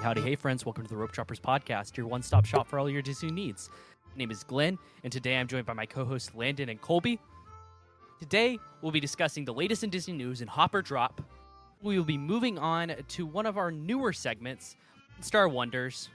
Howdy, 0.00 0.22
hey 0.22 0.34
friends, 0.34 0.64
welcome 0.64 0.82
to 0.84 0.88
the 0.88 0.96
Rope 0.96 1.12
Droppers 1.12 1.38
Podcast, 1.38 1.94
your 1.94 2.06
one 2.06 2.22
stop 2.22 2.46
shop 2.46 2.66
for 2.66 2.78
all 2.78 2.88
your 2.88 3.02
Disney 3.02 3.30
needs. 3.30 3.68
My 4.08 4.16
name 4.16 4.30
is 4.30 4.42
Glenn, 4.42 4.78
and 5.04 5.12
today 5.12 5.36
I'm 5.36 5.46
joined 5.46 5.66
by 5.66 5.74
my 5.74 5.84
co 5.84 6.06
hosts 6.06 6.34
Landon 6.34 6.70
and 6.70 6.80
Colby. 6.80 7.20
Today, 8.18 8.58
we'll 8.80 8.92
be 8.92 9.00
discussing 9.00 9.44
the 9.44 9.52
latest 9.52 9.84
in 9.84 9.90
Disney 9.90 10.14
news 10.14 10.40
and 10.40 10.48
Hop 10.48 10.74
or 10.74 10.80
Drop. 10.80 11.20
We 11.82 11.98
will 11.98 12.06
be 12.06 12.16
moving 12.16 12.58
on 12.58 12.94
to 13.08 13.26
one 13.26 13.44
of 13.44 13.58
our 13.58 13.70
newer 13.70 14.14
segments, 14.14 14.74
Star 15.20 15.50
Wonders, 15.50 16.08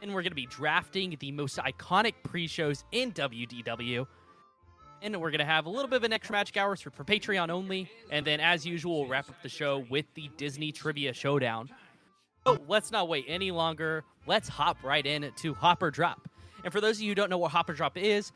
and 0.00 0.14
we're 0.14 0.22
going 0.22 0.30
to 0.30 0.34
be 0.34 0.46
drafting 0.46 1.14
the 1.20 1.30
most 1.30 1.58
iconic 1.58 2.14
pre 2.22 2.46
shows 2.46 2.84
in 2.90 3.12
WDW. 3.12 4.06
And 5.02 5.20
we're 5.20 5.30
going 5.30 5.40
to 5.40 5.44
have 5.44 5.66
a 5.66 5.70
little 5.70 5.88
bit 5.88 5.96
of 5.96 6.04
an 6.04 6.14
extra 6.14 6.32
magic 6.32 6.56
hours 6.56 6.80
for, 6.80 6.90
for 6.90 7.04
Patreon 7.04 7.50
only. 7.50 7.90
And 8.10 8.26
then, 8.26 8.40
as 8.40 8.64
usual, 8.64 9.00
we'll 9.00 9.10
wrap 9.10 9.28
up 9.28 9.42
the 9.42 9.50
show 9.50 9.84
with 9.90 10.06
the 10.14 10.30
Disney 10.38 10.72
Trivia 10.72 11.12
Showdown. 11.12 11.68
So 12.46 12.58
let's 12.68 12.90
not 12.90 13.08
wait 13.08 13.26
any 13.28 13.50
longer. 13.50 14.04
Let's 14.26 14.48
hop 14.48 14.78
right 14.82 15.04
in 15.04 15.30
to 15.36 15.54
Hop 15.54 15.82
or 15.82 15.90
Drop. 15.90 16.28
And 16.64 16.72
for 16.72 16.80
those 16.80 16.96
of 16.96 17.02
you 17.02 17.10
who 17.10 17.14
don't 17.14 17.30
know 17.30 17.38
what 17.38 17.52
Hop 17.52 17.68
or 17.68 17.74
Drop 17.74 17.96
is, 17.96 18.32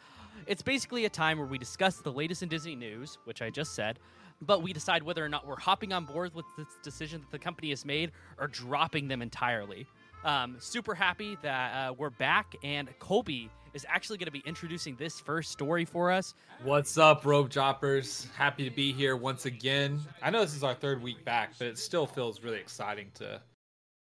it's 0.46 0.62
basically 0.62 1.04
a 1.04 1.08
time 1.08 1.38
where 1.38 1.46
we 1.46 1.58
discuss 1.58 1.96
the 1.96 2.12
latest 2.12 2.42
in 2.42 2.48
Disney 2.48 2.74
news, 2.74 3.18
which 3.24 3.40
I 3.40 3.50
just 3.50 3.74
said, 3.74 3.98
but 4.42 4.62
we 4.62 4.72
decide 4.72 5.02
whether 5.02 5.24
or 5.24 5.28
not 5.28 5.46
we're 5.46 5.58
hopping 5.58 5.92
on 5.92 6.04
board 6.04 6.34
with 6.34 6.44
this 6.56 6.66
decision 6.82 7.20
that 7.20 7.30
the 7.30 7.38
company 7.38 7.70
has 7.70 7.84
made 7.84 8.12
or 8.38 8.46
dropping 8.46 9.08
them 9.08 9.22
entirely. 9.22 9.86
Um, 10.24 10.56
super 10.58 10.94
happy 10.94 11.36
that 11.42 11.74
uh, 11.74 11.94
we're 11.94 12.10
back, 12.10 12.54
and 12.62 12.88
Colby 12.98 13.50
is 13.74 13.86
actually 13.88 14.18
going 14.18 14.26
to 14.26 14.32
be 14.32 14.42
introducing 14.46 14.96
this 14.96 15.20
first 15.20 15.50
story 15.50 15.84
for 15.84 16.10
us. 16.10 16.34
What's 16.62 16.96
up, 16.96 17.24
rope 17.24 17.50
droppers? 17.50 18.28
Happy 18.36 18.68
to 18.68 18.74
be 18.74 18.92
here 18.92 19.16
once 19.16 19.46
again. 19.46 20.00
I 20.22 20.30
know 20.30 20.40
this 20.40 20.54
is 20.54 20.62
our 20.62 20.74
third 20.74 21.02
week 21.02 21.24
back, 21.24 21.54
but 21.58 21.66
it 21.66 21.78
still 21.78 22.06
feels 22.06 22.42
really 22.42 22.58
exciting 22.58 23.10
to, 23.14 23.40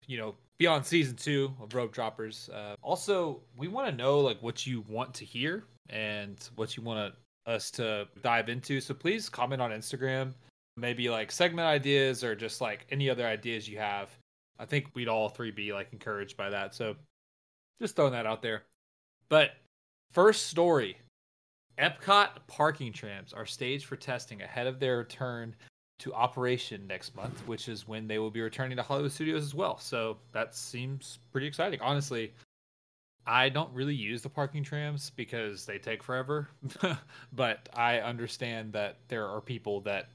you 0.07 0.19
know, 0.19 0.35
be 0.59 0.67
on 0.67 0.85
season 0.85 1.17
two 1.17 1.53
of 1.61 1.75
rope 1.75 1.93
droppers. 1.93 2.49
Uh, 2.53 2.75
also, 2.83 3.41
we 3.57 3.69
want 3.69 3.89
to 3.89 3.97
know 3.97 4.21
like 4.21 4.43
what 4.43 4.67
you 4.67 4.85
want 4.89 5.13
to 5.15 5.25
hear 5.25 5.65
and 5.91 6.49
what 6.57 6.77
you 6.77 6.83
want 6.83 7.15
us 7.47 7.71
to 7.73 8.07
dive 8.23 8.49
into. 8.49 8.81
So 8.81 8.95
please 8.95 9.29
comment 9.29 9.61
on 9.61 9.71
Instagram, 9.71 10.35
maybe 10.77 11.09
like 11.09 11.33
segment 11.33 11.67
ideas 11.67 12.23
or 12.23 12.35
just 12.35 12.61
like 12.61 12.87
any 12.91 13.11
other 13.11 13.27
ideas 13.27 13.69
you 13.69 13.79
have. 13.79 14.11
I 14.59 14.65
think 14.65 14.87
we'd 14.95 15.09
all 15.09 15.29
three 15.29 15.51
be 15.51 15.73
like 15.73 15.89
encouraged 15.93 16.37
by 16.37 16.51
that. 16.51 16.75
So 16.75 16.95
just 17.81 17.97
throwing 17.97 18.13
that 18.13 18.27
out 18.27 18.43
there. 18.43 18.63
But 19.29 19.53
first 20.13 20.47
story 20.47 20.97
Epcot 21.79 22.29
parking 22.47 22.93
trams 22.93 23.33
are 23.33 23.47
staged 23.47 23.87
for 23.87 23.97
testing 23.97 24.43
ahead 24.43 24.67
of 24.67 24.79
their 24.79 24.99
return 24.99 25.55
to 25.99 26.13
operation 26.13 26.87
next 26.87 27.15
month, 27.15 27.47
which 27.47 27.69
is 27.69 27.87
when 27.87 28.07
they 28.09 28.19
will 28.19 28.31
be 28.31 28.41
returning 28.41 28.77
to 28.77 28.83
Hollywood 28.83 29.13
Studios 29.13 29.43
as 29.43 29.55
well. 29.55 29.79
So 29.79 30.19
that 30.33 30.55
seems 30.55 31.19
pretty 31.31 31.47
exciting. 31.47 31.81
Honestly, 31.81 32.33
I 33.27 33.49
don't 33.49 33.73
really 33.73 33.95
use 33.95 34.23
the 34.23 34.29
parking 34.29 34.65
trams 34.65 35.11
because 35.11 35.65
they 35.65 35.79
take 35.79 36.03
forever, 36.03 36.49
but 37.33 37.69
I 37.73 38.01
understand 38.01 38.73
that 38.73 38.99
there 39.09 39.29
are 39.29 39.41
people 39.41 39.81
that 39.83 40.09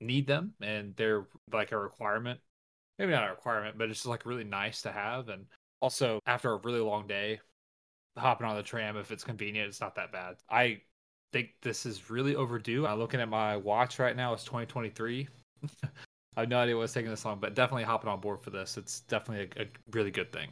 need 0.00 0.26
them 0.26 0.54
and 0.62 0.94
they're 0.96 1.26
like 1.52 1.72
a 1.72 1.78
requirement. 1.78 2.40
Maybe 2.98 3.12
not 3.12 3.28
a 3.28 3.30
requirement, 3.30 3.76
but 3.76 3.90
it's 3.90 3.98
just 3.98 4.06
like 4.06 4.26
really 4.26 4.44
nice 4.44 4.82
to 4.82 4.92
have. 4.92 5.28
And 5.28 5.46
also, 5.80 6.18
after 6.26 6.50
a 6.52 6.56
really 6.56 6.80
long 6.80 7.06
day, 7.06 7.40
hopping 8.18 8.46
on 8.46 8.56
the 8.56 8.62
tram 8.62 8.96
if 8.96 9.10
it's 9.10 9.24
convenient. 9.24 9.68
It's 9.68 9.80
not 9.80 9.94
that 9.96 10.12
bad. 10.12 10.36
I 10.50 10.80
think 11.32 11.50
this 11.62 11.86
is 11.86 12.10
really 12.10 12.34
overdue. 12.34 12.86
I'm 12.86 12.98
looking 12.98 13.20
at 13.20 13.28
my 13.28 13.56
watch 13.56 13.98
right 13.98 14.16
now. 14.16 14.32
It's 14.32 14.44
2023. 14.44 15.28
I 16.36 16.40
have 16.42 16.48
no 16.48 16.58
idea 16.58 16.76
what's 16.76 16.92
taking 16.92 17.10
this 17.10 17.24
long, 17.24 17.38
but 17.40 17.54
definitely 17.54 17.82
hopping 17.84 18.08
on 18.08 18.20
board 18.20 18.40
for 18.40 18.50
this. 18.50 18.76
It's 18.76 19.00
definitely 19.00 19.50
a, 19.56 19.64
a 19.64 19.66
really 19.90 20.10
good 20.10 20.32
thing. 20.32 20.50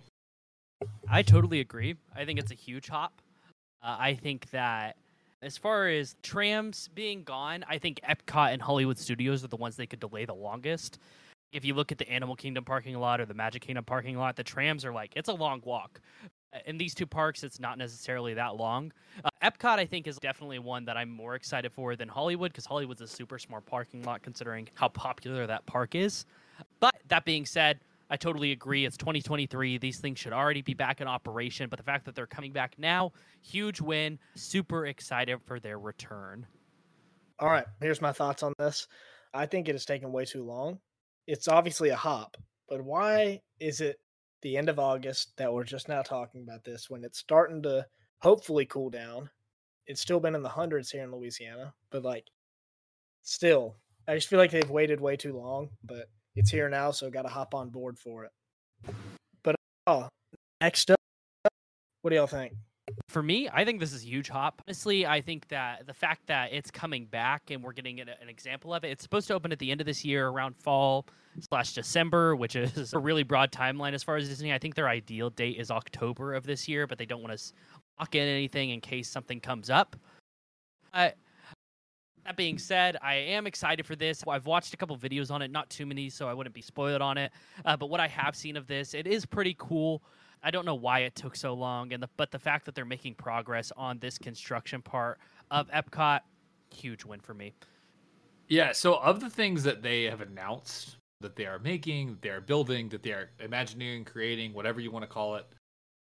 I 1.08 1.22
totally 1.22 1.60
agree. 1.60 1.94
I 2.14 2.24
think 2.24 2.38
it's 2.38 2.50
a 2.50 2.56
huge 2.56 2.88
hop. 2.88 3.22
Uh, 3.82 3.96
I 3.98 4.14
think 4.14 4.50
that 4.50 4.96
as 5.42 5.56
far 5.56 5.88
as 5.88 6.16
trams 6.22 6.88
being 6.88 7.22
gone, 7.22 7.64
I 7.68 7.78
think 7.78 8.00
Epcot 8.08 8.52
and 8.52 8.60
Hollywood 8.60 8.98
Studios 8.98 9.44
are 9.44 9.48
the 9.48 9.56
ones 9.56 9.76
they 9.76 9.86
could 9.86 10.00
delay 10.00 10.24
the 10.24 10.34
longest. 10.34 10.98
If 11.52 11.64
you 11.64 11.74
look 11.74 11.92
at 11.92 11.98
the 11.98 12.10
Animal 12.10 12.34
Kingdom 12.34 12.64
parking 12.64 12.96
lot 12.96 13.20
or 13.20 13.26
the 13.26 13.34
Magic 13.34 13.62
Kingdom 13.62 13.84
parking 13.84 14.18
lot, 14.18 14.36
the 14.36 14.42
trams 14.42 14.84
are 14.84 14.92
like 14.92 15.12
it's 15.14 15.28
a 15.28 15.34
long 15.34 15.62
walk 15.64 16.00
in 16.64 16.78
these 16.78 16.94
two 16.94 17.06
parks, 17.06 17.42
it's 17.42 17.60
not 17.60 17.78
necessarily 17.78 18.34
that 18.34 18.56
long. 18.56 18.92
Uh, 19.24 19.30
Epcot, 19.42 19.78
I 19.78 19.86
think, 19.86 20.06
is 20.06 20.16
definitely 20.18 20.58
one 20.58 20.84
that 20.86 20.96
I'm 20.96 21.10
more 21.10 21.34
excited 21.34 21.72
for 21.72 21.96
than 21.96 22.08
Hollywood 22.08 22.52
because 22.52 22.66
Hollywood's 22.66 23.00
a 23.00 23.06
super 23.06 23.38
smart 23.38 23.66
parking 23.66 24.02
lot 24.02 24.22
considering 24.22 24.68
how 24.74 24.88
popular 24.88 25.46
that 25.46 25.66
park 25.66 25.94
is. 25.94 26.24
But 26.80 26.94
that 27.08 27.24
being 27.24 27.44
said, 27.44 27.80
I 28.08 28.16
totally 28.16 28.52
agree. 28.52 28.84
It's 28.84 28.96
2023. 28.96 29.78
These 29.78 29.98
things 29.98 30.18
should 30.18 30.32
already 30.32 30.62
be 30.62 30.74
back 30.74 31.00
in 31.00 31.08
operation. 31.08 31.68
But 31.68 31.78
the 31.78 31.84
fact 31.84 32.04
that 32.04 32.14
they're 32.14 32.26
coming 32.26 32.52
back 32.52 32.74
now, 32.78 33.12
huge 33.42 33.80
win. 33.80 34.18
Super 34.34 34.86
excited 34.86 35.38
for 35.44 35.58
their 35.58 35.78
return. 35.78 36.46
All 37.38 37.50
right, 37.50 37.66
here's 37.80 38.00
my 38.00 38.12
thoughts 38.12 38.42
on 38.42 38.54
this. 38.58 38.86
I 39.34 39.46
think 39.46 39.68
it 39.68 39.72
has 39.72 39.84
taken 39.84 40.12
way 40.12 40.24
too 40.24 40.44
long. 40.44 40.78
It's 41.26 41.48
obviously 41.48 41.90
a 41.90 41.96
hop, 41.96 42.36
but 42.68 42.82
why 42.82 43.42
is 43.60 43.80
it 43.80 43.98
the 44.42 44.56
end 44.56 44.68
of 44.68 44.78
August 44.78 45.32
that 45.36 45.52
we're 45.52 45.64
just 45.64 45.88
now 45.88 46.02
talking 46.02 46.42
about 46.42 46.64
this 46.64 46.88
when 46.90 47.04
it's 47.04 47.18
starting 47.18 47.62
to 47.62 47.86
hopefully 48.18 48.66
cool 48.66 48.90
down. 48.90 49.30
It's 49.86 50.00
still 50.00 50.20
been 50.20 50.34
in 50.34 50.42
the 50.42 50.48
hundreds 50.48 50.90
here 50.90 51.04
in 51.04 51.12
Louisiana, 51.12 51.74
but 51.90 52.02
like 52.02 52.26
still, 53.22 53.76
I 54.08 54.14
just 54.14 54.28
feel 54.28 54.38
like 54.38 54.50
they've 54.50 54.70
waited 54.70 55.00
way 55.00 55.16
too 55.16 55.36
long, 55.36 55.70
but 55.84 56.08
it's 56.34 56.50
here 56.50 56.68
now, 56.68 56.90
so 56.90 57.10
got 57.10 57.22
to 57.22 57.28
hop 57.28 57.54
on 57.54 57.70
board 57.70 57.98
for 57.98 58.24
it. 58.24 58.30
But 59.42 59.56
oh, 59.86 60.08
next 60.60 60.90
up, 60.90 60.98
what 62.02 62.10
do 62.10 62.16
y'all 62.16 62.26
think? 62.26 62.52
For 63.08 63.22
me, 63.22 63.48
I 63.52 63.64
think 63.64 63.80
this 63.80 63.92
is 63.92 64.04
huge 64.04 64.28
hop. 64.28 64.62
Honestly, 64.66 65.06
I 65.06 65.20
think 65.20 65.48
that 65.48 65.86
the 65.86 65.94
fact 65.94 66.26
that 66.26 66.52
it's 66.52 66.70
coming 66.70 67.06
back 67.06 67.50
and 67.50 67.62
we're 67.62 67.72
getting 67.72 68.00
an 68.00 68.28
example 68.28 68.74
of 68.74 68.84
it, 68.84 68.90
it's 68.90 69.02
supposed 69.02 69.26
to 69.28 69.34
open 69.34 69.50
at 69.50 69.58
the 69.58 69.70
end 69.70 69.80
of 69.80 69.86
this 69.86 70.04
year 70.04 70.28
around 70.28 70.56
fall 70.56 71.06
slash 71.40 71.72
December, 71.72 72.36
which 72.36 72.56
is 72.56 72.92
a 72.94 72.98
really 72.98 73.22
broad 73.22 73.52
timeline 73.52 73.92
as 73.92 74.02
far 74.02 74.16
as 74.16 74.28
Disney. 74.28 74.52
I 74.52 74.58
think 74.58 74.74
their 74.74 74.88
ideal 74.88 75.30
date 75.30 75.58
is 75.58 75.70
October 75.70 76.34
of 76.34 76.44
this 76.44 76.68
year, 76.68 76.86
but 76.86 76.98
they 76.98 77.06
don't 77.06 77.22
want 77.22 77.36
to 77.38 77.52
lock 77.98 78.14
in 78.14 78.26
anything 78.26 78.70
in 78.70 78.80
case 78.80 79.08
something 79.08 79.40
comes 79.40 79.70
up. 79.70 79.96
Uh, 80.92 81.10
that 82.24 82.36
being 82.36 82.58
said, 82.58 82.96
I 83.02 83.14
am 83.14 83.46
excited 83.46 83.86
for 83.86 83.94
this. 83.94 84.24
I've 84.26 84.46
watched 84.46 84.74
a 84.74 84.76
couple 84.76 84.96
videos 84.96 85.30
on 85.30 85.42
it, 85.42 85.50
not 85.50 85.70
too 85.70 85.86
many, 85.86 86.10
so 86.10 86.28
I 86.28 86.34
wouldn't 86.34 86.54
be 86.54 86.62
spoiled 86.62 87.00
on 87.02 87.18
it. 87.18 87.30
Uh, 87.64 87.76
but 87.76 87.88
what 87.88 88.00
I 88.00 88.08
have 88.08 88.34
seen 88.34 88.56
of 88.56 88.66
this, 88.66 88.94
it 88.94 89.06
is 89.06 89.24
pretty 89.24 89.54
cool. 89.58 90.02
I 90.42 90.50
don't 90.50 90.66
know 90.66 90.74
why 90.74 91.00
it 91.00 91.14
took 91.14 91.36
so 91.36 91.54
long, 91.54 91.92
and 91.92 92.02
the, 92.02 92.08
but 92.16 92.30
the 92.30 92.38
fact 92.38 92.66
that 92.66 92.74
they're 92.74 92.84
making 92.84 93.14
progress 93.14 93.72
on 93.76 93.98
this 93.98 94.18
construction 94.18 94.82
part 94.82 95.18
of 95.50 95.70
Epcot, 95.70 96.20
huge 96.74 97.04
win 97.04 97.20
for 97.20 97.34
me. 97.34 97.54
Yeah. 98.48 98.72
So 98.72 98.96
of 98.96 99.20
the 99.20 99.30
things 99.30 99.62
that 99.64 99.82
they 99.82 100.04
have 100.04 100.20
announced 100.20 100.95
that 101.20 101.36
they 101.36 101.46
are 101.46 101.58
making, 101.58 102.18
they 102.20 102.28
are 102.28 102.40
building, 102.40 102.88
that 102.90 103.02
they 103.02 103.12
are 103.12 103.30
imagining, 103.40 104.04
creating, 104.04 104.52
whatever 104.52 104.80
you 104.80 104.90
want 104.90 105.02
to 105.02 105.08
call 105.08 105.36
it. 105.36 105.46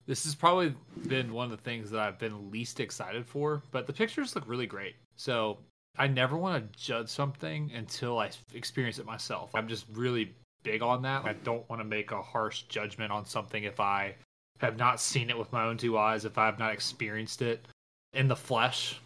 This 0.06 0.24
has 0.26 0.36
probably 0.36 0.76
been 1.08 1.34
one 1.34 1.46
of 1.46 1.52
the 1.52 1.64
things 1.64 1.90
that 1.90 2.00
I've 2.00 2.20
been 2.20 2.52
least 2.52 2.80
excited 2.80 3.26
for, 3.26 3.64
but 3.72 3.88
the 3.88 3.94
pictures 3.94 4.36
look 4.36 4.48
really 4.48 4.68
great. 4.68 4.96
So 5.16 5.58
I 5.98 6.08
never 6.08 6.38
want 6.38 6.72
to 6.72 6.80
judge 6.80 7.10
something 7.10 7.72
until 7.74 8.20
I 8.20 8.30
experience 8.54 9.00
it 9.00 9.06
myself. 9.06 9.52
I'm 9.56 9.68
just 9.68 9.86
really 9.94 10.36
big 10.64 10.82
on 10.82 11.02
that. 11.04 11.26
I 11.26 11.34
don't 11.34 11.68
want 11.70 11.80
to 11.80 11.88
make 11.88 12.12
a 12.12 12.22
harsh 12.22 12.64
judgment 12.64 13.12
on 13.12 13.26
something 13.26 13.64
if 13.64 13.80
I 13.80 14.16
have 14.60 14.78
not 14.78 15.00
seen 15.00 15.30
it 15.30 15.38
with 15.38 15.52
my 15.52 15.66
own 15.66 15.78
two 15.78 15.98
eyes, 15.98 16.26
if 16.26 16.38
I 16.38 16.46
have 16.46 16.60
not 16.60 16.74
experienced 16.74 17.42
it 17.42 17.66
in 18.14 18.28
the 18.28 18.36
flesh 18.36 19.00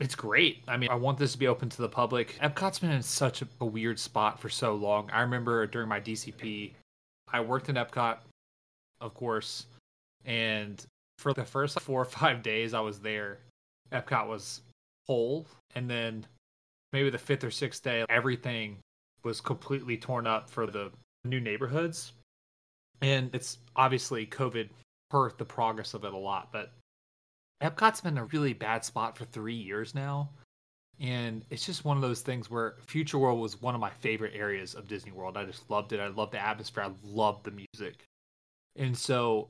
it's 0.00 0.14
great. 0.14 0.62
I 0.68 0.76
mean, 0.76 0.90
I 0.90 0.94
want 0.94 1.18
this 1.18 1.32
to 1.32 1.38
be 1.38 1.48
open 1.48 1.68
to 1.70 1.82
the 1.82 1.88
public. 1.88 2.38
Epcot's 2.40 2.78
been 2.78 2.90
in 2.90 3.02
such 3.02 3.42
a, 3.42 3.48
a 3.60 3.66
weird 3.66 3.98
spot 3.98 4.40
for 4.40 4.48
so 4.48 4.74
long. 4.74 5.10
I 5.10 5.20
remember 5.22 5.66
during 5.66 5.88
my 5.88 6.00
DCP, 6.00 6.72
I 7.32 7.40
worked 7.40 7.68
in 7.68 7.74
Epcot, 7.74 8.18
of 9.00 9.14
course, 9.14 9.66
and 10.24 10.84
for 11.18 11.32
the 11.32 11.44
first 11.44 11.80
four 11.80 12.02
or 12.02 12.04
five 12.04 12.42
days 12.42 12.74
I 12.74 12.80
was 12.80 13.00
there, 13.00 13.38
Epcot 13.92 14.28
was 14.28 14.60
whole, 15.06 15.46
and 15.74 15.90
then 15.90 16.26
maybe 16.92 17.10
the 17.10 17.18
fifth 17.18 17.44
or 17.44 17.50
sixth 17.50 17.82
day, 17.82 18.04
everything 18.08 18.78
was 19.24 19.40
completely 19.40 19.96
torn 19.96 20.26
up 20.26 20.48
for 20.48 20.66
the 20.66 20.90
new 21.24 21.40
neighborhoods. 21.40 22.12
And 23.02 23.34
it's 23.34 23.58
obviously 23.76 24.26
COVID 24.26 24.68
hurt 25.10 25.38
the 25.38 25.44
progress 25.44 25.94
of 25.94 26.04
it 26.04 26.12
a 26.12 26.16
lot, 26.16 26.50
but 26.52 26.72
Epcot's 27.62 28.00
been 28.00 28.18
a 28.18 28.24
really 28.26 28.52
bad 28.52 28.84
spot 28.84 29.16
for 29.16 29.24
three 29.26 29.54
years 29.54 29.94
now. 29.94 30.30
And 31.00 31.44
it's 31.50 31.64
just 31.64 31.84
one 31.84 31.96
of 31.96 32.02
those 32.02 32.22
things 32.22 32.50
where 32.50 32.74
Future 32.86 33.18
World 33.18 33.40
was 33.40 33.62
one 33.62 33.74
of 33.74 33.80
my 33.80 33.90
favorite 33.90 34.34
areas 34.34 34.74
of 34.74 34.88
Disney 34.88 35.12
World. 35.12 35.36
I 35.36 35.44
just 35.44 35.70
loved 35.70 35.92
it. 35.92 36.00
I 36.00 36.08
loved 36.08 36.32
the 36.32 36.44
atmosphere. 36.44 36.84
I 36.84 36.90
loved 37.04 37.44
the 37.44 37.52
music. 37.52 38.04
And 38.76 38.96
so 38.96 39.48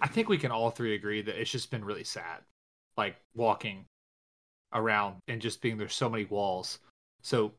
I 0.00 0.06
think 0.06 0.28
we 0.28 0.38
can 0.38 0.50
all 0.50 0.70
three 0.70 0.94
agree 0.94 1.22
that 1.22 1.40
it's 1.40 1.50
just 1.50 1.70
been 1.70 1.84
really 1.84 2.04
sad. 2.04 2.40
Like 2.96 3.16
walking 3.34 3.86
around 4.72 5.16
and 5.28 5.40
just 5.40 5.62
being 5.62 5.78
there's 5.78 5.94
so 5.94 6.10
many 6.10 6.24
walls. 6.26 6.78
So 7.22 7.52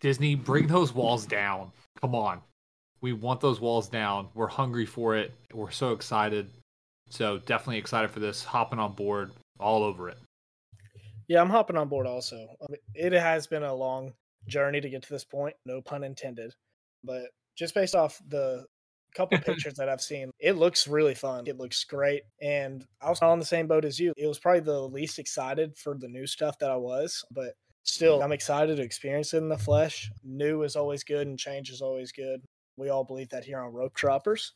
Disney, 0.00 0.34
bring 0.34 0.66
those 0.66 0.92
walls 0.92 1.26
down. 1.26 1.70
Come 2.00 2.14
on. 2.14 2.40
We 3.00 3.12
want 3.12 3.40
those 3.40 3.60
walls 3.60 3.88
down. 3.88 4.28
We're 4.34 4.48
hungry 4.48 4.86
for 4.86 5.16
it. 5.16 5.32
We're 5.52 5.70
so 5.70 5.92
excited. 5.92 6.50
So 7.12 7.36
definitely 7.36 7.76
excited 7.76 8.10
for 8.10 8.20
this. 8.20 8.42
Hopping 8.42 8.78
on 8.78 8.94
board, 8.94 9.32
all 9.60 9.82
over 9.82 10.08
it. 10.08 10.16
Yeah, 11.28 11.42
I'm 11.42 11.50
hopping 11.50 11.76
on 11.76 11.88
board 11.88 12.06
also. 12.06 12.36
I 12.36 12.66
mean, 12.70 12.80
it 12.94 13.12
has 13.12 13.46
been 13.46 13.64
a 13.64 13.74
long 13.74 14.14
journey 14.48 14.80
to 14.80 14.88
get 14.88 15.02
to 15.02 15.12
this 15.12 15.24
point, 15.24 15.54
no 15.66 15.82
pun 15.82 16.04
intended. 16.04 16.54
But 17.04 17.24
just 17.54 17.74
based 17.74 17.94
off 17.94 18.18
the 18.28 18.64
couple 19.14 19.38
pictures 19.44 19.74
that 19.74 19.90
I've 19.90 20.00
seen, 20.00 20.30
it 20.40 20.56
looks 20.56 20.88
really 20.88 21.14
fun. 21.14 21.44
It 21.46 21.58
looks 21.58 21.84
great. 21.84 22.22
And 22.40 22.82
I 23.02 23.10
was 23.10 23.20
on 23.20 23.38
the 23.38 23.44
same 23.44 23.66
boat 23.66 23.84
as 23.84 24.00
you. 24.00 24.14
It 24.16 24.26
was 24.26 24.38
probably 24.38 24.60
the 24.60 24.80
least 24.80 25.18
excited 25.18 25.76
for 25.76 25.94
the 25.98 26.08
new 26.08 26.26
stuff 26.26 26.58
that 26.60 26.70
I 26.70 26.76
was, 26.76 27.22
but 27.30 27.52
still, 27.82 28.22
I'm 28.22 28.32
excited 28.32 28.76
to 28.76 28.82
experience 28.82 29.34
it 29.34 29.38
in 29.38 29.50
the 29.50 29.58
flesh. 29.58 30.10
New 30.24 30.62
is 30.62 30.76
always 30.76 31.04
good 31.04 31.26
and 31.26 31.38
change 31.38 31.68
is 31.68 31.82
always 31.82 32.10
good. 32.10 32.40
We 32.78 32.88
all 32.88 33.04
believe 33.04 33.28
that 33.28 33.44
here 33.44 33.60
on 33.60 33.74
Rope 33.74 33.92
Droppers. 33.94 34.54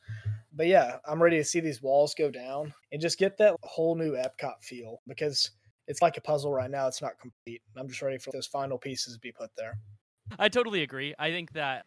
But 0.56 0.68
yeah, 0.68 0.96
I'm 1.06 1.22
ready 1.22 1.36
to 1.36 1.44
see 1.44 1.60
these 1.60 1.82
walls 1.82 2.14
go 2.14 2.30
down 2.30 2.72
and 2.90 3.00
just 3.00 3.18
get 3.18 3.36
that 3.38 3.54
whole 3.62 3.94
new 3.94 4.12
Epcot 4.12 4.62
feel 4.62 5.02
because 5.06 5.50
it's 5.86 6.00
like 6.00 6.16
a 6.16 6.22
puzzle 6.22 6.50
right 6.50 6.70
now. 6.70 6.88
It's 6.88 7.02
not 7.02 7.20
complete. 7.20 7.60
I'm 7.76 7.88
just 7.88 8.00
ready 8.00 8.16
for 8.16 8.30
those 8.32 8.46
final 8.46 8.78
pieces 8.78 9.14
to 9.14 9.20
be 9.20 9.32
put 9.32 9.50
there. 9.56 9.78
I 10.38 10.48
totally 10.48 10.82
agree. 10.82 11.14
I 11.18 11.30
think 11.30 11.52
that 11.52 11.84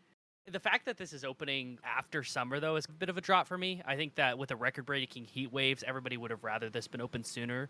the 0.50 0.60
fact 0.60 0.86
that 0.86 0.98
this 0.98 1.14
is 1.14 1.24
opening 1.24 1.78
after 1.84 2.24
summer 2.24 2.60
though 2.60 2.76
is 2.76 2.86
a 2.86 2.92
bit 2.92 3.10
of 3.10 3.18
a 3.18 3.22
drop 3.22 3.48
for 3.48 3.58
me. 3.58 3.82
I 3.86 3.96
think 3.96 4.16
that 4.16 4.38
with 4.38 4.50
the 4.50 4.56
record-breaking 4.56 5.26
heat 5.26 5.52
waves, 5.52 5.84
everybody 5.86 6.18
would 6.18 6.32
have 6.32 6.44
rather 6.44 6.70
this 6.70 6.88
been 6.88 7.02
open 7.02 7.24
sooner. 7.24 7.70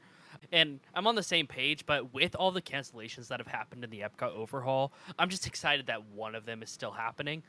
And 0.51 0.80
I'm 0.94 1.07
on 1.07 1.16
the 1.16 1.24
same 1.24 1.48
page, 1.48 1.86
but 1.86 2.13
with 2.13 2.36
all 2.36 2.51
the 2.51 2.62
cancellations 2.62 3.30
that 3.30 3.40
have 3.40 3.48
happened 3.48 3.84
in 3.84 3.90
the 3.90 4.01
Epcot 4.01 4.34
overhaul, 4.36 4.94
I'm 5.18 5.30
just 5.30 5.48
excited 5.48 5.88
that 5.88 6.06
one 6.10 6.36
of 6.36 6.46
them 6.46 6.62
is 6.62 6.69
still 6.69 6.92
happening. 6.92 7.44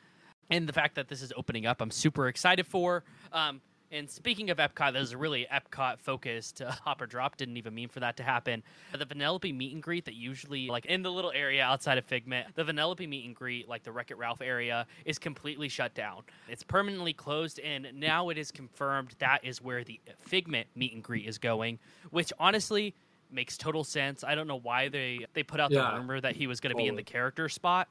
And 0.50 0.69
the 0.69 0.73
fact 0.73 0.97
that 0.97 1.08
this 1.08 1.23
is 1.23 1.32
opening 1.37 1.67
up, 1.67 1.81
I'm 1.81 1.91
super 1.91 2.29
excited 2.29 2.67
for. 2.67 3.05
Um, 3.32 3.61
and 3.93 4.08
speaking 4.08 4.50
of 4.50 4.58
Epcot, 4.58 4.93
there's 4.93 5.12
a 5.12 5.17
really 5.17 5.49
Epcot 5.52 5.99
focused 5.99 6.62
uh, 6.62 6.70
hop 6.85 7.00
or 7.00 7.06
drop. 7.06 7.37
Didn't 7.37 7.56
even 7.56 7.75
mean 7.75 7.88
for 7.88 8.00
that 8.00 8.17
to 8.19 8.23
happen. 8.23 8.62
The 8.97 9.05
Vanellope 9.05 9.52
meet 9.55 9.73
and 9.73 9.82
greet 9.82 10.05
that 10.05 10.14
usually, 10.14 10.69
like 10.69 10.87
in 10.87 11.02
the 11.02 11.11
little 11.11 11.32
area 11.32 11.64
outside 11.64 11.99
of 11.99 12.05
Figment, 12.05 12.55
the 12.55 12.64
Vanellope 12.64 13.06
meet 13.08 13.26
and 13.26 13.35
greet, 13.35 13.69
like 13.69 13.82
the 13.82 13.91
Wreck 13.91 14.11
It 14.11 14.19
Ralph 14.19 14.41
area, 14.41 14.87
is 15.05 15.19
completely 15.19 15.69
shut 15.69 15.94
down. 15.94 16.23
It's 16.49 16.62
permanently 16.62 17.12
closed, 17.12 17.58
and 17.61 17.88
now 17.94 18.29
it 18.29 18.38
is 18.38 18.52
confirmed 18.52 19.14
that 19.19 19.41
is 19.44 19.61
where 19.61 19.82
the 19.82 20.00
Figment 20.20 20.69
meet 20.76 20.94
and 20.94 21.02
greet 21.02 21.26
is 21.26 21.38
going, 21.38 21.79
which 22.11 22.32
honestly 22.38 22.94
makes 23.32 23.56
total 23.56 23.82
sense. 23.82 24.23
I 24.23 24.37
don't 24.37 24.47
know 24.47 24.61
why 24.61 24.88
they 24.88 25.26
they 25.35 25.43
put 25.43 25.58
out 25.61 25.73
Yeah, 25.73 25.91
the 25.91 25.99
rumor 25.99 26.20
that 26.20 26.37
he 26.37 26.47
was 26.47 26.61
going 26.61 26.70
to 26.70 26.76
be 26.76 26.87
in 26.87 26.94
the 26.97 27.02
character 27.02 27.49
spot. 27.49 27.88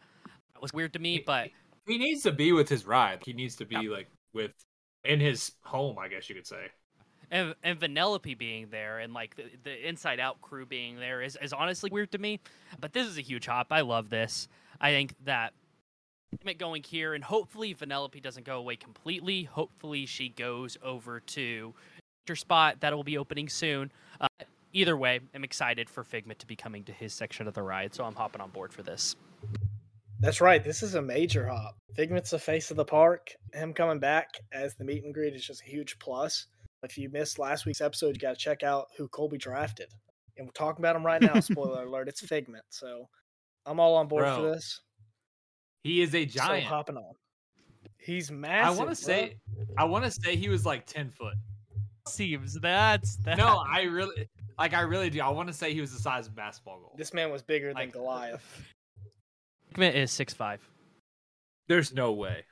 That 0.53 0.61
was 0.61 0.71
weird 0.73 0.93
to 0.93 0.99
me, 0.99 1.21
but 1.25 1.49
He 1.87 1.97
needs 1.97 2.23
to 2.23 2.31
be 2.31 2.51
with 2.51 2.69
his 2.69 2.85
ride. 2.85 3.21
He 3.25 3.33
needs 3.33 3.55
to 3.57 3.65
be 3.65 3.75
Yeah. 3.75 3.91
like 3.91 4.07
with 4.33 4.53
in 5.03 5.19
his 5.19 5.53
home, 5.63 5.97
I 5.97 6.07
guess 6.07 6.29
you 6.29 6.35
could 6.35 6.47
say. 6.47 6.67
and 7.31 7.55
and 7.63 7.79
Vanellope 7.79 8.37
being 8.37 8.67
there 8.69 8.99
and 8.99 9.13
like 9.13 9.35
the, 9.35 9.45
the 9.63 9.87
Inside 9.87 10.19
Out 10.19 10.41
crew 10.41 10.65
being 10.65 10.97
there 10.97 11.21
is, 11.21 11.37
is 11.41 11.53
honestly 11.53 11.89
weird 11.91 12.11
to 12.11 12.17
me. 12.17 12.39
But 12.79 12.93
this 12.93 13.07
is 13.07 13.17
a 13.17 13.21
huge 13.21 13.45
hop. 13.45 13.67
I 13.71 13.81
love 13.81 14.09
this. 14.09 14.47
I 14.81 14.91
think 14.91 15.15
that 15.25 15.53
it 16.45 16.57
going 16.59 16.83
here 16.83 17.13
and 17.15 17.23
hopefully 17.23 17.73
Vanellope 17.73 18.21
doesn't 18.21 18.45
go 18.45 18.57
away 18.57 18.75
completely. 18.75 19.43
Hopefully 19.43 20.05
she 20.05 20.29
goes 20.29 20.77
over 20.83 21.19
to 21.21 21.73
her 22.27 22.35
spot 22.35 22.81
that 22.81 22.95
will 22.95 23.03
be 23.03 23.17
opening 23.17 23.49
soon. 23.49 23.91
Uh, 24.21 24.27
either 24.71 24.95
way, 24.95 25.19
I'm 25.33 25.43
excited 25.43 25.89
for 25.89 26.03
Figment 26.03 26.37
to 26.39 26.45
be 26.45 26.55
coming 26.55 26.83
to 26.83 26.91
his 26.91 27.13
section 27.13 27.47
of 27.47 27.55
the 27.55 27.63
ride, 27.63 27.95
so 27.95 28.03
I'm 28.03 28.13
hopping 28.13 28.41
on 28.41 28.51
board 28.51 28.71
for 28.71 28.83
this. 28.83 29.15
That's 30.19 30.41
right. 30.41 30.63
This 30.63 30.83
is 30.83 30.95
a 30.95 31.01
major 31.01 31.47
hop. 31.47 31.75
Figment's 31.95 32.31
the 32.31 32.39
face 32.39 32.71
of 32.71 32.77
the 32.77 32.85
park. 32.85 33.29
Him 33.53 33.73
coming 33.73 33.99
back 33.99 34.27
as 34.51 34.75
the 34.75 34.83
meet 34.83 35.03
and 35.03 35.13
greet 35.13 35.33
is 35.33 35.45
just 35.45 35.61
a 35.61 35.65
huge 35.69 35.97
plus. 35.99 36.47
If 36.83 36.97
you 36.97 37.09
missed 37.09 37.39
last 37.39 37.65
week's 37.65 37.81
episode, 37.81 38.15
you 38.15 38.19
got 38.19 38.31
to 38.37 38.39
check 38.39 38.63
out 38.63 38.87
who 38.97 39.07
Colby 39.09 39.37
drafted. 39.37 39.87
And 40.37 40.47
we're 40.47 40.51
talking 40.53 40.81
about 40.83 40.95
him 40.95 41.05
right 41.05 41.21
now. 41.21 41.39
Spoiler 41.39 41.83
alert, 41.87 42.07
it's 42.09 42.21
Figment. 42.21 42.63
So 42.69 43.07
I'm 43.65 43.79
all 43.79 43.95
on 43.95 44.07
board 44.07 44.25
for 44.25 44.41
this. 44.53 44.81
He 45.83 46.01
is 46.01 46.13
a 46.15 46.27
So 46.27 46.39
giant. 46.45 46.65
hopping 46.65 46.97
on. 46.97 47.13
He's 47.97 48.31
massive. 48.31 48.75
I 48.75 48.77
want 48.77 48.89
to 48.89 48.95
say, 48.95 49.35
I 49.77 49.83
want 49.85 50.05
to 50.05 50.11
say 50.11 50.35
he 50.35 50.49
was 50.49 50.65
like 50.65 50.85
ten 50.85 51.09
foot. 51.11 51.35
Seems 52.07 52.55
that's 52.59 53.17
that. 53.17 53.37
No, 53.37 53.61
I 53.69 53.83
really, 53.83 54.27
like, 54.57 54.73
I 54.73 54.81
really 54.81 55.09
do. 55.09 55.19
I 55.21 55.29
want 55.29 55.47
to 55.47 55.53
say 55.53 55.73
he 55.73 55.81
was 55.81 55.91
the 55.93 55.99
size 55.99 56.27
of 56.27 56.35
basketball 56.35 56.79
goal. 56.79 56.95
this 56.97 57.13
man 57.13 57.29
was 57.31 57.41
bigger 57.43 57.67
than 57.67 57.75
Like- 57.75 57.93
Goliath. 57.93 58.73
Figment 59.69 59.95
is 59.95 60.11
six 60.11 60.33
five. 60.33 60.59
There's 61.67 61.93
no 61.93 62.11
way. 62.11 62.43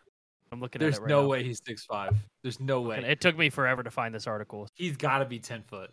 I'm 0.52 0.62
looking 0.62 0.80
There's 0.80 0.96
at 0.96 1.00
it 1.02 1.04
right 1.04 1.10
no 1.10 1.22
now. 1.24 1.28
way 1.28 1.44
he's 1.44 1.60
six 1.66 1.84
five. 1.86 2.16
There's 2.44 2.60
no 2.60 2.82
way. 2.82 3.04
It 3.06 3.20
took 3.20 3.38
me 3.38 3.50
forever 3.50 3.84
to 3.84 3.92
find 3.92 4.14
this 4.16 4.28
article. 4.28 4.68
He's 4.76 4.96
got 4.96 5.20
to 5.20 5.26
be 5.26 5.40
ten 5.40 5.64
foot. 5.64 5.92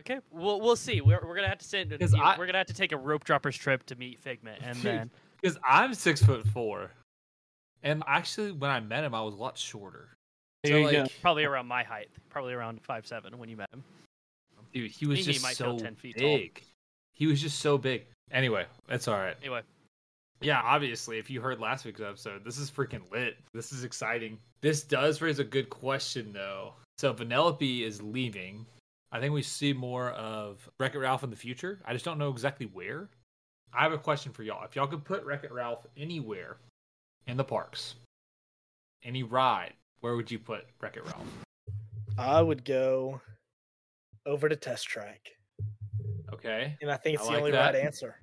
Okay, 0.00 0.20
we'll 0.30 0.60
we'll 0.60 0.76
see. 0.76 1.00
We're, 1.00 1.20
we're 1.26 1.34
gonna 1.34 1.48
have 1.48 1.58
to 1.58 1.64
send. 1.64 1.90
'Cause 1.98 2.12
you 2.12 2.18
know, 2.18 2.24
I- 2.24 2.38
we're 2.38 2.46
gonna 2.46 2.58
have 2.58 2.66
to 2.68 2.74
take 2.74 2.92
a 2.92 2.96
rope 2.96 3.24
droppers 3.24 3.56
trip 3.56 3.84
to 3.86 3.96
meet 3.96 4.20
Figment, 4.20 4.60
and 4.62 4.76
then 4.78 5.10
Because 5.40 5.58
I'm 5.68 5.94
six 5.94 6.22
foot 6.22 6.46
four, 6.48 6.90
and 7.82 8.02
actually, 8.06 8.52
when 8.52 8.70
I 8.70 8.80
met 8.80 9.04
him, 9.04 9.14
I 9.14 9.22
was 9.22 9.34
a 9.34 9.38
lot 9.38 9.58
shorter. 9.58 10.08
So, 10.64 10.78
like, 10.80 10.92
go. 10.92 11.06
probably 11.20 11.44
around 11.44 11.66
my 11.66 11.82
height, 11.82 12.08
probably 12.30 12.52
around 12.54 12.80
five 12.82 13.06
seven 13.06 13.36
when 13.38 13.48
you 13.48 13.56
met 13.56 13.68
him. 13.72 13.82
dude, 14.72 14.90
he 14.90 15.06
was 15.06 15.16
think 15.18 15.26
he 15.26 15.32
just 15.32 15.42
might 15.44 15.56
so 15.56 15.64
feel 15.76 15.78
10 15.80 15.96
feet 15.96 16.16
tall. 16.16 16.36
big. 16.38 16.62
He 17.12 17.26
was 17.26 17.42
just 17.42 17.58
so 17.58 17.76
big. 17.76 18.06
Anyway, 18.30 18.64
that's 18.86 19.08
all 19.08 19.18
right. 19.18 19.36
Anyway, 19.40 19.60
Yeah, 20.42 20.60
obviously, 20.62 21.18
if 21.18 21.30
you 21.30 21.40
heard 21.40 21.60
last 21.60 21.84
week's 21.84 22.00
episode, 22.00 22.44
this 22.44 22.58
is 22.58 22.70
freaking 22.70 23.02
lit. 23.10 23.36
This 23.54 23.72
is 23.72 23.84
exciting. 23.84 24.38
This 24.60 24.82
does 24.82 25.20
raise 25.20 25.38
a 25.38 25.44
good 25.44 25.70
question, 25.70 26.32
though. 26.32 26.74
So 26.98 27.14
Vanellope 27.14 27.86
is 27.86 28.02
leaving. 28.02 28.66
I 29.12 29.20
think 29.20 29.32
we 29.32 29.42
see 29.42 29.72
more 29.72 30.10
of 30.10 30.68
Wreck 30.78 30.94
It 30.94 30.98
Ralph 30.98 31.22
in 31.22 31.30
the 31.30 31.36
future. 31.36 31.80
I 31.84 31.92
just 31.92 32.04
don't 32.04 32.18
know 32.18 32.30
exactly 32.30 32.66
where. 32.66 33.08
I 33.74 33.82
have 33.82 33.92
a 33.92 33.98
question 33.98 34.32
for 34.32 34.42
y'all. 34.42 34.64
If 34.64 34.76
y'all 34.76 34.86
could 34.86 35.04
put 35.04 35.24
Wreck 35.24 35.44
It 35.44 35.52
Ralph 35.52 35.86
anywhere 35.96 36.56
in 37.26 37.36
the 37.36 37.44
parks, 37.44 37.94
any 39.04 39.22
ride, 39.22 39.74
where 40.00 40.16
would 40.16 40.30
you 40.30 40.38
put 40.38 40.66
Wreck 40.80 40.96
It 40.96 41.04
Ralph? 41.04 41.26
I 42.18 42.42
would 42.42 42.64
go 42.64 43.20
over 44.26 44.48
to 44.48 44.56
test 44.56 44.86
track. 44.86 45.30
Okay. 46.32 46.76
And 46.80 46.90
I 46.90 46.96
think 46.96 47.16
it's 47.18 47.24
I 47.24 47.26
the 47.26 47.32
like 47.32 47.38
only 47.40 47.50
that. 47.52 47.74
right 47.74 47.84
answer. 47.84 48.16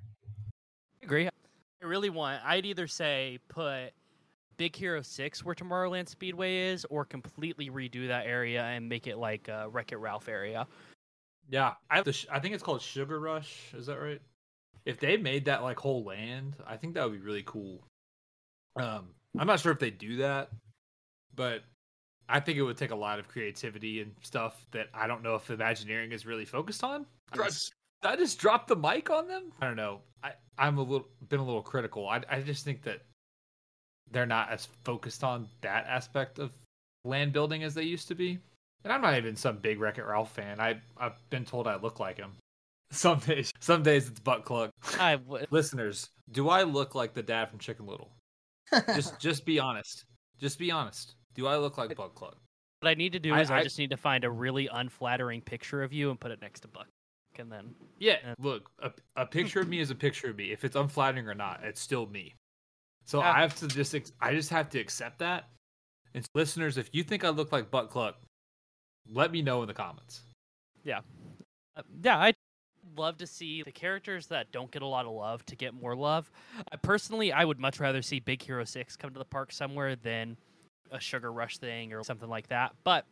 I 1.81 1.85
really 1.85 2.09
want. 2.09 2.41
I'd 2.45 2.65
either 2.65 2.87
say 2.87 3.39
put 3.47 3.91
Big 4.57 4.75
Hero 4.75 5.01
Six 5.01 5.43
where 5.45 5.55
Tomorrowland 5.55 6.09
Speedway 6.09 6.69
is, 6.71 6.85
or 6.89 7.05
completely 7.05 7.69
redo 7.69 8.07
that 8.07 8.25
area 8.25 8.63
and 8.63 8.87
make 8.87 9.07
it 9.07 9.17
like 9.17 9.47
a 9.47 9.69
Wreck 9.69 9.91
It 9.91 9.97
Ralph 9.97 10.27
area. 10.27 10.67
Yeah, 11.49 11.73
I 11.89 11.95
have 11.95 12.05
the 12.05 12.13
sh- 12.13 12.27
I 12.31 12.39
think 12.39 12.53
it's 12.53 12.63
called 12.63 12.81
Sugar 12.81 13.19
Rush. 13.19 13.73
Is 13.73 13.87
that 13.87 13.99
right? 13.99 14.21
If 14.85 14.99
they 14.99 15.17
made 15.17 15.45
that 15.45 15.63
like 15.63 15.79
whole 15.79 16.03
land, 16.03 16.55
I 16.67 16.77
think 16.77 16.93
that 16.95 17.03
would 17.03 17.19
be 17.19 17.25
really 17.25 17.43
cool. 17.45 17.83
Um, 18.75 19.09
I'm 19.37 19.47
not 19.47 19.59
sure 19.59 19.71
if 19.71 19.79
they 19.79 19.91
do 19.91 20.17
that, 20.17 20.49
but 21.35 21.63
I 22.27 22.39
think 22.39 22.57
it 22.57 22.61
would 22.61 22.77
take 22.77 22.91
a 22.91 22.95
lot 22.95 23.19
of 23.19 23.27
creativity 23.27 24.01
and 24.01 24.13
stuff 24.21 24.65
that 24.71 24.87
I 24.93 25.07
don't 25.07 25.23
know 25.23 25.35
if 25.35 25.49
Imagineering 25.49 26.11
is 26.11 26.25
really 26.25 26.45
focused 26.45 26.83
on. 26.83 27.05
Did 27.33 27.41
I 28.03 28.11
just- 28.15 28.17
did 28.17 28.19
I 28.19 28.23
just 28.23 28.39
drop 28.39 28.67
the 28.67 28.75
mic 28.75 29.09
on 29.09 29.27
them? 29.27 29.51
I 29.61 29.67
don't 29.67 29.75
know. 29.75 30.01
I 30.23 30.33
I'm 30.57 30.77
a 30.77 30.81
little 30.83 31.07
been 31.29 31.39
a 31.39 31.45
little 31.45 31.61
critical. 31.61 32.07
I 32.07 32.21
I 32.29 32.41
just 32.41 32.65
think 32.65 32.83
that 32.83 33.01
they're 34.11 34.25
not 34.25 34.49
as 34.51 34.67
focused 34.83 35.23
on 35.23 35.47
that 35.61 35.85
aspect 35.87 36.39
of 36.39 36.51
land 37.05 37.31
building 37.33 37.63
as 37.63 37.73
they 37.73 37.83
used 37.83 38.07
to 38.09 38.15
be. 38.15 38.39
And 38.83 38.93
I'm 38.93 39.01
not 39.01 39.15
even 39.17 39.35
some 39.35 39.57
big 39.57 39.79
Wreck 39.79 39.97
It 39.97 40.03
Ralph 40.05 40.31
fan. 40.33 40.59
I 40.59 40.79
I've 40.97 41.17
been 41.29 41.45
told 41.45 41.67
I 41.67 41.75
look 41.75 41.99
like 41.99 42.17
him. 42.17 42.31
Some 42.91 43.19
days, 43.19 43.53
some 43.59 43.83
days 43.83 44.07
it's 44.07 44.19
Buck 44.19 44.45
Cluck. 44.45 44.71
I 44.99 45.17
would. 45.17 45.45
Listeners, 45.51 46.09
do 46.31 46.49
I 46.49 46.63
look 46.63 46.95
like 46.95 47.13
the 47.13 47.21
dad 47.21 47.47
from 47.51 47.59
Chicken 47.59 47.85
Little? 47.85 48.09
Just 48.95 49.19
just 49.19 49.45
be 49.45 49.59
honest. 49.59 50.05
Just 50.39 50.57
be 50.57 50.71
honest. 50.71 51.13
Do 51.35 51.45
I 51.45 51.57
look 51.57 51.77
like 51.77 51.95
Buck 51.95 52.15
Cluck? 52.15 52.35
What 52.79 52.89
I 52.89 52.95
need 52.95 53.11
to 53.13 53.19
do 53.19 53.31
I- 53.35 53.41
is 53.41 53.51
I, 53.51 53.59
I- 53.59 53.63
just 53.63 53.77
need 53.77 53.91
to 53.91 53.97
find 53.97 54.23
a 54.23 54.31
really 54.31 54.67
unflattering 54.73 55.41
picture 55.41 55.83
of 55.83 55.93
you 55.93 56.09
and 56.09 56.19
put 56.19 56.31
it 56.31 56.41
next 56.41 56.61
to 56.61 56.67
Buck, 56.67 56.87
and 57.37 57.51
then 57.51 57.73
Yeah. 57.99 58.17
Yeah. 58.23 58.33
Look, 58.39 58.69
a, 58.79 58.91
a 59.15 59.25
picture 59.25 59.59
of 59.59 59.67
me 59.69 59.79
is 59.79 59.91
a 59.91 59.95
picture 59.95 60.29
of 60.29 60.35
me. 60.37 60.51
If 60.51 60.63
it's 60.65 60.75
unflattering 60.75 61.27
or 61.27 61.35
not, 61.35 61.61
it's 61.63 61.79
still 61.79 62.07
me. 62.07 62.33
So 63.05 63.19
Yeah. 63.19 63.31
I 63.31 63.41
have 63.41 63.55
to 63.57 63.67
just 63.67 63.93
ex- 63.95 64.11
I 64.21 64.33
just 64.33 64.49
have 64.49 64.69
to 64.71 64.79
accept 64.79 65.19
that. 65.19 65.49
And 66.13 66.25
listeners, 66.33 66.77
if 66.77 66.89
you 66.91 67.03
think 67.03 67.23
I 67.23 67.29
look 67.29 67.51
like 67.51 67.69
Buck 67.69 67.89
Cluck, 67.89 68.17
let 69.11 69.31
me 69.31 69.41
know 69.41 69.61
in 69.61 69.67
the 69.67 69.73
comments. 69.73 70.21
uh, 70.91 71.01
yeah, 72.03 72.17
I'd 72.19 72.35
love 72.97 73.17
to 73.17 73.27
see 73.27 73.61
the 73.63 73.71
characters 73.71 74.27
that 74.27 74.51
don't 74.51 74.71
get 74.71 74.81
a 74.81 74.85
lot 74.87 75.05
of 75.05 75.11
love 75.13 75.45
to 75.45 75.55
get 75.55 75.73
more 75.73 75.95
love. 75.95 76.29
I 76.71 76.77
personally, 76.77 77.31
I 77.31 77.45
would 77.45 77.59
much 77.59 77.79
rather 77.79 78.01
see 78.01 78.19
Big 78.19 78.41
Hero 78.41 78.63
Six 78.65 78.95
come 78.95 79.11
to 79.13 79.19
the 79.19 79.25
park 79.25 79.51
somewhere 79.51 79.95
than 79.95 80.35
a 80.91 80.99
Sugar 80.99 81.31
Rush 81.31 81.57
thing 81.59 81.93
or 81.93 82.03
something 82.03 82.27
like 82.29 82.47
that. 82.47 82.73
But 82.83 83.05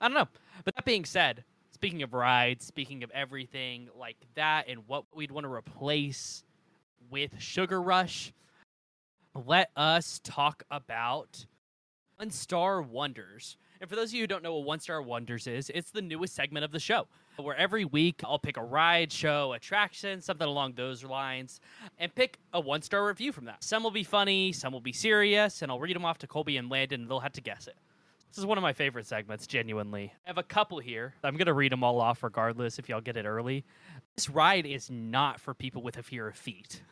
I 0.00 0.08
don't 0.08 0.16
know. 0.16 0.28
But 0.64 0.74
that 0.74 0.84
being 0.84 1.04
said, 1.04 1.44
speaking 1.76 2.02
of 2.02 2.14
rides, 2.14 2.64
speaking 2.64 3.04
of 3.04 3.10
everything 3.10 3.90
like 3.94 4.16
that, 4.34 4.64
and 4.66 4.80
what 4.86 5.04
we'd 5.14 5.30
want 5.30 5.44
to 5.44 5.52
replace 5.52 6.42
with 7.10 7.32
Sugar 7.38 7.82
Rush, 7.82 8.32
let 9.44 9.68
us 9.76 10.18
talk 10.24 10.62
about 10.70 11.44
One 12.16 12.30
Star 12.30 12.80
Wonders. 12.80 13.58
And 13.78 13.90
for 13.90 13.94
those 13.94 14.08
of 14.08 14.14
you 14.14 14.22
who 14.22 14.26
don't 14.26 14.42
know 14.42 14.54
what 14.56 14.64
One 14.64 14.80
Star 14.80 15.02
Wonders 15.02 15.46
is, 15.46 15.70
it's 15.74 15.90
the 15.90 16.00
newest 16.00 16.34
segment 16.34 16.64
of 16.64 16.72
the 16.72 16.80
show 16.80 17.08
where 17.36 17.56
every 17.56 17.84
week 17.84 18.22
I'll 18.24 18.38
pick 18.38 18.56
a 18.56 18.64
ride, 18.64 19.12
show, 19.12 19.52
attraction, 19.52 20.22
something 20.22 20.48
along 20.48 20.72
those 20.76 21.04
lines, 21.04 21.60
and 21.98 22.14
pick 22.14 22.38
a 22.54 22.60
one 22.60 22.80
star 22.80 23.06
review 23.06 23.32
from 23.32 23.44
that. 23.44 23.62
Some 23.62 23.82
will 23.82 23.90
be 23.90 24.02
funny, 24.02 24.50
some 24.50 24.72
will 24.72 24.80
be 24.80 24.94
serious, 24.94 25.60
and 25.60 25.70
I'll 25.70 25.78
read 25.78 25.94
them 25.94 26.06
off 26.06 26.16
to 26.18 26.26
Colby 26.26 26.56
and 26.56 26.70
Landon, 26.70 27.02
and 27.02 27.10
they'll 27.10 27.20
have 27.20 27.34
to 27.34 27.42
guess 27.42 27.66
it. 27.66 27.76
This 28.36 28.42
is 28.42 28.46
one 28.46 28.58
of 28.58 28.62
my 28.62 28.74
favorite 28.74 29.06
segments, 29.06 29.46
genuinely. 29.46 30.12
I 30.26 30.28
have 30.28 30.36
a 30.36 30.42
couple 30.42 30.78
here. 30.78 31.14
I'm 31.24 31.38
going 31.38 31.46
to 31.46 31.54
read 31.54 31.72
them 31.72 31.82
all 31.82 31.98
off 32.02 32.22
regardless 32.22 32.78
if 32.78 32.86
y'all 32.86 33.00
get 33.00 33.16
it 33.16 33.24
early. 33.24 33.64
This 34.14 34.28
ride 34.28 34.66
is 34.66 34.90
not 34.90 35.40
for 35.40 35.54
people 35.54 35.80
with 35.80 35.96
a 35.96 36.02
fear 36.02 36.28
of 36.28 36.36
feet. 36.36 36.82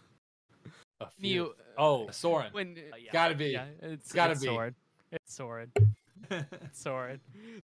A 1.03 1.07
few. 1.21 1.31
You, 1.31 1.55
Oh, 1.77 2.09
Soarin'. 2.11 2.51
when, 2.53 2.79
uh, 2.91 2.97
yeah, 2.97 3.13
Gotta 3.13 3.35
be. 3.35 3.49
Yeah, 3.49 3.67
it's, 3.83 4.11
gotta 4.11 4.33
it's 4.33 4.41
be. 4.41 4.47
Soarin'. 4.47 4.75
It's 5.13 5.35
Soarin'. 5.35 5.71
It's 6.31 6.81
Soarin'. 6.81 7.21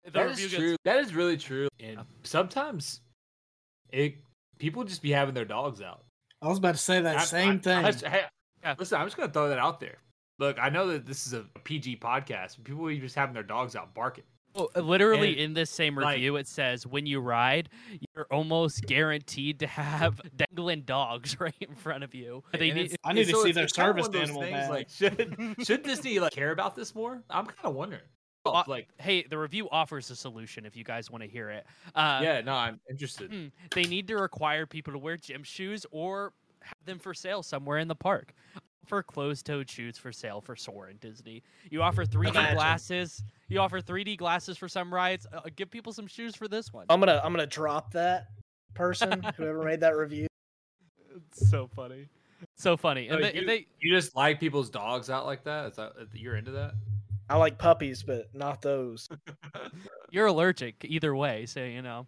The 0.05 0.11
that 0.11 0.27
review 0.27 0.45
is 0.45 0.51
gets- 0.51 0.61
true. 0.61 0.77
That 0.85 0.99
is 0.99 1.15
really 1.15 1.39
true. 1.39 1.69
And 1.81 2.01
sometimes 2.25 3.01
it 3.91 4.17
people 4.59 4.85
just 4.85 5.01
be 5.01 5.13
having 5.13 5.33
their 5.35 5.47
dogs 5.47 5.81
out. 5.81 6.03
I 6.43 6.49
was 6.49 6.59
about 6.59 6.73
to 6.75 6.81
say 6.81 7.01
that 7.01 7.17
I- 7.17 7.25
same 7.25 7.53
I- 7.55 7.59
thing. 7.59 7.85
I 7.87 7.91
just- 7.93 8.05
hey, 8.05 8.25
Yeah. 8.63 8.75
Listen, 8.79 9.01
I'm 9.01 9.07
just 9.07 9.17
gonna 9.17 9.33
throw 9.33 9.49
that 9.49 9.59
out 9.59 9.81
there. 9.81 9.97
Look, 10.39 10.59
I 10.61 10.69
know 10.71 10.89
that 10.89 11.07
this 11.07 11.27
is 11.27 11.33
a 11.33 11.45
PG 11.65 11.97
podcast. 11.99 12.57
But 12.57 12.65
people 12.65 12.87
are 12.87 12.95
just 12.97 13.15
having 13.15 13.35
their 13.35 13.43
dogs 13.43 13.77
out 13.77 13.95
barking. 13.95 14.25
Well, 14.55 14.69
literally 14.77 15.31
And, 15.33 15.41
in 15.41 15.55
this 15.55 15.71
same 15.71 15.97
like- 15.97 16.17
review, 16.17 16.37
it 16.37 16.47
says 16.47 16.87
when 16.87 17.07
you 17.07 17.21
ride, 17.21 17.71
you're 18.15 18.27
almost 18.31 18.83
guaranteed 18.85 19.61
to 19.61 19.67
have 19.67 20.21
dangling 20.37 20.83
dogs 20.83 21.41
right 21.41 21.55
in 21.61 21.75
front 21.75 22.05
of 22.05 22.15
you. 22.15 22.43
They 22.53 22.71
need, 22.71 22.97
I 23.03 23.15
need 23.15 23.21
and 23.23 23.31
to 23.31 23.35
so 23.37 23.45
see 23.45 23.53
their 23.53 23.65
it's 23.65 23.73
kinda 23.73 24.03
service 24.03 24.09
of 24.09 24.15
animal 24.15 24.43
things. 24.43 24.69
Like, 24.69 24.91
should 24.91 25.57
should 25.67 25.83
Disney 25.85 26.19
like 26.21 26.33
care 26.33 26.51
about 26.51 26.75
this 26.75 26.95
more? 26.95 27.23
I'm 27.31 27.47
kind 27.47 27.59
of 27.65 27.75
wondering. 27.75 28.03
Like, 28.67 28.89
hey, 28.99 29.23
the 29.23 29.39
review 29.39 29.69
offers 29.71 30.11
a 30.11 30.17
solution 30.17 30.67
if 30.67 30.75
you 30.77 30.83
guys 30.83 31.09
want 31.09 31.23
to 31.23 31.31
hear 31.31 31.49
it. 31.51 31.65
Uh, 31.95 32.19
yeah, 32.25 32.41
no, 32.41 32.53
I'm 32.55 32.81
interested. 32.91 33.31
hmm, 33.33 33.47
they 33.73 33.85
need 33.85 34.09
to 34.09 34.17
require 34.17 34.67
people 34.67 34.93
to 34.93 34.99
wear 34.99 35.17
gym 35.17 35.45
shoes 35.45 35.87
or 35.93 36.33
have 36.61 36.75
them 36.85 36.99
for 36.99 37.15
sale 37.15 37.45
somewhere 37.45 37.79
in 37.79 37.87
the 37.87 37.95
park. 37.95 38.35
Offer 38.85 39.03
closed-toed 39.05 39.71
shoes 39.71 39.97
for 39.97 40.11
sale 40.13 40.41
for 40.41 40.57
Soarin' 40.57 40.97
Disney. 41.01 41.43
You 41.71 41.83
offer 41.83 42.05
3D 42.05 42.31
Imagine. 42.31 42.55
glasses. 42.57 43.23
You 43.49 43.61
offer 43.61 43.81
3D 43.81 44.17
glasses 44.17 44.59
for 44.59 44.69
some 44.69 44.93
rides. 44.93 45.25
Uh, 45.33 45.41
give 45.55 45.71
people 45.71 45.93
some 45.93 46.07
shoes 46.09 46.35
for 46.35 46.49
this 46.49 46.73
one. 46.73 46.87
I'm 46.89 46.99
gonna 46.99 47.21
I'm 47.23 47.33
gonna 47.33 47.47
drop 47.47 47.93
that 47.93 48.27
person 48.75 49.23
whoever 49.37 49.63
made 49.63 49.81
that 49.81 49.97
review. 49.97 50.27
It's 51.29 51.49
so 51.49 51.69
funny. 51.69 52.09
So 52.57 52.77
funny. 52.77 53.07
And 53.09 53.19
Oh, 53.19 53.23
they, 53.23 53.35
you- 53.41 53.47
they 53.47 53.67
You 53.81 53.95
just 53.95 54.17
like 54.17 54.41
people's 54.41 54.69
dogs 54.69 55.11
out 55.11 55.27
like 55.27 55.45
that? 55.45 55.67
Is 55.67 55.77
that 55.77 55.93
you're 56.15 56.37
into 56.37 56.51
that? 56.53 56.73
I 57.31 57.37
like 57.37 57.59
puppies, 57.59 58.03
but 58.03 58.35
not 58.35 58.63
those. 58.63 59.09
you're 60.11 60.27
allergic 60.27 60.75
either 60.85 61.15
way, 61.15 61.47
so 61.47 61.63
you 61.63 61.83
know. 61.83 62.07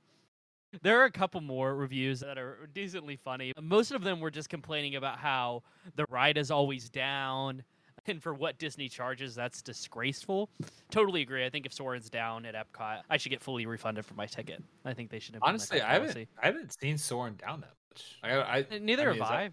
There 0.82 1.00
are 1.00 1.04
a 1.04 1.10
couple 1.10 1.40
more 1.40 1.74
reviews 1.74 2.20
that 2.20 2.38
are 2.38 2.68
decently 2.74 3.16
funny. 3.16 3.52
Most 3.60 3.92
of 3.92 4.02
them 4.02 4.20
were 4.20 4.30
just 4.30 4.48
complaining 4.48 4.96
about 4.96 5.18
how 5.18 5.62
the 5.96 6.04
ride 6.10 6.38
is 6.38 6.50
always 6.50 6.88
down, 6.88 7.62
and 8.06 8.22
for 8.22 8.34
what 8.34 8.58
Disney 8.58 8.88
charges, 8.88 9.34
that's 9.34 9.62
disgraceful. 9.62 10.50
Totally 10.90 11.22
agree. 11.22 11.44
I 11.44 11.50
think 11.50 11.66
if 11.66 11.72
Soarin's 11.72 12.10
down 12.10 12.44
at 12.44 12.54
Epcot, 12.54 13.00
I 13.08 13.16
should 13.16 13.30
get 13.30 13.40
fully 13.40 13.66
refunded 13.66 14.04
for 14.04 14.14
my 14.14 14.26
ticket. 14.26 14.62
I 14.84 14.92
think 14.92 15.10
they 15.10 15.18
should 15.18 15.36
implement 15.36 15.54
Honestly, 15.54 15.80
I 15.80 15.94
haven't. 15.94 16.28
I 16.42 16.46
haven't 16.46 16.78
seen 16.78 16.98
Soarin' 16.98 17.36
down 17.36 17.60
that 17.62 17.74
much. 17.90 18.18
I, 18.22 18.58
I 18.58 18.78
Neither 18.78 19.10
I 19.10 19.12
mean, 19.12 19.22
have 19.22 19.30
I. 19.30 19.50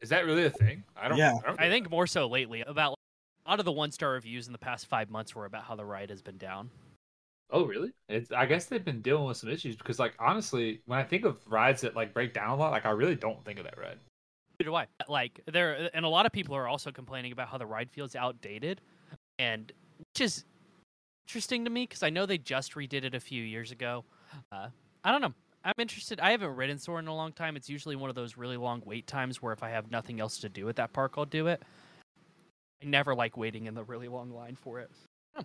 Is 0.00 0.10
that 0.10 0.26
really 0.26 0.44
a 0.44 0.50
thing? 0.50 0.84
I 0.96 1.08
don't. 1.08 1.16
Yeah. 1.16 1.34
I, 1.42 1.46
don't 1.46 1.60
I 1.60 1.70
think 1.70 1.90
more 1.90 2.06
so 2.06 2.26
lately. 2.26 2.62
About 2.62 2.98
a 3.46 3.50
lot 3.50 3.58
of 3.58 3.64
the 3.64 3.72
one 3.72 3.92
star 3.92 4.12
reviews 4.12 4.46
in 4.46 4.52
the 4.52 4.58
past 4.58 4.86
five 4.86 5.08
months 5.08 5.34
were 5.34 5.46
about 5.46 5.64
how 5.64 5.74
the 5.74 5.84
ride 5.84 6.10
has 6.10 6.20
been 6.20 6.36
down. 6.36 6.70
Oh, 7.50 7.64
really? 7.64 7.92
It's. 8.08 8.32
I 8.32 8.46
guess 8.46 8.66
they've 8.66 8.84
been 8.84 9.02
dealing 9.02 9.24
with 9.24 9.36
some 9.36 9.50
issues 9.50 9.76
because, 9.76 9.98
like, 9.98 10.14
honestly, 10.18 10.80
when 10.86 10.98
I 10.98 11.04
think 11.04 11.24
of 11.24 11.38
rides 11.46 11.82
that 11.82 11.94
like 11.94 12.12
break 12.12 12.34
down 12.34 12.50
a 12.50 12.56
lot, 12.56 12.72
like, 12.72 12.86
I 12.86 12.90
really 12.90 13.14
don't 13.14 13.44
think 13.44 13.58
of 13.58 13.64
that 13.64 13.78
ride. 13.78 13.98
Neither 14.58 14.70
do 14.70 14.74
I. 14.74 14.86
Like 15.08 15.40
there, 15.46 15.88
and 15.94 16.04
a 16.04 16.08
lot 16.08 16.26
of 16.26 16.32
people 16.32 16.56
are 16.56 16.66
also 16.66 16.90
complaining 16.90 17.32
about 17.32 17.48
how 17.48 17.58
the 17.58 17.66
ride 17.66 17.90
feels 17.90 18.16
outdated, 18.16 18.80
and 19.38 19.72
which 19.98 20.20
is 20.20 20.44
interesting 21.28 21.64
to 21.64 21.70
me 21.70 21.84
because 21.84 22.02
I 22.02 22.10
know 22.10 22.26
they 22.26 22.38
just 22.38 22.74
redid 22.74 23.04
it 23.04 23.14
a 23.14 23.20
few 23.20 23.42
years 23.42 23.70
ago. 23.70 24.04
Uh, 24.50 24.68
I 25.04 25.12
don't 25.12 25.20
know. 25.20 25.34
I'm 25.64 25.74
interested. 25.78 26.20
I 26.20 26.30
haven't 26.30 26.54
ridden 26.54 26.78
Soarin' 26.78 27.06
in 27.06 27.08
a 27.08 27.14
long 27.14 27.32
time. 27.32 27.56
It's 27.56 27.68
usually 27.68 27.96
one 27.96 28.08
of 28.08 28.14
those 28.14 28.36
really 28.36 28.56
long 28.56 28.82
wait 28.84 29.06
times 29.06 29.42
where 29.42 29.52
if 29.52 29.62
I 29.64 29.70
have 29.70 29.90
nothing 29.90 30.20
else 30.20 30.38
to 30.38 30.48
do 30.48 30.68
at 30.68 30.76
that 30.76 30.92
park, 30.92 31.14
I'll 31.18 31.24
do 31.24 31.48
it. 31.48 31.62
I 32.82 32.86
never 32.86 33.14
like 33.14 33.36
waiting 33.36 33.66
in 33.66 33.74
the 33.74 33.82
really 33.82 34.06
long 34.08 34.30
line 34.30 34.54
for 34.54 34.78
it. 34.78 34.90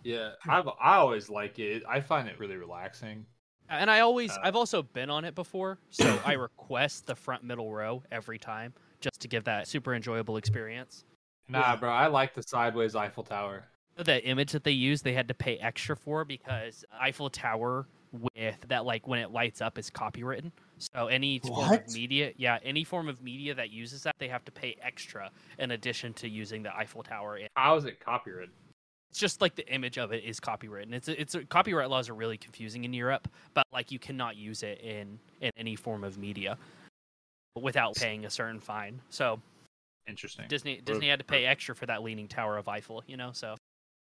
Yeah, 0.04 0.32
I've 0.48 0.68
I 0.80 0.96
always 0.98 1.30
like 1.30 1.60
it. 1.60 1.84
I 1.88 2.02
find 2.02 2.28
it 2.28 2.40
really 2.40 2.56
relaxing. 2.56 3.26
And 3.70 3.90
I 3.90 4.02
always, 4.02 4.32
Uh, 4.32 4.40
I've 4.44 4.56
also 4.58 4.84
been 4.84 5.10
on 5.10 5.24
it 5.24 5.34
before, 5.34 5.80
so 5.92 6.20
I 6.26 6.34
request 6.50 7.06
the 7.08 7.16
front 7.16 7.44
middle 7.44 7.72
row 7.72 8.04
every 8.12 8.38
time 8.38 8.74
just 9.00 9.22
to 9.22 9.28
give 9.30 9.46
that 9.46 9.68
super 9.68 9.96
enjoyable 9.96 10.36
experience. 10.38 11.06
Nah, 11.48 11.60
Yeah. 11.60 11.76
bro, 11.78 11.90
I 11.90 12.08
like 12.08 12.34
the 12.34 12.44
sideways 12.44 12.96
Eiffel 12.96 13.24
Tower. 13.24 13.64
the 13.98 14.26
image 14.26 14.52
that 14.54 14.64
they 14.64 14.72
use 14.72 15.02
they 15.02 15.14
had 15.14 15.28
to 15.28 15.34
pay 15.34 15.58
extra 15.58 15.96
for 15.96 16.26
because 16.26 16.84
Eiffel 17.00 17.30
Tower 17.30 17.88
with 18.12 18.68
that 18.68 18.84
like 18.84 19.08
when 19.08 19.20
it 19.20 19.32
lights 19.32 19.62
up 19.62 19.78
is 19.78 19.90
copywritten. 19.90 20.52
So 20.78 21.08
any 21.08 21.40
form 21.40 21.72
of 21.72 21.94
media, 21.94 22.34
yeah, 22.36 22.58
any 22.64 22.84
form 22.84 23.08
of 23.08 23.22
media 23.22 23.54
that 23.56 23.70
uses 23.70 24.04
that 24.04 24.16
they 24.20 24.28
have 24.28 24.44
to 24.46 24.52
pay 24.52 24.76
extra 24.82 25.30
in 25.60 25.72
addition 25.72 26.14
to 26.16 26.28
using 26.28 26.64
the 26.64 26.76
Eiffel 26.76 27.04
Tower. 27.04 27.36
And 27.36 27.48
How 27.56 27.76
is 27.78 27.86
it 27.86 28.00
copyrighted? 28.00 28.50
It's 29.12 29.20
just 29.20 29.42
like 29.42 29.56
the 29.56 29.68
image 29.72 29.98
of 29.98 30.12
it 30.12 30.24
is 30.24 30.40
copywritten. 30.40 30.94
It's 30.94 31.08
it's 31.08 31.36
copyright 31.50 31.90
laws 31.90 32.10
are 32.10 32.14
really 32.14 32.38
confusing 32.38 32.86
in 32.86 32.94
Europe, 32.94 33.28
but 33.54 33.66
like 33.72 33.92
you 33.92 34.00
cannot 34.00 34.38
use 34.38 34.64
it 34.64 34.80
in 34.82 35.20
in 35.42 35.52
any 35.58 35.76
form 35.76 36.04
of 36.04 36.18
media 36.18 36.58
without 37.62 37.96
paying 37.96 38.26
a 38.26 38.30
certain 38.30 38.60
fine. 38.60 39.02
So 39.10 39.42
Interesting. 40.08 40.46
Disney 40.48 40.82
Disney 40.84 41.10
had 41.10 41.20
to 41.20 41.26
pay 41.26 41.46
extra 41.46 41.76
for 41.76 41.86
that 41.86 42.04
leaning 42.04 42.28
tower 42.28 42.58
of 42.58 42.68
Eiffel, 42.68 43.04
you 43.08 43.18
know. 43.18 43.32
So 43.34 43.56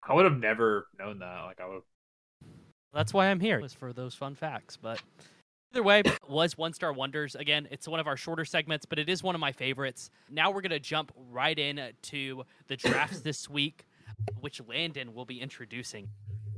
I 0.06 0.14
would 0.14 0.24
have 0.24 0.38
never 0.38 0.86
known 0.98 1.18
that. 1.20 1.42
Like, 1.44 1.60
I 1.60 1.68
would. 1.68 1.82
That's 2.92 3.12
why 3.12 3.26
I'm 3.26 3.40
here, 3.40 3.60
was 3.60 3.74
for 3.74 3.92
those 3.92 4.14
fun 4.14 4.34
facts. 4.34 4.76
But 4.76 5.02
either 5.72 5.82
way, 5.82 6.02
was 6.28 6.56
One 6.56 6.72
Star 6.72 6.92
Wonders. 6.92 7.34
Again, 7.34 7.68
it's 7.70 7.88
one 7.88 8.00
of 8.00 8.06
our 8.06 8.16
shorter 8.16 8.44
segments, 8.44 8.86
but 8.86 8.98
it 8.98 9.08
is 9.08 9.22
one 9.22 9.34
of 9.34 9.40
my 9.40 9.52
favorites. 9.52 10.10
Now 10.30 10.50
we're 10.50 10.62
going 10.62 10.70
to 10.70 10.80
jump 10.80 11.12
right 11.30 11.58
in 11.58 11.80
to 12.02 12.44
the 12.68 12.76
drafts 12.76 13.20
this 13.22 13.48
week, 13.48 13.84
which 14.40 14.60
Landon 14.66 15.14
will 15.14 15.24
be 15.24 15.40
introducing. 15.40 16.08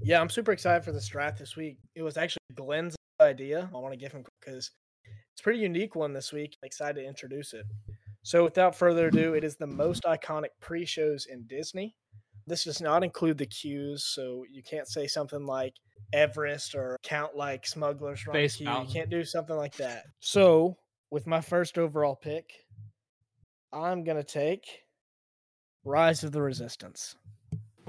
Yeah, 0.02 0.20
I'm 0.20 0.30
super 0.30 0.52
excited 0.52 0.84
for 0.84 0.92
this 0.92 1.08
draft 1.08 1.38
this 1.38 1.56
week. 1.56 1.78
It 1.94 2.02
was 2.02 2.16
actually 2.16 2.40
Glenn's 2.54 2.96
idea. 3.20 3.68
I 3.74 3.78
want 3.78 3.92
to 3.92 3.98
give 3.98 4.12
him 4.12 4.24
because 4.40 4.70
it's 5.04 5.40
a 5.40 5.42
pretty 5.42 5.60
unique 5.60 5.94
one 5.94 6.12
this 6.12 6.32
week. 6.32 6.56
I'm 6.62 6.66
excited 6.66 7.00
to 7.00 7.06
introduce 7.06 7.52
it. 7.52 7.66
So, 8.22 8.44
without 8.44 8.74
further 8.74 9.08
ado, 9.08 9.34
it 9.34 9.44
is 9.44 9.56
the 9.56 9.66
most 9.66 10.02
iconic 10.04 10.50
pre 10.60 10.84
shows 10.84 11.26
in 11.30 11.44
Disney. 11.46 11.94
This 12.46 12.64
does 12.64 12.80
not 12.80 13.04
include 13.04 13.38
the 13.38 13.46
cues, 13.46 14.04
so 14.04 14.44
you 14.50 14.62
can't 14.62 14.88
say 14.88 15.06
something 15.06 15.46
like 15.46 15.74
Everest 16.12 16.74
or 16.74 16.96
count 17.02 17.36
like 17.36 17.66
Smuggler's 17.66 18.26
Run 18.26 18.34
Space. 18.34 18.60
Mountain. 18.60 18.88
You 18.88 18.92
can't 18.92 19.10
do 19.10 19.24
something 19.24 19.56
like 19.56 19.76
that. 19.76 20.04
So, 20.20 20.76
with 21.10 21.26
my 21.26 21.40
first 21.40 21.78
overall 21.78 22.16
pick, 22.16 22.52
I'm 23.72 24.04
going 24.04 24.16
to 24.16 24.24
take 24.24 24.82
Rise 25.84 26.24
of 26.24 26.32
the 26.32 26.42
Resistance. 26.42 27.16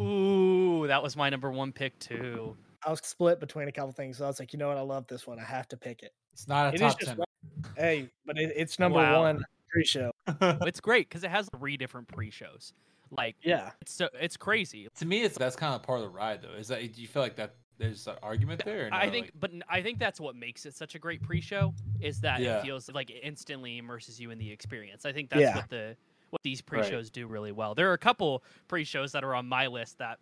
Ooh, 0.01 0.87
that 0.87 1.01
was 1.03 1.15
my 1.15 1.29
number 1.29 1.51
one 1.51 1.71
pick, 1.71 1.97
too. 1.99 2.55
I 2.85 2.89
was 2.89 2.99
split 3.03 3.39
between 3.39 3.67
a 3.67 3.71
couple 3.71 3.91
things, 3.91 4.17
so 4.17 4.25
I 4.25 4.27
was 4.27 4.39
like, 4.39 4.53
you 4.53 4.59
know 4.59 4.67
what, 4.67 4.77
I 4.77 4.81
love 4.81 5.05
this 5.07 5.27
one. 5.27 5.39
I 5.39 5.43
have 5.43 5.67
to 5.69 5.77
pick 5.77 6.01
it. 6.01 6.13
It's 6.33 6.47
not 6.47 6.67
a 6.73 6.75
It 6.75 6.81
is 6.81 6.93
top 6.95 6.99
ten. 6.99 7.17
one- 7.17 7.25
hey, 7.77 8.09
but 8.25 8.37
it, 8.39 8.53
it's 8.55 8.79
number 8.79 8.97
Wow. 8.99 9.21
one 9.21 9.43
pre-show. 9.69 10.11
It's 10.41 10.79
great 10.79 11.07
because 11.09 11.23
it 11.23 11.29
has 11.31 11.47
three 11.57 11.77
different 11.77 12.07
pre 12.07 12.31
shows. 12.31 12.73
Like, 13.11 13.35
Yeah, 13.43 13.71
it's, 13.81 13.93
so, 13.93 14.07
it's 14.13 14.37
crazy. 14.37 14.87
to 14.97 15.05
me, 15.05 15.23
it's 15.23 15.37
that's 15.37 15.55
kind 15.55 15.75
of 15.75 15.83
part 15.83 15.99
of 15.99 16.03
the 16.03 16.09
ride, 16.09 16.41
though. 16.41 16.53
Is 16.53 16.69
that 16.69 16.79
do 16.93 17.01
you 17.01 17.07
feel 17.07 17.21
like 17.21 17.35
that 17.35 17.55
there's 17.77 18.07
an 18.07 18.15
argument 18.23 18.63
there? 18.63 18.87
Or 18.87 18.93
I 18.93 19.09
think, 19.09 19.27
Like, 19.27 19.33
but 19.39 19.51
I 19.69 19.81
think 19.81 19.99
that's 19.99 20.19
what 20.19 20.35
makes 20.35 20.65
it 20.65 20.73
such 20.75 20.95
a 20.95 20.99
great 20.99 21.21
pre-show 21.21 21.73
is 21.99 22.21
that 22.21 22.39
Yeah. 22.39 22.59
it 22.59 22.63
feels 22.63 22.89
like 22.89 23.09
it 23.09 23.19
instantly 23.23 23.77
immerses 23.79 24.19
you 24.19 24.31
in 24.31 24.37
the 24.39 24.49
experience. 24.51 25.05
I 25.05 25.11
think 25.11 25.29
that's 25.29 25.41
Yeah. 25.41 25.55
what 25.57 25.69
the 25.69 25.97
what 26.31 26.41
these 26.43 26.61
pre-shows 26.61 27.09
do 27.09 27.27
really 27.27 27.51
well. 27.51 27.75
There 27.75 27.89
are 27.89 27.93
a 27.93 27.97
couple 27.99 28.43
pre-shows 28.67 29.11
that 29.11 29.23
are 29.23 29.35
on 29.35 29.47
my 29.47 29.67
list 29.67 29.99
that 29.99 30.19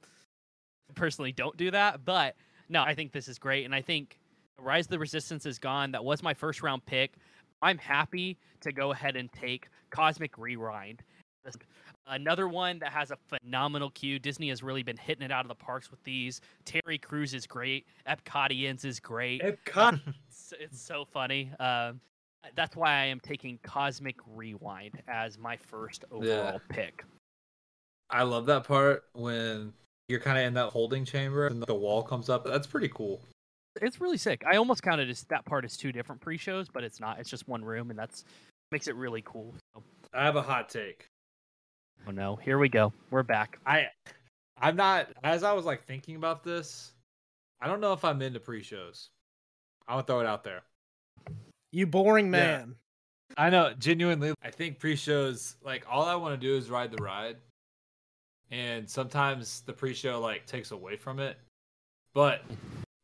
personally 0.95 1.31
don't 1.31 1.55
do 1.55 1.71
that, 1.71 2.03
but 2.03 2.35
no, 2.67 2.83
I 2.83 2.93
think 2.93 3.11
this 3.11 3.27
is 3.27 3.39
great, 3.39 3.65
and 3.65 3.73
I 3.73 3.81
think 3.81 4.19
Rise 4.59 4.85
of 4.85 4.91
the 4.91 4.99
Resistance 4.99 5.45
is 5.45 5.57
gone. 5.57 5.91
That 5.91 6.03
was 6.03 6.21
my 6.21 6.33
first 6.33 6.61
round 6.61 6.85
pick. 6.85 7.13
I'm 7.61 7.77
happy 7.77 8.37
to 8.61 8.71
go 8.71 8.91
ahead 8.91 9.15
and 9.15 9.31
take 9.31 9.67
Cosmic 9.89 10.37
Rewind. 10.37 11.03
Another 12.07 12.47
one 12.47 12.79
that 12.79 12.91
has 12.91 13.11
a 13.11 13.17
phenomenal 13.27 13.91
queue. 13.91 14.19
Disney 14.19 14.49
has 14.49 14.63
really 14.63 14.83
been 14.83 14.97
hitting 14.97 15.23
it 15.23 15.31
out 15.31 15.45
of 15.45 15.47
the 15.47 15.55
parks 15.55 15.91
with 15.91 16.03
these. 16.03 16.41
Terry 16.65 16.97
Crews 16.97 17.33
is 17.33 17.45
great. 17.45 17.85
Epcotians 18.07 18.83
is 18.83 18.99
great. 18.99 19.41
Epcot. 19.41 20.01
It's, 20.27 20.53
it's 20.59 20.81
so 20.81 21.05
funny. 21.05 21.51
Um, 21.59 21.99
Uh, 22.43 22.47
that's 22.55 22.75
why 22.75 22.91
I 22.91 23.05
am 23.05 23.19
taking 23.19 23.59
Cosmic 23.63 24.15
Rewind 24.35 25.01
as 25.07 25.37
my 25.37 25.57
first 25.57 26.05
overall 26.11 26.61
pick. 26.69 27.03
I 28.09 28.23
love 28.23 28.45
that 28.47 28.63
part 28.63 29.03
when 29.13 29.73
you're 30.07 30.19
kind 30.19 30.37
of 30.37 30.45
in 30.45 30.53
that 30.55 30.69
holding 30.69 31.05
chamber 31.05 31.47
and 31.47 31.61
the 31.61 31.75
wall 31.75 32.01
comes 32.01 32.29
up. 32.29 32.43
That's 32.45 32.67
pretty 32.67 32.89
cool. 32.89 33.21
It's 33.81 34.01
really 34.01 34.17
sick. 34.17 34.43
I 34.51 34.57
almost 34.57 34.81
counted 34.81 35.09
as 35.09 35.23
that 35.25 35.45
part 35.45 35.63
as 35.63 35.77
two 35.77 35.91
different 35.91 36.19
pre-shows, 36.19 36.67
but 36.69 36.83
it's 36.83 36.99
not. 36.99 37.19
It's 37.19 37.29
just 37.29 37.47
one 37.47 37.63
room, 37.63 37.91
and 37.91 37.99
that's 37.99 38.25
makes 38.71 38.87
it 38.87 38.95
really 38.95 39.21
cool. 39.25 39.53
So, 39.75 39.83
I 40.13 40.25
have 40.25 40.35
a 40.35 40.41
hot 40.41 40.69
take. 40.69 41.05
oh 42.07 42.11
no, 42.11 42.35
here 42.35 42.57
we 42.57 42.67
go. 42.67 42.91
We're 43.11 43.23
back. 43.23 43.59
I 43.65 43.87
I'm 44.59 44.75
not 44.75 45.07
as 45.23 45.43
I 45.43 45.53
was 45.53 45.65
like 45.65 45.83
thinking 45.85 46.15
about 46.15 46.43
this, 46.43 46.93
I 47.61 47.67
don't 47.67 47.79
know 47.79 47.93
if 47.93 48.03
I'm 48.03 48.21
into 48.21 48.39
pre-shows. 48.39 49.09
I'm 49.87 49.93
gonna 49.93 50.03
throw 50.03 50.19
it 50.19 50.25
out 50.25 50.43
there. 50.43 50.63
You 51.71 51.85
boring 51.87 52.25
Yeah. 52.25 52.31
man. 52.31 52.75
I 53.37 53.49
know, 53.49 53.73
genuinely. 53.77 54.33
I 54.41 54.49
think 54.51 54.79
pre-shows 54.79 55.55
like 55.63 55.85
all 55.89 56.03
I 56.05 56.15
want 56.15 56.39
to 56.39 56.47
do 56.47 56.55
is 56.55 56.69
ride 56.69 56.91
the 56.91 57.01
ride, 57.01 57.37
and 58.51 58.89
sometimes 58.89 59.61
the 59.61 59.73
pre-show 59.73 60.19
like 60.19 60.45
takes 60.47 60.71
away 60.71 60.95
from 60.97 61.19
it. 61.19 61.37
But 62.13 62.43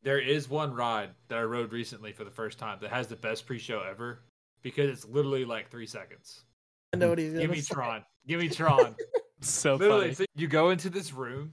there 0.02 0.18
is 0.18 0.48
one 0.48 0.74
ride 0.74 1.10
that 1.28 1.38
I 1.38 1.42
rode 1.42 1.72
recently 1.72 2.12
for 2.12 2.24
the 2.24 2.30
first 2.30 2.58
time 2.58 2.78
that 2.80 2.90
has 2.90 3.06
the 3.06 3.16
best 3.16 3.46
pre-show 3.46 3.80
ever 3.88 4.20
because 4.62 4.90
it's 4.90 5.04
literally 5.04 5.44
like 5.44 5.70
three 5.70 5.86
seconds. 5.86 6.42
I 6.92 6.96
know 6.98 7.10
what 7.10 7.18
he's 7.18 7.32
Give 7.34 7.50
me 7.50 7.60
say. 7.60 7.74
Tron. 7.74 8.04
Give 8.26 8.40
me 8.40 8.48
Tron. 8.50 8.96
So 9.42 9.76
literally, 9.76 10.12
funny. 10.12 10.14
so 10.14 10.24
you 10.34 10.48
go 10.48 10.70
into 10.70 10.90
this 10.90 11.12
room, 11.12 11.52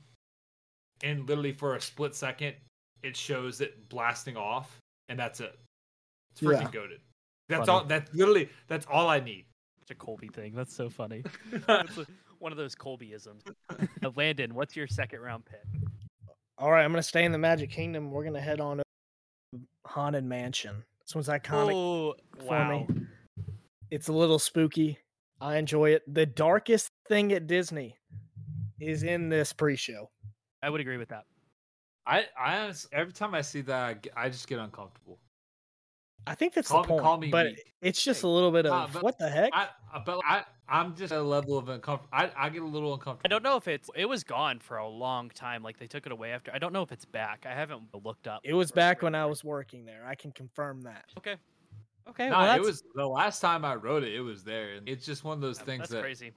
and 1.04 1.28
literally 1.30 1.52
for 1.52 1.76
a 1.76 1.82
split 1.82 2.16
second, 2.16 2.56
it 3.04 3.16
shows 3.16 3.62
it 3.62 3.88
blasting 3.90 4.36
off, 4.36 4.78
and 5.10 5.20
that's 5.20 5.40
it. 5.42 5.60
It's 6.34 6.42
freaking 6.42 6.62
Yeah. 6.64 6.72
goaded. 6.72 7.00
That's 7.50 7.66
Funny. 7.68 7.72
all. 7.72 7.86
That's 7.86 8.14
literally 8.14 8.50
that's 8.68 8.86
all 8.90 9.08
I 9.08 9.20
need. 9.20 9.46
Such 9.80 9.92
a 9.92 9.96
Colby 9.96 10.28
thing. 10.30 10.54
That's 10.56 10.76
so 10.76 10.90
funny. 10.90 11.24
It's 11.54 11.98
a- 11.98 12.08
one 12.40 12.52
of 12.52 12.58
those 12.58 12.76
Colbyisms. 12.76 13.42
Uh, 13.70 14.10
Landon, 14.18 14.54
what's 14.54 14.76
your 14.76 14.86
second 14.88 15.22
round 15.22 15.46
pick? 15.46 15.62
All 16.58 16.72
right, 16.72 16.84
I'm 16.84 16.92
gonna 16.92 17.02
stay 17.04 17.24
in 17.24 17.32
the 17.32 17.38
Magic 17.38 17.70
Kingdom. 17.72 18.12
We're 18.12 18.24
gonna 18.26 18.42
head 18.42 18.60
on 18.60 18.78
to 18.78 18.84
Haunted 19.86 20.24
Mansion. 20.26 20.84
This 21.06 21.16
one's 21.16 21.28
iconic. 21.30 21.74
Oh, 21.74 22.16
for 22.40 22.46
wow. 22.46 22.86
me. 22.88 22.88
It's 23.92 24.08
a 24.08 24.14
little 24.14 24.40
spooky. 24.40 24.98
I 25.40 25.58
enjoy 25.58 25.92
it. 25.92 26.02
The 26.14 26.26
darkest 26.26 26.90
thing 27.08 27.32
at 27.34 27.48
Disney 27.48 27.96
is 28.80 29.04
in 29.04 29.30
this 29.30 29.54
pre-show. 29.54 30.10
I 30.62 30.70
would 30.70 30.82
agree 30.82 30.98
with 30.98 31.10
that. 31.10 31.26
I 32.06 32.26
I 32.38 32.74
every 32.92 33.14
time 33.14 33.34
I 33.36 33.42
see 33.42 33.62
that, 33.62 34.06
I 34.16 34.30
just 34.30 34.48
get 34.48 34.60
uncomfortable. 34.60 35.20
I 36.26 36.36
think 36.36 36.54
that's 36.54 36.70
Call 36.70 36.84
the 36.84 36.88
me- 36.88 36.90
point. 36.90 37.02
call 37.02 37.18
me 37.18 37.30
but 37.30 37.46
weak. 37.48 37.74
it's 37.82 38.04
just 38.04 38.24
a 38.24 38.28
little 38.28 38.52
bit 38.52 38.66
of 38.66 38.72
Nah, 38.72 38.88
but 38.92 39.04
what 39.04 39.20
the 39.20 39.30
heck? 39.30 39.52
I 39.54 39.68
I- 39.94 40.00
but 40.06 40.22
I 40.26 40.46
I'm 40.68 40.96
just 40.96 41.12
at 41.12 41.20
a 41.20 41.24
level 41.24 41.58
of 41.58 41.68
uncomfortable. 41.70 42.10
I 42.14 42.32
I 42.36 42.50
get 42.50 42.62
a 42.62 42.66
little 42.66 42.94
uncomfortable. 42.94 43.22
I 43.26 43.28
don't 43.28 43.44
know 43.44 43.58
if 43.58 43.68
it's 43.68 43.90
it 43.96 44.06
was 44.06 44.24
gone 44.24 44.60
for 44.60 44.78
a 44.78 44.88
long 44.88 45.30
time. 45.30 45.62
Like 45.64 45.78
they 45.78 45.88
took 45.88 46.06
it 46.06 46.12
away 46.12 46.32
after. 46.32 46.54
I 46.54 46.60
don't 46.60 46.74
know 46.74 46.82
if 46.82 46.92
it's 46.92 47.06
back. 47.06 47.46
I 47.48 47.54
haven't 47.54 47.84
looked 48.04 48.28
up. 48.28 48.42
it 48.44 48.54
was 48.54 48.72
back 48.72 49.00
sure. 49.00 49.08
when 49.08 49.16
I 49.16 49.26
was 49.26 49.44
working 49.44 49.86
there. 49.86 50.06
I 50.08 50.16
can 50.16 50.32
confirm 50.32 50.82
that. 50.84 51.06
Okay. 51.18 51.36
Okay. 52.10 52.30
Nah, 52.30 52.44
well, 52.44 52.56
it 52.56 52.62
was 52.62 52.84
the 52.96 53.08
last 53.08 53.40
time 53.40 53.64
I 53.66 53.76
wrote 53.76 54.04
it. 54.04 54.14
It 54.14 54.22
was 54.22 54.44
there, 54.44 54.74
and 54.74 54.88
it's 54.88 55.06
just 55.06 55.24
one 55.24 55.36
of 55.36 55.42
those 55.42 55.60
yeah, 55.60 55.66
things 55.66 55.80
that's 55.82 55.92
that 55.92 56.02
crazy. 56.02 56.32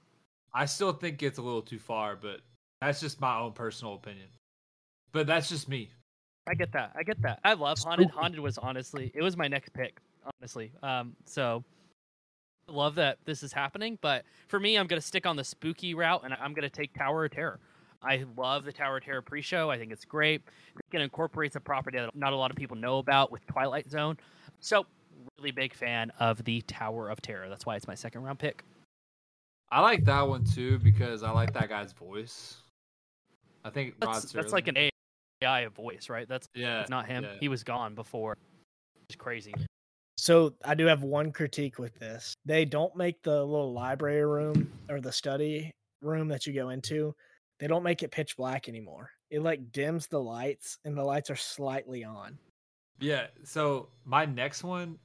I 0.53 0.65
still 0.65 0.93
think 0.93 1.23
it's 1.23 1.39
a 1.39 1.41
little 1.41 1.61
too 1.61 1.79
far, 1.79 2.15
but 2.15 2.41
that's 2.81 2.99
just 2.99 3.19
my 3.19 3.37
own 3.39 3.53
personal 3.53 3.95
opinion. 3.95 4.27
But 5.11 5.27
that's 5.27 5.49
just 5.49 5.67
me. 5.67 5.89
I 6.47 6.53
get 6.53 6.71
that. 6.73 6.91
I 6.95 7.03
get 7.03 7.21
that. 7.21 7.39
I 7.43 7.53
love 7.53 7.79
haunted. 7.79 8.09
Haunted 8.09 8.39
was 8.39 8.57
honestly 8.57 9.11
it 9.13 9.21
was 9.21 9.37
my 9.37 9.47
next 9.47 9.73
pick. 9.73 9.99
Honestly, 10.41 10.71
um, 10.83 11.15
so 11.25 11.63
love 12.67 12.95
that 12.95 13.17
this 13.25 13.43
is 13.43 13.53
happening. 13.53 13.97
But 14.01 14.25
for 14.47 14.59
me, 14.59 14.77
I'm 14.77 14.87
gonna 14.87 15.01
stick 15.01 15.25
on 15.25 15.35
the 15.35 15.43
spooky 15.43 15.93
route, 15.93 16.21
and 16.23 16.33
I'm 16.33 16.53
gonna 16.53 16.69
take 16.69 16.93
Tower 16.93 17.25
of 17.25 17.31
Terror. 17.31 17.59
I 18.03 18.25
love 18.37 18.63
the 18.63 18.71
Tower 18.71 18.97
of 18.97 19.03
Terror 19.03 19.21
pre-show. 19.21 19.69
I 19.69 19.77
think 19.77 19.91
it's 19.91 20.05
great. 20.05 20.41
I 20.47 20.79
think 20.91 21.01
it 21.01 21.03
incorporates 21.03 21.55
a 21.55 21.59
property 21.59 21.97
that 21.97 22.15
not 22.15 22.31
a 22.31 22.35
lot 22.35 22.51
of 22.51 22.57
people 22.57 22.77
know 22.77 22.99
about 22.99 23.31
with 23.31 23.45
Twilight 23.47 23.89
Zone. 23.89 24.17
So 24.59 24.85
really 25.39 25.51
big 25.51 25.73
fan 25.73 26.11
of 26.19 26.43
the 26.43 26.61
Tower 26.61 27.09
of 27.09 27.21
Terror. 27.21 27.49
That's 27.49 27.65
why 27.65 27.75
it's 27.75 27.87
my 27.87 27.95
second 27.95 28.23
round 28.23 28.39
pick. 28.39 28.63
I 29.71 29.81
like 29.81 30.05
that 30.05 30.27
one 30.27 30.45
too 30.45 30.79
because 30.79 31.23
I 31.23 31.31
like 31.31 31.53
that 31.53 31.69
guy's 31.69 31.91
voice. 31.91 32.57
I 33.65 33.69
think 33.69 33.95
Rod 34.01 34.15
That's, 34.15 34.31
that's 34.31 34.53
like 34.53 34.67
an 34.67 34.77
an 34.77 34.89
AI 35.41 35.61
a 35.61 35.69
voice, 35.69 36.09
right? 36.09 36.27
That's 36.27 36.47
yeah, 36.53 36.81
it's 36.81 36.89
not 36.89 37.07
him. 37.07 37.23
yeah. 37.23 37.33
He 37.39 37.47
was 37.47 37.63
gone 37.63 37.95
before. 37.95 38.35
It's 39.09 39.15
crazy. 39.15 39.53
So 40.17 40.53
I 40.65 40.73
do 40.73 40.85
have 40.87 41.03
one 41.03 41.31
critique 41.31 41.77
with 41.77 41.97
this. 41.99 42.33
They 42.45 42.65
don't 42.65 42.95
make 42.95 43.21
the 43.21 43.43
little 43.43 43.71
library 43.71 44.25
room 44.25 44.71
or 44.89 44.99
the 44.99 45.11
study 45.11 45.71
room 46.01 46.27
that 46.29 46.45
you 46.45 46.53
go 46.53 46.69
into. 46.69 47.13
They 47.59 47.67
don't 47.67 47.83
make 47.83 48.03
it 48.03 48.11
pitch 48.11 48.35
black 48.35 48.67
anymore. 48.67 49.11
It 49.29 49.41
like 49.41 49.71
dims 49.71 50.07
the 50.07 50.19
lights 50.19 50.77
and 50.85 50.97
the 50.97 51.03
lights 51.03 51.29
are 51.29 51.35
slightly 51.35 52.03
on. 52.03 52.37
Yeah. 52.99 53.27
So 53.43 53.89
my 54.05 54.25
next 54.25 54.63
one, 54.63 54.97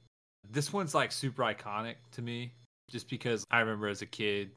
this 0.49 0.73
one's 0.73 0.95
like 0.95 1.11
super 1.11 1.43
iconic 1.43 1.95
to 2.13 2.21
me, 2.21 2.53
just 2.89 3.09
because 3.09 3.45
I 3.51 3.59
remember 3.59 3.87
as 3.87 4.01
a 4.01 4.07
kid, 4.07 4.51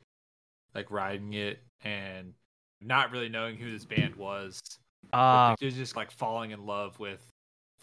like 0.74 0.90
riding 0.90 1.34
it 1.34 1.58
and 1.84 2.32
not 2.80 3.10
really 3.10 3.28
knowing 3.28 3.56
who 3.56 3.70
this 3.70 3.84
band 3.84 4.16
was. 4.16 4.60
But 5.10 5.16
Ah, 5.18 5.48
like, 5.50 5.58
just 5.60 5.76
just 5.76 5.96
like 5.96 6.10
falling 6.10 6.50
in 6.52 6.64
love 6.66 6.98
with 6.98 7.20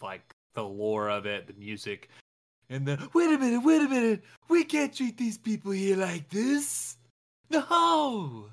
like 0.02 0.34
the 0.54 0.62
lore 0.64 1.08
of 1.08 1.26
it, 1.26 1.46
the 1.46 1.52
music, 1.54 2.08
and 2.68 2.86
the 2.86 3.08
wait 3.14 3.32
a 3.32 3.38
minute, 3.38 3.62
wait 3.64 3.80
a 3.82 3.88
minute, 3.88 4.22
we 4.48 4.64
can't 4.64 4.94
treat 4.94 5.16
these 5.16 5.38
people 5.38 5.72
here 5.72 5.96
like 5.96 6.28
this. 6.28 6.96
No. 7.50 8.46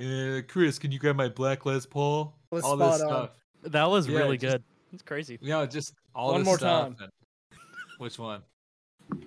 Uh, 0.00 0.40
Chris, 0.48 0.78
can 0.78 0.90
you 0.92 0.98
grab 0.98 1.16
my 1.16 1.28
black 1.28 1.66
Les 1.66 1.84
Paul? 1.86 2.34
Was 2.50 2.64
All 2.64 2.76
this 2.76 3.00
on. 3.02 3.08
stuff. 3.08 3.30
that 3.64 3.84
was 3.90 4.06
Yeah, 4.08 4.18
really 4.18 4.38
just- 4.38 4.54
good. 4.56 4.64
It's 4.92 5.02
crazy. 5.02 5.38
You 5.40 5.50
know, 5.50 5.66
just 5.66 5.94
all 6.14 6.32
One 6.32 6.40
this 6.40 6.46
more 6.46 6.58
stuff. 6.58 6.82
time. 6.84 6.96
and- 7.00 7.58
Which 7.98 8.18
one? 8.18 8.42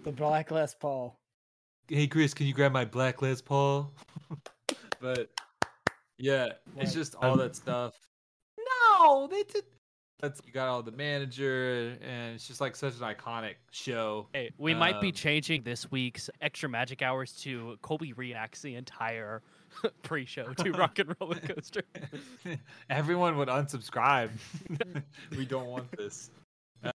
The 0.03 0.11
black 0.11 0.49
Les 0.51 0.73
Paul. 0.75 1.15
Hey 1.87 2.07
Chris, 2.07 2.33
can 2.33 2.47
you 2.47 2.53
grab 2.53 2.71
my 2.71 2.85
black 2.85 3.21
Les 3.21 3.41
Paul? 3.41 3.91
but 5.01 5.29
yeah, 6.17 6.53
it's 6.77 6.93
just 6.93 7.15
all 7.15 7.35
that 7.37 7.55
stuff. 7.55 7.93
No, 8.99 9.27
they 9.27 9.43
did. 9.43 9.63
That's 10.21 10.39
you 10.45 10.53
got 10.53 10.69
all 10.69 10.81
the 10.81 10.91
manager, 10.91 11.97
and 12.01 12.35
it's 12.35 12.47
just 12.47 12.61
like 12.61 12.75
such 12.77 12.93
an 12.93 13.01
iconic 13.01 13.55
show. 13.71 14.27
Hey, 14.33 14.51
we 14.57 14.73
might 14.73 15.01
be 15.01 15.07
Um, 15.09 15.13
changing 15.13 15.63
this 15.63 15.91
week's 15.91 16.29
extra 16.39 16.69
magic 16.69 17.01
hours 17.01 17.33
to 17.41 17.77
Colby 17.81 18.13
reacts 18.13 18.61
the 18.61 18.75
entire 18.75 19.41
pre-show 20.03 20.53
to 20.53 20.71
Rock 20.79 20.99
'n' 20.99 21.13
Roller 21.19 21.35
Coaster. 21.41 21.81
Everyone 22.89 23.35
would 23.37 23.49
unsubscribe. 23.49 24.29
we 25.37 25.45
don't 25.45 25.67
want 25.67 25.91
this. 25.97 26.29
Uh, 26.85 26.91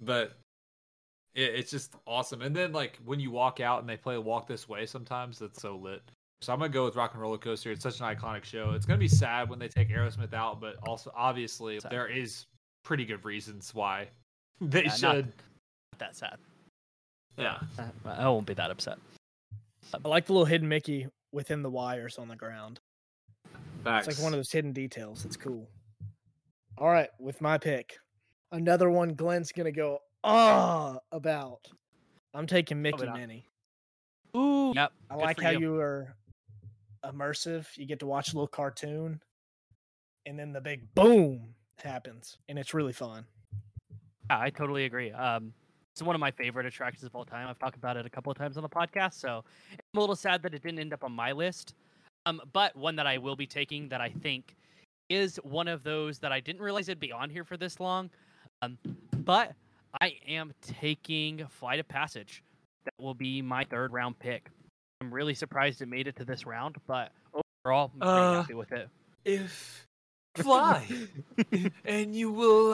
but 0.00 0.36
it, 1.34 1.54
it's 1.56 1.72
just 1.72 1.94
awesome. 2.06 2.42
And 2.42 2.54
then 2.54 2.72
like 2.72 2.98
when 3.04 3.18
you 3.18 3.32
walk 3.32 3.58
out 3.58 3.80
and 3.80 3.88
they 3.88 3.96
play 3.96 4.18
Walk 4.18 4.46
This 4.46 4.68
Way, 4.68 4.86
sometimes 4.86 5.40
that's 5.40 5.60
so 5.60 5.74
lit. 5.74 6.02
So 6.40 6.52
I'm 6.52 6.58
gonna 6.60 6.68
go 6.70 6.84
with 6.84 6.94
Rock 6.96 7.12
'n' 7.14 7.20
Roller 7.20 7.38
Coaster. 7.38 7.72
It's 7.72 7.82
such 7.82 8.00
an 8.00 8.06
iconic 8.06 8.44
show. 8.44 8.70
It's 8.72 8.86
gonna 8.86 8.98
be 8.98 9.08
sad 9.08 9.50
when 9.50 9.58
they 9.58 9.68
take 9.68 9.88
Aerosmith 9.88 10.32
out, 10.32 10.60
but 10.60 10.76
also 10.86 11.10
obviously 11.16 11.80
Sad. 11.80 11.90
there 11.90 12.06
is 12.06 12.46
pretty 12.84 13.04
good 13.04 13.24
reasons 13.24 13.74
why 13.74 14.08
they 14.60 14.84
Yeah, 14.84 14.90
should. 14.90 15.26
Not 15.26 15.98
that 15.98 16.16
sad. 16.16 16.38
yeah. 17.36 17.58
I 18.04 18.28
won't 18.28 18.46
be 18.46 18.54
that 18.54 18.70
upset. 18.70 18.98
I 19.92 20.06
like 20.08 20.26
the 20.26 20.32
little 20.32 20.44
hidden 20.46 20.68
Mickey 20.68 21.08
within 21.32 21.62
the 21.62 21.70
wires 21.70 22.18
on 22.18 22.28
the 22.28 22.36
ground. 22.36 22.78
Facts. 23.82 24.06
It's 24.08 24.18
like 24.18 24.24
one 24.24 24.32
of 24.32 24.38
those 24.38 24.52
hidden 24.52 24.72
details. 24.72 25.24
It's 25.24 25.36
cool. 25.36 25.68
All 26.76 26.88
right, 26.88 27.08
with 27.18 27.40
my 27.40 27.58
pick, 27.58 27.96
another 28.52 28.90
one 28.90 29.14
Glenn's 29.14 29.50
gonna 29.50 29.72
go 29.72 29.98
ah 30.22 30.98
about. 31.10 31.66
I'm 32.32 32.46
taking 32.46 32.80
Mickey. 32.80 33.08
Minnie. 33.10 33.48
Ooh, 34.36 34.72
yep. 34.76 34.92
I 35.10 35.14
good 35.16 35.20
like 35.22 35.36
for 35.38 35.42
how 35.44 35.50
you. 35.50 35.74
are 35.80 36.14
immersive. 37.04 37.66
You 37.76 37.86
get 37.86 38.00
to 38.00 38.06
watch 38.06 38.32
a 38.32 38.36
little 38.36 38.48
cartoon, 38.48 39.20
and 40.26 40.38
then 40.38 40.52
the 40.52 40.60
big 40.60 40.94
boom 40.94 41.54
happens, 41.82 42.38
and 42.48 42.58
it's 42.58 42.74
really 42.74 42.92
fun. 42.92 43.24
I 44.30 44.50
totally 44.50 44.84
agree. 44.84 45.10
Um, 45.12 45.52
it's 45.92 46.02
one 46.02 46.14
of 46.14 46.20
my 46.20 46.30
favorite 46.30 46.66
attractions 46.66 47.04
of 47.04 47.14
all 47.14 47.24
time. 47.24 47.48
I've 47.48 47.58
talked 47.58 47.76
about 47.76 47.96
it 47.96 48.06
a 48.06 48.10
couple 48.10 48.30
of 48.30 48.38
times 48.38 48.56
on 48.56 48.62
the 48.62 48.68
podcast, 48.68 49.14
so 49.14 49.44
I'm 49.72 49.96
a 49.96 50.00
little 50.00 50.16
sad 50.16 50.42
that 50.42 50.54
it 50.54 50.62
didn't 50.62 50.78
end 50.78 50.92
up 50.92 51.02
on 51.02 51.12
my 51.12 51.32
list. 51.32 51.74
Um, 52.26 52.40
but 52.52 52.76
one 52.76 52.94
that 52.96 53.06
I 53.06 53.18
will 53.18 53.36
be 53.36 53.46
taking 53.46 53.88
that 53.88 54.00
I 54.00 54.10
think 54.10 54.54
is 55.08 55.40
one 55.42 55.66
of 55.66 55.82
those 55.82 56.18
that 56.18 56.30
I 56.30 56.40
didn't 56.40 56.60
realize 56.60 56.88
it'd 56.88 57.00
be 57.00 57.10
on 57.12 57.30
here 57.30 57.44
for 57.44 57.56
this 57.56 57.80
long. 57.80 58.10
Um, 58.62 58.76
but 59.16 59.54
I 60.00 60.14
am 60.28 60.52
taking 60.60 61.46
Flight 61.48 61.80
of 61.80 61.88
Passage. 61.88 62.42
That 62.84 62.94
will 63.00 63.14
be 63.14 63.40
my 63.40 63.64
third 63.64 63.92
round 63.92 64.18
pick. 64.18 64.50
I'm 65.00 65.12
really 65.14 65.34
surprised 65.34 65.80
it 65.80 65.86
made 65.86 66.08
it 66.08 66.16
to 66.16 66.24
this 66.24 66.44
round, 66.44 66.76
but 66.86 67.12
overall, 67.64 67.92
I'm 67.94 68.00
pretty 68.00 68.12
Uh, 68.12 68.40
happy 68.42 68.54
with 68.54 68.72
it. 68.72 68.88
if 69.24 69.86
fly 70.36 70.86
and 71.84 72.14
you 72.14 72.30
will. 72.32 72.72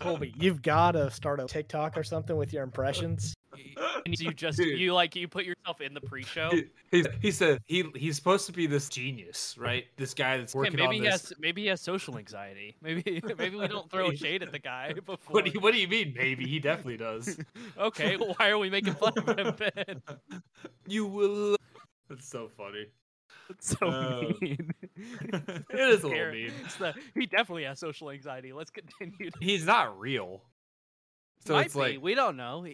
Colby, 0.00 0.34
you've 0.38 0.60
got 0.62 0.92
to 0.92 1.10
start 1.10 1.40
a 1.40 1.46
TikTok 1.46 1.96
or 1.96 2.02
something 2.02 2.36
with 2.36 2.52
your 2.52 2.62
impressions. 2.62 3.34
and 4.06 4.18
you 4.20 4.32
just 4.32 4.58
Dude. 4.58 4.78
you 4.78 4.94
like 4.94 5.14
you 5.16 5.28
put 5.28 5.44
yourself 5.44 5.80
in 5.80 5.94
the 5.94 6.00
pre-show. 6.00 6.50
He, 6.50 6.64
he, 6.90 7.06
he 7.20 7.30
said 7.30 7.60
he 7.66 7.84
he's 7.94 8.16
supposed 8.16 8.46
to 8.46 8.52
be 8.52 8.66
this 8.66 8.88
genius, 8.88 9.56
right? 9.58 9.84
This 9.96 10.14
guy 10.14 10.36
that's 10.38 10.54
working 10.54 10.74
maybe 10.76 10.86
on 10.86 10.92
he 10.94 11.00
this. 11.00 11.28
has 11.30 11.32
maybe 11.38 11.62
he 11.62 11.68
has 11.68 11.80
social 11.80 12.18
anxiety. 12.18 12.76
Maybe 12.82 13.22
maybe 13.38 13.56
we 13.56 13.68
don't 13.68 13.90
throw 13.90 14.10
shade 14.14 14.42
at 14.42 14.52
the 14.52 14.58
guy 14.58 14.92
before. 14.92 15.18
What 15.28 15.44
do 15.44 15.50
you 15.50 15.60
What 15.60 15.72
do 15.72 15.78
you 15.80 15.88
mean? 15.88 16.14
Maybe 16.16 16.46
he 16.46 16.58
definitely 16.58 16.96
does. 16.96 17.38
okay, 17.78 18.16
well, 18.16 18.34
why 18.38 18.48
are 18.50 18.58
we 18.58 18.70
making 18.70 18.94
fun 18.94 19.12
of 19.16 19.28
him 19.38 19.54
then? 19.58 20.02
you 20.86 21.06
will. 21.06 21.56
That's 22.08 22.28
so 22.28 22.48
funny. 22.56 22.86
That's 23.48 23.76
so 23.78 23.86
Um, 23.90 24.34
mean. 24.40 24.70
it 24.90 25.64
is 25.78 26.04
a 26.04 26.08
little 26.08 26.32
mean. 26.32 26.52
the- 26.78 26.94
he 27.14 27.26
definitely 27.26 27.64
has 27.64 27.78
social 27.80 28.10
anxiety. 28.10 28.52
Let's 28.52 28.70
continue. 28.70 29.30
He's 29.40 29.64
not 29.66 29.98
real. 29.98 30.42
So 31.44 31.54
Might 31.54 31.66
it's 31.66 31.74
be, 31.74 31.80
like 31.80 32.02
we 32.02 32.14
don't 32.14 32.36
know. 32.36 32.64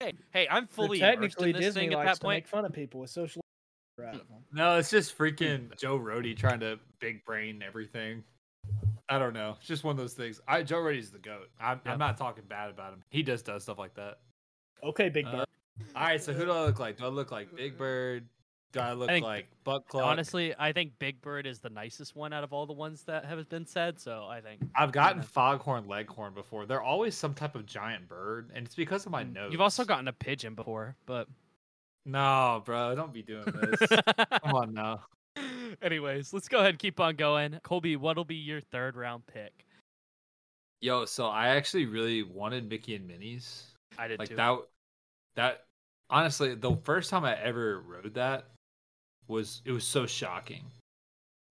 He- 0.00 0.06
Hey, 0.06 0.12
hey, 0.32 0.48
I'm 0.50 0.64
But 0.64 0.72
fully 0.74 0.98
immersed 1.00 1.12
technically, 1.14 1.50
in 1.50 1.56
this 1.56 1.64
Disney 1.66 1.80
thing 1.82 1.92
at 1.92 1.96
likes 1.98 2.08
that 2.10 2.14
to 2.16 2.20
point. 2.22 2.36
make 2.36 2.46
fun 2.48 2.64
of 2.64 2.72
people 2.72 3.00
with 3.00 3.10
social 3.10 3.40
out 4.02 4.14
of 4.14 4.28
them. 4.28 4.44
no, 4.52 4.76
it's 4.78 4.90
just 4.90 5.16
freaking 5.16 5.74
Joe 5.78 5.98
Rohde 5.98 6.36
trying 6.36 6.60
to 6.60 6.78
big 7.00 7.24
brain 7.24 7.62
everything. 7.66 8.22
I 9.08 9.18
don't 9.18 9.32
know. 9.32 9.56
It's 9.58 9.66
just 9.66 9.84
one 9.84 9.92
of 9.92 9.96
those 9.96 10.12
things. 10.12 10.40
I 10.46 10.62
Joe 10.64 10.78
Rohde's 10.82 11.10
the 11.10 11.18
goat. 11.18 11.48
I'm, 11.58 11.80
Yeah. 11.86 11.92
I'm 11.92 11.98
not 11.98 12.18
talking 12.18 12.44
bad 12.46 12.68
about 12.70 12.92
him. 12.92 13.02
He 13.08 13.22
just 13.22 13.46
does 13.46 13.62
stuff 13.62 13.78
like 13.78 13.94
that. 13.94 14.18
Okay, 14.82 15.08
Big 15.08 15.24
Uh, 15.26 15.32
Bird. 15.32 15.46
All 15.94 16.02
right, 16.02 16.22
so 16.22 16.32
who 16.34 16.44
do 16.44 16.50
I 16.50 16.64
look 16.64 16.78
like? 16.78 16.98
Do 16.98 17.04
I 17.04 17.08
look 17.08 17.30
like 17.30 17.54
Big 17.56 17.78
Bird? 17.78 18.28
Do 18.76 18.82
I 18.82 18.92
look 18.92 19.08
think- 19.08 19.24
like 19.24 19.46
Buck 19.64 19.86
Cluck? 19.88 20.04
Honestly, 20.04 20.54
I 20.58 20.72
think 20.72 20.98
Big 20.98 21.20
Bird 21.20 21.46
is 21.46 21.58
the 21.60 21.70
nicest 21.70 22.14
one 22.16 22.32
out 22.32 22.44
of 22.44 22.52
all 22.52 22.66
the 22.66 22.72
ones 22.72 23.02
that 23.04 23.24
have 23.24 23.48
been 23.48 23.66
said. 23.66 23.98
So 24.00 24.26
I 24.26 24.40
think 24.40 24.60
I've 24.74 24.92
gotten 24.92 25.18
Yeah. 25.18 25.24
foghorn 25.24 25.86
leghorn 25.86 26.34
before. 26.34 26.66
They're 26.66 26.82
always 26.82 27.14
some 27.14 27.34
type 27.34 27.54
of 27.54 27.66
giant 27.66 28.08
bird, 28.08 28.50
and 28.54 28.66
it's 28.66 28.74
because 28.74 29.06
of 29.06 29.12
my 29.12 29.24
Mm, 29.24 29.32
nose. 29.32 29.52
You've 29.52 29.60
also 29.60 29.84
gotten 29.84 30.08
a 30.08 30.12
pigeon 30.12 30.54
before, 30.54 30.96
but 31.06 31.28
no, 32.04 32.62
bro. 32.64 32.94
Don't 32.94 33.12
be 33.12 33.22
doing 33.22 33.44
this. 33.44 33.80
Come 34.42 34.54
on 34.54 34.74
now. 34.74 35.04
Anyways, 35.82 36.32
let's 36.32 36.48
go 36.48 36.58
ahead 36.58 36.70
and 36.70 36.78
keep 36.78 37.00
on 37.00 37.16
going. 37.16 37.58
Colby, 37.62 37.96
what'll 37.96 38.24
be 38.24 38.36
your 38.36 38.60
third 38.60 38.96
round 38.96 39.26
pick? 39.26 39.64
Yo, 40.80 41.04
so 41.04 41.26
I 41.26 41.48
actually 41.48 41.86
really 41.86 42.22
wanted 42.22 42.68
Mickey 42.68 42.94
and 42.94 43.06
Minnie's. 43.06 43.74
I 43.98 44.08
did 44.08 44.18
Like 44.18 44.28
too. 44.28 44.36
that. 44.36 44.58
That 45.34 45.64
honestly, 46.08 46.54
the 46.54 46.76
first 46.84 47.10
time 47.10 47.24
I 47.24 47.34
ever 47.40 47.80
rode 47.80 48.14
that 48.14 48.46
was 49.28 49.62
it 49.64 49.72
was 49.72 49.84
so 49.84 50.06
shocking. 50.06 50.62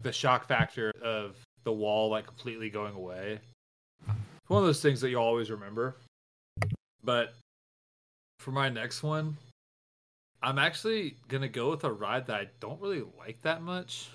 The 0.02 0.12
shock 0.12 0.48
factor 0.48 0.92
of 1.02 1.36
the 1.64 1.72
wall 1.72 2.10
like 2.10 2.26
completely 2.28 2.70
going 2.70 2.94
away. 2.94 3.40
It's 4.08 4.50
one 4.50 4.62
of 4.62 4.66
those 4.68 4.82
things 4.82 5.02
that 5.02 5.10
you 5.10 5.18
always 5.18 5.50
remember. 5.50 5.96
But 7.04 7.34
for 8.40 8.52
my 8.52 8.70
next 8.70 9.02
one, 9.04 9.38
I'm 10.44 10.60
actually 10.60 11.16
gonna 11.28 11.48
go 11.48 11.72
with 11.72 11.84
a 11.84 11.92
ride 11.92 12.28
that 12.28 12.40
I 12.40 12.48
don't 12.60 12.80
really 12.80 13.04
like 13.18 13.42
that 13.42 13.62
much. 13.62 14.10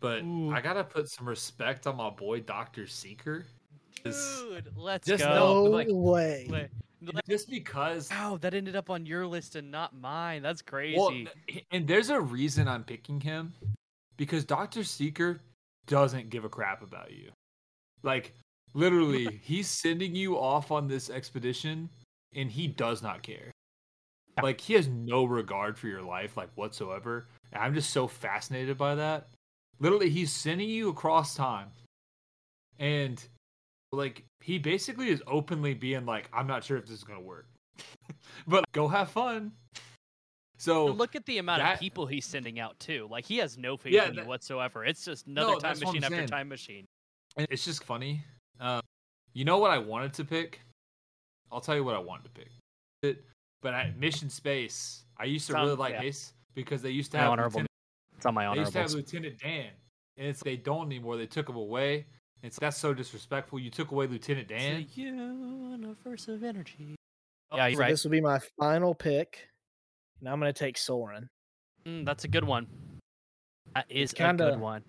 But 0.00 0.22
Ooh. 0.22 0.50
I 0.52 0.60
gotta 0.60 0.84
put 0.84 1.08
some 1.10 1.28
respect 1.28 1.86
on 1.86 1.96
my 1.96 2.10
boy 2.10 2.40
Doctor 2.40 2.86
Seeker. 2.86 3.44
Dude, 4.04 4.72
let's 4.76 5.06
just 5.06 5.22
go. 5.22 5.28
know- 5.34 5.64
no 5.64 5.70
like- 5.70 5.88
way. 5.90 6.46
Wait, 6.48 6.68
let- 7.02 7.26
Just 7.28 7.48
because 7.48 8.10
Wow, 8.10 8.38
that 8.40 8.54
ended 8.54 8.76
up 8.76 8.90
on 8.90 9.06
your 9.06 9.26
list 9.26 9.56
and 9.56 9.70
not 9.70 9.96
mine. 9.96 10.42
That's 10.42 10.62
crazy. 10.62 10.98
Well, 10.98 11.12
and 11.70 11.86
there's 11.86 12.10
a 12.10 12.20
reason 12.20 12.68
I'm 12.68 12.84
picking 12.84 13.20
him 13.20 13.52
because 14.16 14.44
Dr. 14.44 14.84
Seeker 14.84 15.40
doesn't 15.86 16.30
give 16.30 16.44
a 16.44 16.48
crap 16.48 16.82
about 16.82 17.12
you. 17.12 17.30
Like, 18.02 18.34
literally, 18.74 19.40
he's 19.42 19.68
sending 19.68 20.14
you 20.14 20.38
off 20.38 20.70
on 20.70 20.88
this 20.88 21.10
expedition 21.10 21.88
and 22.34 22.50
he 22.50 22.68
does 22.68 23.02
not 23.02 23.22
care. 23.22 23.50
Like, 24.42 24.60
he 24.60 24.74
has 24.74 24.88
no 24.88 25.24
regard 25.24 25.76
for 25.76 25.88
your 25.88 26.02
life, 26.02 26.36
like, 26.36 26.50
whatsoever. 26.54 27.26
And 27.52 27.62
I'm 27.62 27.74
just 27.74 27.90
so 27.90 28.06
fascinated 28.06 28.78
by 28.78 28.94
that. 28.94 29.28
Literally, 29.80 30.08
he's 30.08 30.32
sending 30.32 30.68
you 30.68 30.88
across 30.88 31.34
time. 31.34 31.68
And, 32.78 33.22
like, 33.92 34.24
he 34.40 34.58
basically 34.58 35.10
is 35.10 35.22
openly 35.26 35.74
being 35.74 36.06
like, 36.06 36.28
I'm 36.32 36.46
not 36.46 36.64
sure 36.64 36.76
if 36.76 36.86
this 36.86 36.98
is 36.98 37.04
going 37.04 37.18
to 37.18 37.24
work. 37.24 37.46
but 38.46 38.64
go 38.72 38.88
have 38.88 39.10
fun. 39.10 39.52
So, 40.58 40.86
look 40.86 41.16
at 41.16 41.24
the 41.24 41.38
amount 41.38 41.62
that- 41.62 41.74
of 41.74 41.80
people 41.80 42.06
he's 42.06 42.26
sending 42.26 42.60
out 42.60 42.78
too. 42.78 43.08
Like 43.10 43.24
he 43.24 43.38
has 43.38 43.56
no 43.56 43.78
faith 43.78 43.94
Yeah, 43.94 44.08
in 44.08 44.14
you 44.14 44.24
whatsoever. 44.24 44.84
It's 44.84 45.04
just 45.04 45.26
another 45.26 45.52
No, 45.52 45.58
time 45.58 45.62
that's 45.62 45.80
what 45.84 45.94
I'm 45.94 46.00
machine 46.00 46.14
after 46.18 46.26
time 46.26 46.48
machine. 46.48 46.86
And 47.38 47.46
it's 47.50 47.64
just 47.64 47.82
funny. 47.84 48.22
Um, 48.60 48.82
you 49.32 49.46
know 49.46 49.56
what 49.58 49.70
I 49.70 49.78
wanted 49.78 50.12
to 50.14 50.24
pick? 50.24 50.60
I'll 51.50 51.62
tell 51.62 51.76
you 51.76 51.82
what 51.84 51.94
I 51.94 51.98
wanted 51.98 52.24
to 52.24 52.30
pick. 52.30 52.50
It, 53.02 53.24
but 53.62 53.72
at 53.72 53.98
Mission 53.98 54.28
Space, 54.28 55.04
I 55.18 55.24
used 55.24 55.46
to 55.46 55.54
really 55.54 55.74
like 55.76 55.94
yeah. 55.94 56.02
Ace 56.02 56.34
because 56.54 56.82
they 56.82 56.90
used 56.90 57.10
to 57.12 57.16
My 57.16 57.22
have 57.22 57.32
honorable 57.32 57.60
Lieutenant, 57.60 57.68
It's 58.16 58.26
on 58.26 58.34
my 58.34 58.44
honorable. 58.46 58.70
they 58.70 58.80
used 58.80 58.90
to 58.92 58.96
have. 58.98 59.14
Lieutenant 59.14 59.38
Dan, 59.38 59.66
and 60.18 60.26
it's 60.28 60.42
they 60.42 60.56
don't 60.56 60.86
anymore. 60.86 61.16
They 61.16 61.26
took 61.26 61.48
him 61.48 61.56
away. 61.56 62.04
It's 62.42 62.58
that's 62.58 62.76
so 62.78 62.94
disrespectful. 62.94 63.58
You 63.58 63.70
took 63.70 63.90
away 63.90 64.06
Lieutenant 64.06 64.48
Dan. 64.48 64.76
It's 64.80 64.96
a 64.96 65.00
universe 65.00 66.28
of 66.28 66.42
energy. 66.42 66.96
Yeah, 67.54 67.66
you're 67.66 67.76
So 67.76 67.80
right. 67.80 67.90
This 67.90 68.04
will 68.04 68.10
be 68.12 68.20
my 68.20 68.38
final 68.58 68.94
pick, 68.94 69.46
and 70.20 70.28
I'm 70.28 70.40
going 70.40 70.52
to 70.52 70.58
take 70.58 70.78
Soarin'. 70.78 71.28
Mm, 71.86 72.04
that's 72.04 72.24
a 72.24 72.28
good 72.28 72.44
one. 72.44 72.66
That 73.74 73.86
is 73.88 74.12
a 74.12 74.16
kinda- 74.16 74.50
good 74.52 74.60
one. 74.60 74.82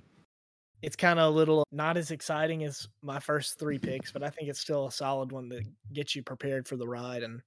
It's 0.82 0.96
kind 0.96 1.20
of 1.20 1.32
a 1.32 1.36
little 1.36 1.64
not 1.72 1.96
as 1.96 2.10
exciting 2.10 2.64
as 2.64 2.88
my 3.04 3.20
first 3.20 3.60
three 3.60 3.78
picks, 3.78 4.12
but 4.12 4.24
I 4.24 4.32
think 4.32 4.50
it's 4.50 4.60
still 4.60 4.88
a 4.88 4.92
solid 4.92 5.32
one 5.32 5.48
that 5.50 5.64
gets 5.94 6.16
you 6.16 6.24
prepared 6.24 6.68
for 6.68 6.76
the 6.76 6.88
ride 6.88 7.22
and 7.22 7.40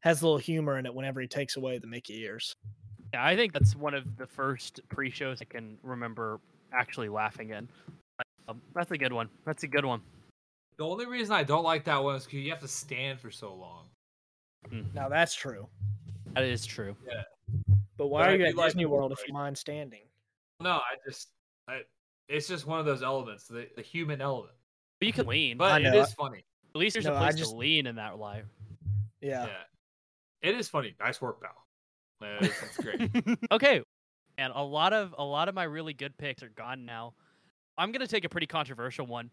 has 0.00 0.22
a 0.22 0.24
little 0.24 0.38
humor 0.38 0.78
in 0.78 0.86
it 0.86 0.94
whenever 0.94 1.20
he 1.20 1.26
takes 1.28 1.56
away 1.56 1.78
the 1.78 1.86
Mickey 1.86 2.22
ears. 2.22 2.54
Yeah, 3.12 3.22
I 3.24 3.36
think 3.36 3.52
that's 3.52 3.76
one 3.76 3.92
of 3.92 4.16
the 4.16 4.26
first 4.26 4.80
pre-shows 4.88 5.42
I 5.42 5.44
can 5.44 5.76
remember 5.82 6.40
actually 6.72 7.10
laughing 7.10 7.50
in. 7.50 7.68
Um, 8.48 8.62
that's 8.74 8.90
a 8.90 8.98
good 8.98 9.12
one. 9.12 9.28
That's 9.44 9.62
a 9.62 9.68
good 9.68 9.84
one. 9.84 10.00
The 10.78 10.84
only 10.84 11.06
reason 11.06 11.34
I 11.34 11.42
don't 11.42 11.64
like 11.64 11.84
that 11.84 12.02
one 12.02 12.16
is 12.16 12.24
because 12.24 12.40
you 12.40 12.50
have 12.50 12.60
to 12.60 12.68
stand 12.68 13.20
for 13.20 13.30
so 13.30 13.54
long. 13.54 13.86
Now 14.94 15.08
that's 15.08 15.34
true. 15.34 15.68
That 16.34 16.44
is 16.44 16.64
true. 16.66 16.96
Yeah. 17.06 17.22
But 17.96 18.08
why 18.08 18.22
But 18.22 18.28
are 18.28 18.32
you 18.32 18.38
do 18.38 18.44
at 18.46 18.56
like 18.56 18.66
Disney 18.68 18.84
the 18.84 18.88
World 18.90 19.12
if 19.12 19.18
you 19.26 19.34
mind 19.34 19.56
standing? 19.58 20.02
No, 20.60 20.70
I 20.72 20.96
just, 21.06 21.28
I, 21.68 21.80
it's 22.28 22.48
just 22.48 22.66
one 22.66 22.78
of 22.80 22.86
those 22.86 23.02
elements, 23.02 23.44
the, 23.48 23.68
the 23.76 23.82
human 23.82 24.20
element. 24.20 24.54
But 25.00 25.06
you 25.06 25.12
can 25.12 25.26
lean. 25.26 25.56
But 25.58 25.72
I 25.72 25.78
it 25.78 25.82
know, 25.82 26.00
is 26.00 26.12
funny. 26.14 26.44
At 26.74 26.78
least 26.78 26.94
there's 26.94 27.06
No, 27.06 27.12
a 27.14 27.16
I 27.16 27.18
place 27.30 27.36
just- 27.36 27.50
to 27.52 27.56
lean 27.56 27.86
in 27.86 27.96
that 27.96 28.18
life. 28.18 28.44
Yeah. 29.20 29.46
Yeah. 29.46 30.48
It 30.50 30.54
is 30.54 30.68
funny. 30.68 30.94
Nice 31.00 31.20
work, 31.20 31.40
pal. 31.42 31.64
It's, 32.40 32.62
it's 32.62 32.76
great. 32.76 33.10
okay, 33.52 33.82
and 34.38 34.52
a 34.54 34.62
lot 34.62 34.92
of 34.92 35.14
a 35.18 35.24
lot 35.24 35.48
of 35.48 35.54
my 35.54 35.64
really 35.64 35.92
good 35.92 36.16
picks 36.18 36.42
are 36.42 36.48
gone 36.48 36.84
now. 36.84 37.14
I'm 37.78 37.92
gonna 37.92 38.06
take 38.06 38.24
a 38.24 38.28
pretty 38.28 38.46
controversial 38.46 39.06
one. 39.06 39.30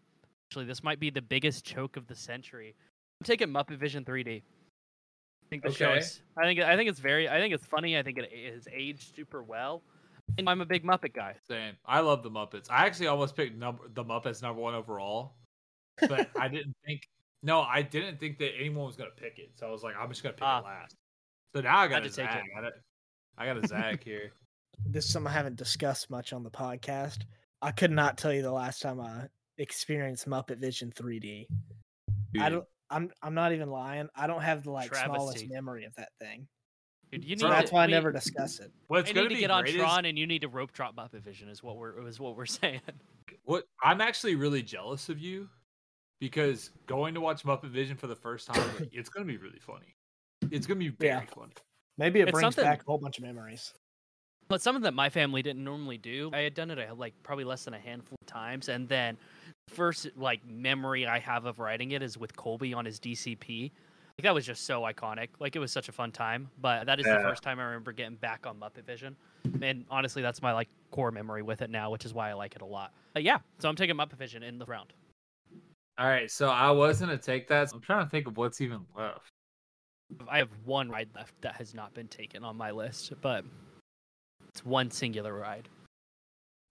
Actually, 0.48 0.66
this 0.66 0.82
might 0.84 1.00
be 1.00 1.10
the 1.10 1.22
biggest 1.22 1.64
choke 1.64 1.96
of 1.96 2.06
the 2.06 2.14
century. 2.14 2.74
I'm 3.20 3.24
taking 3.24 3.48
Muppet 3.48 3.78
Vision 3.78 4.04
3D. 4.04 4.36
I 4.38 5.48
think 5.50 5.62
the 5.62 5.72
show 5.72 5.92
is. 5.92 6.20
I 6.38 6.44
think 6.44 6.60
I 6.60 6.76
think 6.76 6.88
it's 6.88 7.00
very. 7.00 7.28
I 7.28 7.38
think 7.38 7.52
it's 7.54 7.66
funny. 7.66 7.98
I 7.98 8.02
think 8.02 8.18
it 8.18 8.52
has 8.54 8.66
aged 8.72 9.14
super 9.14 9.42
well. 9.42 9.82
And 10.38 10.48
I'm 10.48 10.60
a 10.60 10.66
big 10.66 10.84
Muppet 10.84 11.14
guy. 11.14 11.34
Same. 11.48 11.74
I 11.86 12.00
love 12.00 12.22
the 12.22 12.30
Muppets. 12.30 12.66
I 12.70 12.84
actually 12.86 13.06
almost 13.06 13.36
picked 13.36 13.56
number 13.56 13.82
the 13.94 14.04
Muppets 14.04 14.42
number 14.42 14.60
one 14.60 14.74
overall, 14.74 15.34
but 16.08 16.28
I 16.38 16.48
didn't 16.48 16.74
think. 16.84 17.02
No, 17.42 17.60
I 17.60 17.82
didn't 17.82 18.18
think 18.18 18.38
that 18.38 18.52
anyone 18.58 18.86
was 18.86 18.96
gonna 18.96 19.10
pick 19.16 19.38
it. 19.38 19.50
So 19.54 19.66
I 19.66 19.70
was 19.70 19.82
like, 19.82 19.94
I'm 19.98 20.08
just 20.08 20.22
gonna 20.22 20.32
pick 20.34 20.42
Ah. 20.42 20.60
it 20.60 20.64
last. 20.64 20.94
So 21.54 21.62
now 21.62 21.78
I 21.78 21.88
got 21.88 22.00
to 22.00 22.10
take 22.10 22.26
it. 22.26 22.30
I 22.30 22.60
got, 22.60 22.64
a, 22.64 22.72
I 23.38 23.46
got 23.46 23.64
a 23.64 23.66
Zag 23.66 24.02
here. 24.04 24.32
This 24.84 25.06
is 25.06 25.10
something 25.12 25.30
I 25.30 25.32
haven't 25.32 25.56
discussed 25.56 26.10
much 26.10 26.34
on 26.34 26.42
the 26.42 26.50
podcast. 26.50 27.20
I 27.62 27.72
could 27.72 27.90
not 27.90 28.18
tell 28.18 28.32
you 28.32 28.42
the 28.42 28.52
last 28.52 28.82
time 28.82 29.00
I 29.00 29.28
experienced 29.58 30.28
Muppet 30.28 30.58
Vision 30.58 30.92
3D. 30.94 31.46
I 31.48 32.12
Dude, 32.32 32.52
don't. 32.52 32.64
I'm. 32.90 33.10
I'm 33.22 33.34
not 33.34 33.52
even 33.52 33.70
lying. 33.70 34.08
I 34.14 34.26
don't 34.26 34.42
have 34.42 34.62
the 34.62 34.70
like 34.70 34.94
smallest 34.94 35.48
memory 35.48 35.84
of 35.84 35.94
that 35.96 36.10
thing. 36.20 36.46
Dude, 37.10 37.24
you 37.24 37.30
need 37.30 37.40
So 37.40 37.46
Bro, 37.48 37.56
that's 37.56 37.70
to, 37.70 37.74
why 37.74 37.82
I 37.84 37.86
we- 37.86 37.92
never 37.92 38.12
discuss 38.12 38.60
it. 38.60 38.70
What's 38.88 39.10
I 39.10 39.12
gonna 39.14 39.28
need 39.28 39.34
to 39.34 39.34
be 39.36 39.40
get 39.40 39.50
on 39.50 39.62
great 39.64 39.76
Tron, 39.76 40.04
and 40.04 40.18
you 40.18 40.26
need 40.26 40.42
to 40.42 40.48
rope 40.48 40.72
drop 40.72 40.94
Muppet 40.96 41.22
Vision. 41.22 41.48
Is 41.48 41.62
what 41.62 41.76
we're 41.78 42.06
is 42.06 42.20
what 42.20 42.36
we're 42.36 42.46
saying. 42.46 42.80
what 43.44 43.64
I'm 43.82 44.00
actually 44.00 44.34
really 44.34 44.62
jealous 44.62 45.08
of 45.08 45.18
you 45.18 45.48
because 46.20 46.70
going 46.86 47.14
to 47.14 47.20
watch 47.20 47.42
Muppet 47.44 47.70
Vision 47.70 47.96
for 47.96 48.06
the 48.06 48.16
first 48.16 48.46
time, 48.48 48.62
like, 48.78 48.88
it's 48.92 49.08
gonna 49.08 49.26
be 49.26 49.36
really 49.38 49.58
funny. 49.60 49.96
It's 50.50 50.66
gonna 50.66 50.78
be 50.78 50.88
very 50.88 51.10
Yeah. 51.12 51.20
funny. 51.34 51.52
Maybe 51.98 52.20
it 52.20 52.28
It's 52.28 52.32
brings 52.32 52.54
something- 52.54 52.64
back 52.64 52.82
a 52.82 52.84
whole 52.84 52.98
bunch 52.98 53.18
of 53.18 53.24
memories. 53.24 53.72
But 54.48 54.62
something 54.62 54.82
that 54.82 54.94
my 54.94 55.10
family 55.10 55.42
didn't 55.42 55.64
normally 55.64 55.98
do. 55.98 56.30
I 56.32 56.40
had 56.40 56.54
done 56.54 56.70
it 56.70 56.98
like 56.98 57.14
probably 57.22 57.44
less 57.44 57.64
than 57.64 57.74
a 57.74 57.78
handful 57.78 58.16
of 58.20 58.26
times, 58.26 58.68
and 58.68 58.88
then 58.88 59.16
first 59.68 60.08
like 60.16 60.46
memory 60.46 61.06
I 61.06 61.18
have 61.18 61.46
of 61.46 61.58
writing 61.58 61.90
it 61.92 62.02
is 62.02 62.16
with 62.16 62.36
Colby 62.36 62.72
on 62.72 62.84
his 62.84 63.00
DCP. 63.00 63.72
Like 64.18 64.22
that 64.22 64.34
was 64.34 64.46
just 64.46 64.64
so 64.64 64.82
iconic. 64.82 65.28
Like 65.40 65.56
it 65.56 65.58
was 65.58 65.72
such 65.72 65.88
a 65.88 65.92
fun 65.92 66.12
time. 66.12 66.48
But 66.60 66.86
that 66.86 67.00
is 67.00 67.06
the 67.06 67.20
first 67.22 67.42
time 67.42 67.58
I 67.58 67.64
remember 67.64 67.92
getting 67.92 68.16
back 68.16 68.46
on 68.46 68.56
Muppet 68.58 68.84
Vision, 68.84 69.16
and 69.60 69.84
honestly, 69.90 70.22
that's 70.22 70.40
my 70.40 70.52
like 70.52 70.68
core 70.90 71.10
memory 71.10 71.42
with 71.42 71.60
it 71.60 71.70
now, 71.70 71.90
which 71.90 72.04
is 72.04 72.14
why 72.14 72.30
I 72.30 72.34
like 72.34 72.54
it 72.54 72.62
a 72.62 72.66
lot. 72.66 72.92
But 73.14 73.24
yeah, 73.24 73.38
so 73.58 73.68
I'm 73.68 73.76
taking 73.76 73.96
Muppet 73.96 74.16
Vision 74.16 74.42
in 74.42 74.58
the 74.58 74.66
round. 74.66 74.92
All 75.98 76.06
right, 76.06 76.30
so 76.30 76.48
I 76.50 76.70
was 76.70 77.00
gonna 77.00 77.18
take 77.18 77.48
that. 77.48 77.72
I'm 77.72 77.80
trying 77.80 78.04
to 78.04 78.10
think 78.10 78.26
of 78.26 78.36
what's 78.36 78.60
even 78.60 78.86
left. 78.96 79.28
I 80.28 80.38
have 80.38 80.50
one 80.64 80.88
ride 80.88 81.08
left 81.16 81.34
that 81.40 81.56
has 81.56 81.74
not 81.74 81.92
been 81.94 82.06
taken 82.06 82.44
on 82.44 82.56
my 82.56 82.70
list, 82.70 83.12
but 83.20 83.44
it's 84.56 84.64
one 84.64 84.90
singular 84.90 85.34
ride. 85.34 85.68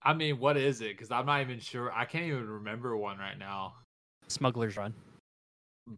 I 0.02 0.12
mean, 0.12 0.40
what 0.40 0.56
is 0.56 0.80
it? 0.80 0.96
Because 0.96 1.12
I'm 1.12 1.24
not 1.26 1.40
even 1.40 1.60
sure. 1.60 1.92
I 1.92 2.04
can't 2.04 2.24
even 2.24 2.48
remember 2.48 2.96
one 2.96 3.16
right 3.18 3.38
now. 3.38 3.74
Smuggler's 4.26 4.76
Run. 4.76 4.92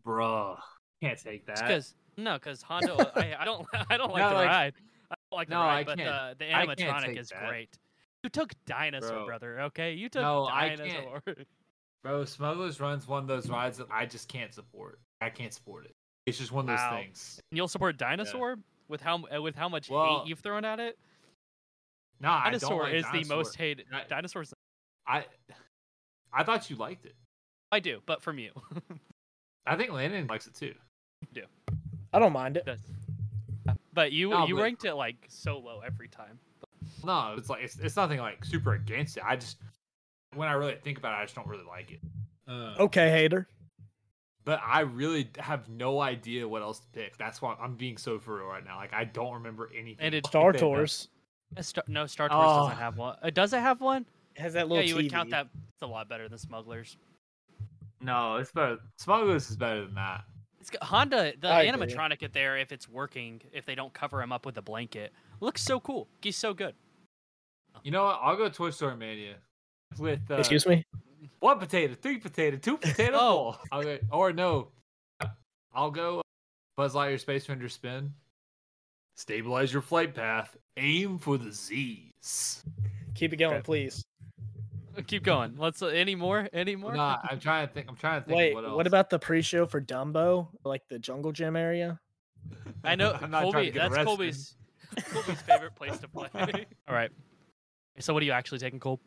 Bruh, 0.06 0.58
can't 1.02 1.18
take 1.18 1.46
that. 1.46 1.56
Because 1.62 1.94
no, 2.18 2.34
because 2.34 2.60
Hondo. 2.60 2.96
I, 3.16 3.34
I 3.40 3.44
don't. 3.46 3.66
I 3.90 3.96
don't 3.96 4.12
like 4.12 4.20
No, 4.20 4.28
the 4.30 4.34
like- 4.34 4.46
ride. 4.48 4.72
I 5.10 5.14
don't 5.30 5.38
like 5.38 5.48
the 5.48 5.54
No, 5.54 5.60
ride, 5.60 5.78
I 5.80 5.84
but 5.84 5.96
can't- 5.98 6.38
the 6.38 6.44
the 6.44 6.54
I 6.54 6.66
can't 6.66 6.78
animatronic 6.78 7.18
is 7.18 7.28
that. 7.30 7.48
great. 7.48 7.70
You 8.22 8.28
took 8.28 8.52
dinosaur, 8.66 9.10
Bro. 9.10 9.26
brother. 9.26 9.60
Okay, 9.62 9.94
you 9.94 10.10
took 10.10 10.20
No, 10.22 10.44
I 10.46 10.68
can't. 10.68 10.78
dinosaur. 10.80 11.22
Bro, 12.04 12.24
Smugglers 12.26 12.80
Run's 12.80 13.08
one 13.08 13.22
of 13.22 13.28
those 13.28 13.48
rides 13.48 13.78
that 13.78 13.86
I 13.90 14.04
just 14.04 14.28
can't 14.28 14.52
support. 14.52 15.00
I 15.22 15.30
can't 15.30 15.52
support 15.54 15.86
it. 15.86 15.92
It's 16.26 16.36
just 16.38 16.52
one 16.52 16.64
of 16.64 16.68
those 16.68 16.78
Wow. 16.78 16.98
things. 16.98 17.40
And 17.50 17.56
you'll 17.56 17.66
support 17.68 17.96
dinosaur 17.96 18.56
with 18.88 19.00
how 19.00 19.24
uh, 19.34 19.40
with 19.40 19.56
how 19.56 19.70
much 19.70 19.88
Well, 19.88 20.20
hate 20.20 20.28
you've 20.28 20.40
thrown 20.40 20.66
at 20.66 20.80
it. 20.80 20.98
No, 22.20 22.30
I 22.30 22.50
don't 22.50 22.60
Dinosaur 22.60 22.82
like 22.84 22.94
is 22.94 23.04
the 23.12 23.24
most 23.34 23.56
hated. 23.56 23.86
I- 23.92 24.04
Dinosaurs. 24.08 24.52
I, 25.06 25.24
I 26.32 26.44
thought 26.44 26.68
you 26.68 26.76
liked 26.76 27.06
it. 27.06 27.14
I 27.70 27.80
do, 27.80 28.00
but 28.06 28.22
from 28.22 28.38
you. 28.38 28.50
I 29.66 29.76
think 29.76 29.92
Landon 29.92 30.26
likes 30.26 30.46
it 30.46 30.54
too. 30.54 30.74
Do. 31.32 31.42
I 32.12 32.18
don't 32.18 32.32
mind 32.32 32.56
it. 32.56 32.64
Does. 32.66 32.80
But 33.92 34.12
you 34.12 34.30
No, 34.30 34.46
you 34.46 34.56
but- 34.56 34.62
ranked 34.62 34.84
it 34.84 34.94
like 34.94 35.16
so 35.28 35.58
low 35.58 35.80
every 35.86 36.08
time. 36.08 36.38
No, 37.04 37.34
it's 37.36 37.48
like 37.50 37.62
it's, 37.62 37.78
it's 37.78 37.96
nothing 37.96 38.18
like 38.18 38.44
super 38.44 38.74
against 38.74 39.16
it. 39.18 39.22
I 39.26 39.36
just 39.36 39.58
when 40.34 40.48
I 40.48 40.52
really 40.52 40.76
think 40.82 40.98
about 40.98 41.12
it, 41.18 41.22
I 41.22 41.24
just 41.24 41.34
don't 41.34 41.46
really 41.46 41.66
like 41.66 41.90
it. 41.92 42.00
Uh, 42.48 42.74
Okay, 42.78 43.10
hater. 43.10 43.46
But 44.44 44.60
I 44.64 44.80
really 44.80 45.28
have 45.38 45.68
no 45.68 46.00
idea 46.00 46.48
what 46.48 46.62
else 46.62 46.78
to 46.80 46.86
pick. 46.92 47.18
That's 47.18 47.42
why 47.42 47.54
I'm 47.60 47.74
being 47.74 47.98
so 47.98 48.18
for 48.18 48.36
real 48.38 48.46
right 48.46 48.64
now. 48.64 48.76
Like 48.76 48.94
I 48.94 49.04
don't 49.04 49.34
remember 49.34 49.68
anything. 49.76 49.96
And 50.06 50.14
it's 50.14 50.28
Star 50.28 50.52
They. 50.52 50.58
Tours 50.58 51.08
Star, 51.60 51.84
no, 51.88 52.06
Star 52.06 52.28
Tours 52.28 52.40
Oh. 52.44 52.62
doesn't 52.68 52.78
have 52.78 52.96
one. 52.98 53.16
Uh, 53.22 53.30
does 53.30 53.52
it 53.52 53.60
have 53.60 53.80
one? 53.80 54.06
It 54.36 54.42
has 54.42 54.52
that 54.52 54.68
little. 54.68 54.76
Yeah, 54.84 54.94
little 54.94 55.00
you 55.00 55.04
would 55.06 55.12
count 55.12 55.30
that. 55.30 55.48
It's 55.54 55.82
a 55.82 55.86
lot 55.86 56.08
better 56.08 56.28
than 56.28 56.38
Smugglers. 56.38 56.96
No, 58.00 58.36
it's 58.36 58.52
better. 58.52 58.78
Smugglers 58.98 59.50
is 59.50 59.56
better 59.56 59.84
than 59.84 59.94
that. 59.94 60.24
It's 60.60 60.70
got- 60.70 60.82
Hondo, 60.84 61.32
the 61.40 61.48
I 61.48 61.62
agree. 61.62 61.86
animatronic 61.86 62.22
at 62.22 62.32
there, 62.32 62.56
if 62.58 62.70
it's 62.72 62.88
working, 62.88 63.40
if 63.52 63.64
they 63.66 63.74
don't 63.74 63.92
cover 63.92 64.22
him 64.22 64.30
up 64.32 64.44
with 64.46 64.56
a 64.58 64.62
blanket, 64.62 65.12
looks 65.40 65.62
so 65.62 65.80
cool. 65.80 66.08
He's 66.22 66.36
so 66.36 66.52
good. 66.54 66.74
You 67.82 67.90
know 67.90 68.04
what? 68.04 68.18
I'll 68.22 68.36
go 68.36 68.48
Toy 68.48 68.70
Story 68.70 68.96
Mania 68.96 69.36
with 69.98 70.20
uh, 70.30 70.34
Excuse 70.34 70.66
me. 70.66 70.84
one 71.40 71.58
potato, 71.58 71.94
three 72.00 72.18
potato, 72.18 72.56
two 72.56 72.76
potato. 72.78 73.16
Oh. 73.18 73.52
full. 73.52 73.58
I'll 73.72 73.82
go, 73.82 73.98
or 74.12 74.32
no, 74.32 74.68
I'll 75.74 75.90
go 75.90 76.22
Buzz 76.76 76.94
Lightyear 76.94 77.18
Space 77.20 77.48
Ranger 77.48 77.68
spin. 77.68 78.12
Stabilize 79.18 79.72
your 79.72 79.82
flight 79.82 80.14
path. 80.14 80.56
Aim 80.76 81.18
for 81.18 81.38
the 81.38 81.50
Z's. 81.50 82.62
Keep 83.16 83.32
it 83.32 83.38
going, 83.38 83.56
Okay. 83.56 83.62
please. 83.62 84.04
Keep 85.08 85.24
going. 85.24 85.56
Let's. 85.58 85.82
Uh, 85.82 85.86
any 85.86 86.14
more? 86.14 86.48
Any 86.52 86.76
more? 86.76 86.94
Nah, 86.94 87.18
I'm 87.28 87.40
trying 87.40 87.66
to 87.66 87.74
think. 87.74 87.88
I'm 87.88 87.96
trying 87.96 88.22
to 88.22 88.28
think. 88.28 88.36
Wait, 88.38 88.56
of 88.56 88.62
what, 88.62 88.76
what, 88.76 88.86
about 88.86 89.10
the 89.10 89.18
pre-show 89.18 89.66
for 89.66 89.80
Dumbo, 89.80 90.46
like 90.64 90.82
the 90.88 91.00
Jungle 91.00 91.32
Gym 91.32 91.56
area? 91.56 91.98
I 92.84 92.94
know 92.94 93.12
I'm 93.20 93.32
not 93.32 93.50
trying 93.50 93.52
Colby. 93.52 93.66
to 93.66 93.72
get 93.72 93.80
That's 93.80 93.94
arrested. 93.94 94.06
Colby's. 94.06 94.54
Colby's 95.10 95.42
favorite 95.42 95.74
place 95.74 95.98
to 95.98 96.08
play. 96.08 96.28
All 96.88 96.94
right. 96.94 97.10
So 97.98 98.14
what 98.14 98.22
are 98.22 98.26
you 98.26 98.32
actually 98.32 98.60
taking, 98.60 98.78
Cole? 98.78 99.00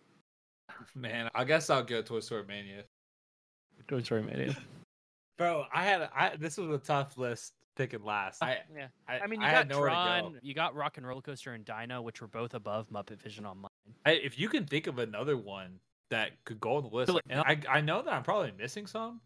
Man, 0.94 1.30
I 1.34 1.46
guess 1.46 1.70
I'll 1.70 1.84
go 1.84 2.02
Toy 2.02 2.20
Story 2.20 2.44
Mania. 2.46 2.84
Toy 3.88 4.02
Story 4.02 4.24
Mania. 4.24 4.58
Bro, 5.38 5.68
I 5.74 5.86
had 5.86 6.10
I 6.14 6.36
this 6.38 6.58
was 6.58 6.70
a 6.70 6.80
tough 6.80 7.18
list 7.18 7.54
picking 7.76 8.04
last. 8.04 8.44
I 8.44 8.60
Yeah. 8.76 8.88
I, 9.08 9.20
I 9.20 9.28
mean, 9.28 9.42
you 9.42 9.48
I 9.48 9.52
got 9.52 9.58
had 9.58 9.70
nowhere 9.70 9.90
to 9.90 10.22
go. 10.22 10.34
You 10.42 10.54
got 10.54 10.76
Rock 10.76 10.98
'n' 10.98 11.06
Roller 11.06 11.22
Coaster 11.22 11.54
and 11.54 11.66
Dino, 11.66 12.02
which 12.02 12.22
were 12.22 12.28
both 12.28 12.54
above 12.54 12.90
Muppet 12.90 13.22
Vision 13.22 13.46
on 13.46 13.60
mine. 13.60 13.70
I, 14.06 14.12
if 14.12 14.40
you 14.40 14.50
can 14.50 14.66
think 14.66 14.88
of 14.88 15.00
another 15.00 15.38
one 15.38 15.80
that 16.10 16.32
could 16.46 16.60
go 16.60 16.76
on 16.76 16.84
the 16.84 16.90
list, 16.90 17.12
like, 17.12 17.24
and 17.30 17.40
I 17.42 17.60
I 17.70 17.82
know 17.82 18.02
that 18.02 18.14
I'm 18.14 18.24
probably 18.24 18.52
missing 18.58 18.88
some, 18.88 19.22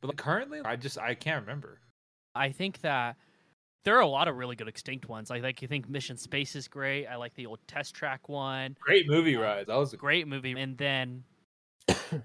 but 0.00 0.08
like, 0.08 0.16
currently 0.16 0.60
I 0.64 0.76
just 0.76 0.98
I 0.98 1.14
can't 1.14 1.42
remember. 1.42 1.80
I 2.34 2.50
think 2.50 2.80
that 2.80 3.16
there 3.84 3.96
are 3.96 4.00
a 4.00 4.06
lot 4.06 4.28
of 4.28 4.36
really 4.36 4.56
good 4.56 4.68
extinct 4.68 5.08
ones. 5.08 5.30
Like, 5.30 5.42
like 5.42 5.60
you 5.60 5.68
think 5.68 5.88
Mission 5.88 6.16
Space 6.16 6.54
is 6.54 6.68
great. 6.68 7.06
I 7.06 7.16
like 7.16 7.34
the 7.34 7.46
old 7.46 7.58
Test 7.66 7.94
Track 7.94 8.28
one. 8.28 8.76
Great 8.80 9.08
movie 9.08 9.36
um, 9.36 9.42
rides. 9.42 9.66
That 9.68 9.76
was 9.76 9.92
a 9.92 9.96
Great 9.96 10.28
movie. 10.28 10.52
And 10.52 10.78
then 10.78 11.24
I 11.88 12.22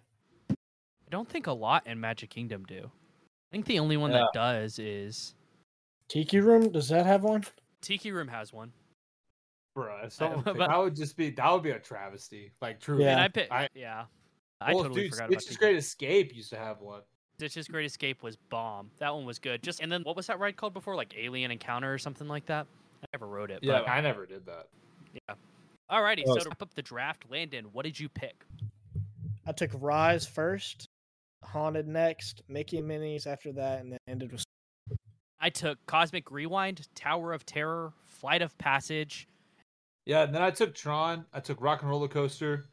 don't 1.09 1.27
think 1.27 1.47
a 1.47 1.51
lot 1.51 1.87
in 1.87 1.99
Magic 1.99 2.29
Kingdom 2.29 2.63
do. 2.65 2.81
I 2.85 3.51
think 3.51 3.65
the 3.65 3.79
only 3.79 3.97
one 3.97 4.11
that 4.11 4.27
does 4.33 4.77
is 4.77 5.33
Tiki 6.07 6.39
Room, 6.39 6.71
does 6.71 6.89
that 6.89 7.05
have 7.05 7.23
one? 7.23 7.43
Tiki 7.81 8.11
Room 8.11 8.27
has 8.27 8.53
one. 8.53 8.71
bro. 9.75 9.99
If 10.03 10.13
someone 10.13 10.43
but- 10.43 10.57
that 10.57 10.77
would 10.77 10.95
just 10.95 11.15
be 11.17 11.29
that 11.31 11.51
would 11.51 11.63
be 11.63 11.71
a 11.71 11.79
travesty. 11.79 12.51
Like 12.61 12.79
truly. 12.79 13.03
Yeah. 13.03 13.11
And 13.11 13.21
I 13.21 13.27
picked, 13.27 13.51
I- 13.51 13.69
yeah. 13.75 14.05
I 14.59 14.73
well, 14.73 14.83
totally 14.83 15.03
dude, 15.03 15.11
forgot 15.11 15.29
about 15.29 15.41
Stitch's 15.41 15.55
Tiki. 15.55 15.59
Great 15.59 15.75
Escape 15.77 16.35
used 16.35 16.49
to 16.49 16.57
have 16.57 16.81
one. 16.81 17.01
Stitch's 17.37 17.67
Great 17.67 17.85
Escape 17.85 18.23
was 18.23 18.35
bomb. 18.35 18.89
That 18.97 19.13
one 19.13 19.25
was 19.25 19.37
good. 19.37 19.61
Just 19.61 19.81
and 19.81 19.91
then 19.91 20.01
what 20.01 20.15
was 20.15 20.25
that 20.27 20.39
ride 20.39 20.55
called 20.55 20.73
before? 20.73 20.95
Like 20.95 21.13
Alien 21.15 21.51
Encounter 21.51 21.93
or 21.93 21.99
something 21.99 22.27
like 22.27 22.47
that. 22.47 22.65
I 23.03 23.05
never 23.13 23.27
wrote 23.27 23.51
it. 23.51 23.59
Yeah, 23.61 23.81
But, 23.81 23.89
I 23.89 24.01
never 24.01 24.25
did 24.25 24.47
that. 24.47 24.67
alririghty. 25.91 26.23
Well, 26.25 26.35
oh, 26.35 26.39
So 26.39 26.43
to 26.45 26.49
wrap 26.49 26.61
up 26.63 26.73
the 26.73 26.81
draft, 26.81 27.25
Landon, 27.29 27.65
what 27.71 27.85
did 27.85 27.99
you 27.99 28.09
pick? 28.09 28.43
I 29.45 29.51
took 29.51 29.69
Rise 29.75 30.25
first, 30.25 30.87
Haunted 31.43 31.87
next, 31.87 32.41
Mickey 32.47 32.79
and 32.79 32.87
Minnie's 32.87 33.27
after 33.27 33.51
that, 33.53 33.81
and 33.81 33.91
then 33.91 33.99
ended 34.07 34.31
with 34.31 34.43
I 35.47 35.49
took 35.49 35.77
Cosmic 35.85 36.29
Rewind, 36.29 36.89
Tower 36.93 37.31
of 37.31 37.45
Terror, 37.45 37.93
Flight 38.03 38.41
of 38.41 38.57
Passage. 38.57 39.29
Yeah, 40.05 40.23
and 40.23 40.35
then 40.35 40.41
I 40.41 40.51
took 40.51 40.75
Tron. 40.75 41.23
I 41.33 41.39
took 41.39 41.61
Rock 41.61 41.83
'n' 41.83 41.87
Roller 41.87 42.09
Coaster. 42.09 42.65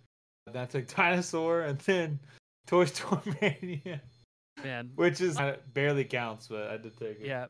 Then 0.53 0.57
I 0.61 0.67
took 0.67 0.89
Dinosaur, 0.97 1.61
and 1.61 1.79
then 1.79 2.19
Toy 2.67 2.87
Story 2.87 3.21
Mania, 3.63 4.03
Man, 4.65 4.91
which 4.97 5.21
is 5.21 5.39
uh, 5.39 5.59
barely 5.73 6.03
counts, 6.05 6.49
but 6.49 6.67
I 6.69 6.77
did 6.79 6.97
take 6.97 7.21
it. 7.21 7.27
yeah. 7.29 7.47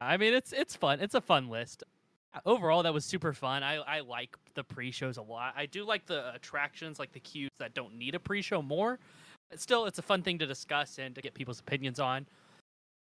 I 0.00 0.16
mean, 0.16 0.32
it's 0.32 0.52
it's 0.52 0.76
fun. 0.76 1.00
It's 1.00 1.16
a 1.16 1.20
fun 1.20 1.48
list. 1.48 1.82
Overall, 2.46 2.84
that 2.84 2.94
was 2.94 3.04
super 3.04 3.32
fun. 3.32 3.64
I, 3.64 3.78
I 3.78 3.98
like 3.98 4.36
the 4.54 4.62
pre-shows 4.62 5.16
a 5.16 5.22
lot. 5.22 5.54
I 5.56 5.66
do 5.66 5.84
like 5.84 6.06
the 6.06 6.32
attractions, 6.32 7.00
like 7.00 7.10
the 7.10 7.18
queues 7.18 7.50
that 7.58 7.74
don't 7.74 7.96
need 7.96 8.14
a 8.14 8.20
pre-show 8.20 8.62
more. 8.62 9.00
But 9.50 9.60
still, 9.60 9.86
it's 9.86 9.98
a 9.98 10.02
fun 10.02 10.22
thing 10.22 10.38
to 10.38 10.46
discuss 10.46 11.00
and 11.00 11.16
to 11.16 11.20
get 11.20 11.34
people's 11.34 11.58
opinions 11.58 11.98
on. 11.98 12.28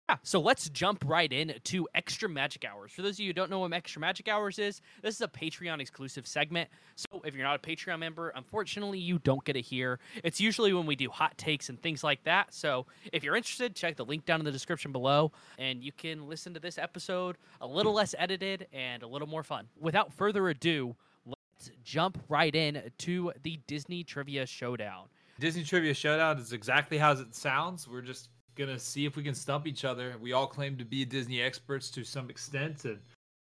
Yeah, 0.10 0.18
so 0.22 0.42
let's 0.42 0.68
jump 0.68 1.06
right 1.08 1.32
in 1.32 1.54
to 1.63 1.88
Extra 1.96 2.28
Magic 2.28 2.66
Hours. 2.66 2.92
For 2.92 3.02
those 3.02 3.16
of 3.16 3.20
you 3.22 3.28
who 3.28 3.34
don't 3.34 3.50
know 3.50 3.60
what 3.60 3.72
Extra 3.72 4.02
Magic 4.02 4.28
Hours 4.28 4.60
is, 4.60 4.82
this 5.02 5.16
is 5.16 5.22
a 5.22 5.30
Patreon 5.30 5.80
exclusive 5.80 6.28
segment. 6.28 6.70
So 6.96 7.22
if 7.24 7.34
you're 7.34 7.46
not 7.46 7.56
a 7.56 7.60
Patreon 7.60 8.00
member, 8.00 8.28
unfortunately, 8.36 9.00
you 9.00 9.18
don't 9.20 9.42
get 9.46 9.56
it 9.56 9.62
here. 9.62 10.00
It's 10.22 10.42
usually 10.42 10.74
when 10.74 10.86
we 10.86 10.98
do 10.98 11.10
hot 11.10 11.38
takes 11.38 11.70
and 11.70 11.82
things 11.82 12.04
like 12.04 12.22
that. 12.26 12.54
So 12.54 12.86
if 13.13 13.24
you're 13.24 13.38
interested, 13.38 13.78
check 13.78 13.96
the 13.96 14.04
link 14.04 14.26
down 14.26 14.42
in 14.42 14.46
the 14.46 14.52
description 14.52 14.92
below, 14.92 15.32
and 15.58 15.82
you 15.82 15.94
can 15.94 16.28
listen 16.28 16.54
to 16.54 16.60
this 16.60 16.78
episode 16.78 17.38
a 17.62 17.66
little 17.66 17.94
less 17.94 18.13
edited 18.18 18.68
and 18.74 19.04
a 19.04 19.08
little 19.08 19.28
more 19.28 19.44
fun. 19.44 19.70
Without 19.80 20.12
further 20.12 20.50
ado, 20.50 20.98
let's 21.26 21.72
jump 21.86 22.22
right 22.28 22.54
in 22.54 22.92
to 22.98 23.32
the 23.44 23.58
Disney 23.68 24.04
Trivia 24.04 24.46
Showdown. 24.46 25.06
Disney 25.39 25.63
Trivia 25.63 25.94
Showdown 25.94 26.39
is 26.39 26.52
exactly 26.52 26.98
how 26.98 27.13
it 27.13 27.34
sounds. 27.34 27.88
We're 27.88 28.02
just 28.02 28.28
gonna 28.56 28.80
see 28.80 29.06
if 29.06 29.16
we 29.16 29.24
can 29.24 29.36
stump 29.36 29.68
each 29.68 29.86
other. 29.86 30.16
We 30.22 30.34
all 30.34 30.48
claim 30.48 30.78
to 30.78 30.86
be 30.86 31.06
Disney 31.06 31.42
experts 31.42 31.89
to 31.92 32.04
some 32.04 32.30
extent, 32.30 32.86
and 32.86 33.00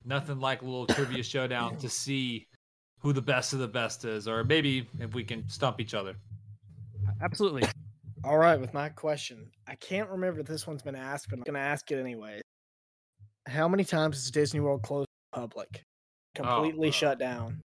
nothing 0.05 0.39
like 0.39 0.61
a 0.61 0.65
little 0.65 0.87
trivia 0.87 1.23
showdown 1.23 1.77
to 1.77 1.89
see 1.89 2.47
who 2.99 3.13
the 3.13 3.21
best 3.21 3.53
of 3.53 3.59
the 3.59 3.67
best 3.67 4.05
is, 4.05 4.27
or 4.27 4.43
maybe 4.43 4.87
if 4.99 5.13
we 5.13 5.23
can 5.23 5.47
stump 5.47 5.79
each 5.79 5.93
other. 5.93 6.15
Absolutely. 7.21 7.63
All 8.23 8.37
right, 8.37 8.59
with 8.59 8.73
my 8.73 8.89
question, 8.89 9.49
I 9.67 9.75
can't 9.75 10.09
remember 10.09 10.39
if 10.39 10.47
this 10.47 10.65
one's 10.65 10.81
been 10.81 10.95
asked, 10.95 11.27
but 11.29 11.37
I'm 11.37 11.43
gonna 11.43 11.59
ask 11.59 11.89
it 11.91 11.99
anyway. 11.99 12.41
How 13.47 13.67
many 13.67 13.83
times 13.83 14.17
has 14.17 14.31
Disney 14.31 14.59
World 14.59 14.81
closed 14.81 15.07
to 15.33 15.39
public? 15.39 15.83
Completely 16.35 16.89
uh, 16.89 16.91
shut 16.91 17.19
down. 17.19 17.61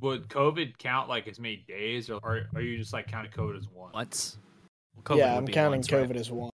Would 0.00 0.28
COVID 0.28 0.78
count 0.78 1.08
like 1.08 1.28
as 1.28 1.38
many 1.38 1.64
days, 1.68 2.10
or 2.10 2.18
or 2.22 2.46
are 2.54 2.60
you 2.60 2.78
just 2.78 2.92
like 2.92 3.06
counting 3.06 3.30
COVID 3.30 3.58
as 3.58 3.68
one? 3.68 3.92
Once. 3.92 4.38
yeah, 5.14 5.36
I'm 5.36 5.46
counting 5.46 5.80
once, 5.80 5.92
right? 5.92 6.08
COVID 6.08 6.16
as 6.16 6.30
one. 6.30 6.51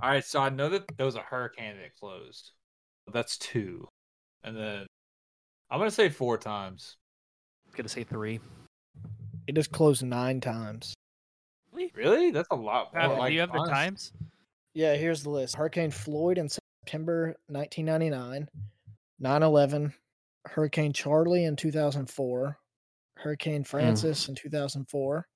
All 0.00 0.10
right, 0.10 0.24
so 0.24 0.40
I 0.40 0.48
know 0.48 0.68
that 0.68 0.96
there 0.96 1.06
was 1.06 1.16
a 1.16 1.20
hurricane 1.20 1.76
that 1.76 1.96
closed. 1.98 2.52
That's 3.12 3.36
two, 3.36 3.88
and 4.44 4.56
then 4.56 4.86
I'm 5.70 5.78
gonna 5.78 5.90
say 5.90 6.08
four 6.08 6.38
times. 6.38 6.96
I'm 7.66 7.76
gonna 7.76 7.88
say 7.88 8.04
three. 8.04 8.38
It 9.48 9.56
has 9.56 9.66
closed 9.66 10.04
nine 10.04 10.40
times. 10.40 10.94
Really? 11.72 12.30
That's 12.30 12.48
a 12.50 12.56
lot. 12.56 12.92
Pat, 12.92 13.08
more. 13.08 13.28
do 13.28 13.34
you 13.34 13.40
have 13.40 13.52
the 13.52 13.66
times? 13.66 14.12
Yeah, 14.74 14.94
here's 14.94 15.22
the 15.22 15.30
list. 15.30 15.56
Hurricane 15.56 15.90
Floyd 15.90 16.38
in 16.38 16.48
September 16.48 17.34
1999, 17.48 18.48
9/11, 19.20 19.92
Hurricane 20.44 20.92
Charley 20.92 21.44
in 21.44 21.56
2004, 21.56 22.58
Hurricane 23.16 23.62
hmm. 23.62 23.64
Frances 23.64 24.28
in 24.28 24.34
2004, 24.36 25.26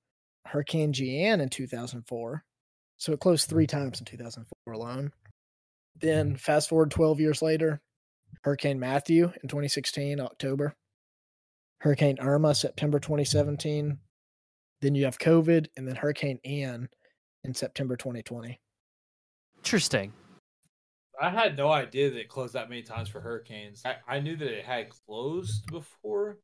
Hurricane 0.46 0.92
Jeanne 0.92 1.40
in 1.40 1.48
2004. 1.48 2.44
So 3.02 3.12
it 3.12 3.18
closed 3.18 3.48
3 3.48 3.66
times 3.66 3.98
in 3.98 4.04
2004 4.04 4.72
alone. 4.72 5.10
Then 6.00 6.28
mm-hmm. 6.28 6.36
fast 6.36 6.68
forward 6.68 6.92
12 6.92 7.18
years 7.18 7.42
later, 7.42 7.80
Hurricane 8.44 8.78
Matthew 8.78 9.24
in 9.42 9.48
2016, 9.48 10.20
October. 10.20 10.76
Hurricane 11.80 12.18
Irma, 12.20 12.54
September 12.54 13.00
2017. 13.00 13.98
Then 14.82 14.94
you 14.94 15.04
have 15.06 15.18
COVID, 15.18 15.66
and 15.76 15.88
then 15.88 15.96
Hurricane 15.96 16.38
Ian 16.46 16.88
in 17.42 17.54
September 17.54 17.96
2020. 17.96 18.60
Interesting. 19.56 20.12
I 21.20 21.30
had 21.30 21.56
no 21.56 21.72
idea 21.72 22.08
that 22.08 22.20
it 22.20 22.28
closed 22.28 22.54
that 22.54 22.70
many 22.70 22.82
times 22.82 23.08
for 23.08 23.20
hurricanes. 23.20 23.82
I, 23.84 23.96
I 24.06 24.20
knew 24.20 24.36
that 24.36 24.58
it 24.58 24.64
had 24.64 24.90
closed 24.90 25.66
before, 25.66 26.38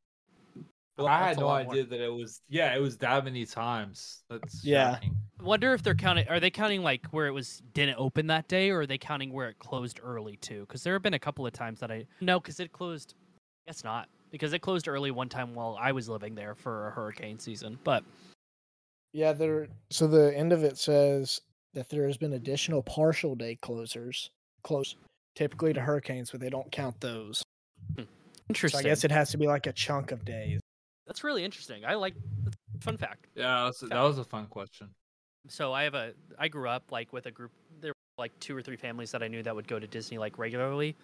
but 0.98 1.06
I 1.06 1.28
had 1.28 1.38
no 1.38 1.46
lot 1.46 1.64
more. 1.64 1.72
idea 1.72 1.86
that 1.86 2.00
it 2.00 2.12
was. 2.12 2.40
Yeah, 2.48 2.74
it 2.74 2.80
was 2.80 2.98
that 2.98 3.24
many 3.24 3.46
times. 3.46 4.22
That's 4.28 4.64
Yeah. 4.64 4.94
shocking. 4.94 5.16
Wonder 5.40 5.72
if 5.72 5.82
they're 5.82 5.94
counting. 5.94 6.28
Are 6.28 6.40
they 6.40 6.50
counting 6.50 6.82
like 6.82 7.06
where 7.12 7.26
it 7.28 7.32
was 7.32 7.62
didn't 7.72 7.96
open 7.98 8.26
that 8.26 8.48
day, 8.48 8.70
or 8.70 8.80
are 8.80 8.86
they 8.86 8.98
counting 8.98 9.32
where 9.32 9.48
it 9.48 9.58
closed 9.58 10.00
early 10.02 10.36
too? 10.36 10.62
Because 10.62 10.82
there 10.82 10.92
have 10.94 11.02
been 11.02 11.14
a 11.14 11.18
couple 11.18 11.46
of 11.46 11.52
times 11.52 11.80
that 11.80 11.90
I 11.90 12.06
no, 12.20 12.40
because 12.40 12.58
it 12.60 12.72
closed. 12.72 13.14
I 13.66 13.70
guess 13.70 13.84
not, 13.84 14.08
because 14.30 14.52
it 14.52 14.60
closed 14.60 14.88
early 14.88 15.10
one 15.10 15.28
time 15.28 15.54
while 15.54 15.76
I 15.80 15.92
was 15.92 16.08
living 16.08 16.34
there 16.34 16.54
for 16.54 16.88
a 16.88 16.90
hurricane 16.90 17.38
season. 17.38 17.78
But 17.84 18.02
Yeah, 19.12 19.32
there. 19.32 19.68
So 19.90 20.06
the 20.06 20.36
end 20.36 20.52
of 20.52 20.64
it 20.64 20.76
says 20.78 21.40
that 21.74 21.88
there 21.88 22.06
has 22.06 22.16
been 22.16 22.32
additional 22.32 22.82
partial 22.82 23.34
day 23.36 23.56
closers, 23.62 24.30
close 24.64 24.96
typically 25.36 25.72
to 25.74 25.80
hurricanes, 25.80 26.30
but 26.32 26.40
they 26.40 26.50
don't 26.50 26.70
count 26.72 27.00
those. 27.00 27.42
Interesting. 27.96 28.06
So 28.06 28.08
interesting. 28.48 28.78
I 28.80 28.82
guess 28.82 29.04
it 29.04 29.10
has 29.12 29.30
to 29.30 29.38
be 29.38 29.46
like 29.46 29.66
a 29.66 29.72
chunk 29.72 30.10
of 30.10 30.24
days. 30.24 30.60
That's 31.08 31.24
really 31.24 31.42
interesting. 31.44 31.84
I 31.84 31.94
like 31.94 32.14
fun 32.80 32.96
fact. 32.96 33.26
Yeah, 33.34 33.56
that 33.62 33.64
was, 33.66 33.80
that 33.80 34.00
was 34.02 34.18
a 34.18 34.24
fun 34.24 34.46
question. 34.46 34.90
So 35.48 35.72
I 35.72 35.82
have 35.82 35.94
a. 35.94 36.12
I 36.38 36.46
grew 36.46 36.68
up 36.68 36.92
like 36.92 37.12
with 37.12 37.26
a 37.26 37.30
group. 37.32 37.50
There 37.80 37.90
were 37.90 38.22
like 38.22 38.38
two 38.38 38.56
or 38.56 38.62
three 38.62 38.76
families 38.76 39.10
that 39.12 39.22
I 39.22 39.28
knew 39.28 39.42
that 39.42 39.54
would 39.54 39.66
go 39.66 39.80
to 39.80 39.86
Disney 39.86 40.18
like 40.18 40.38
regularly, 40.38 40.94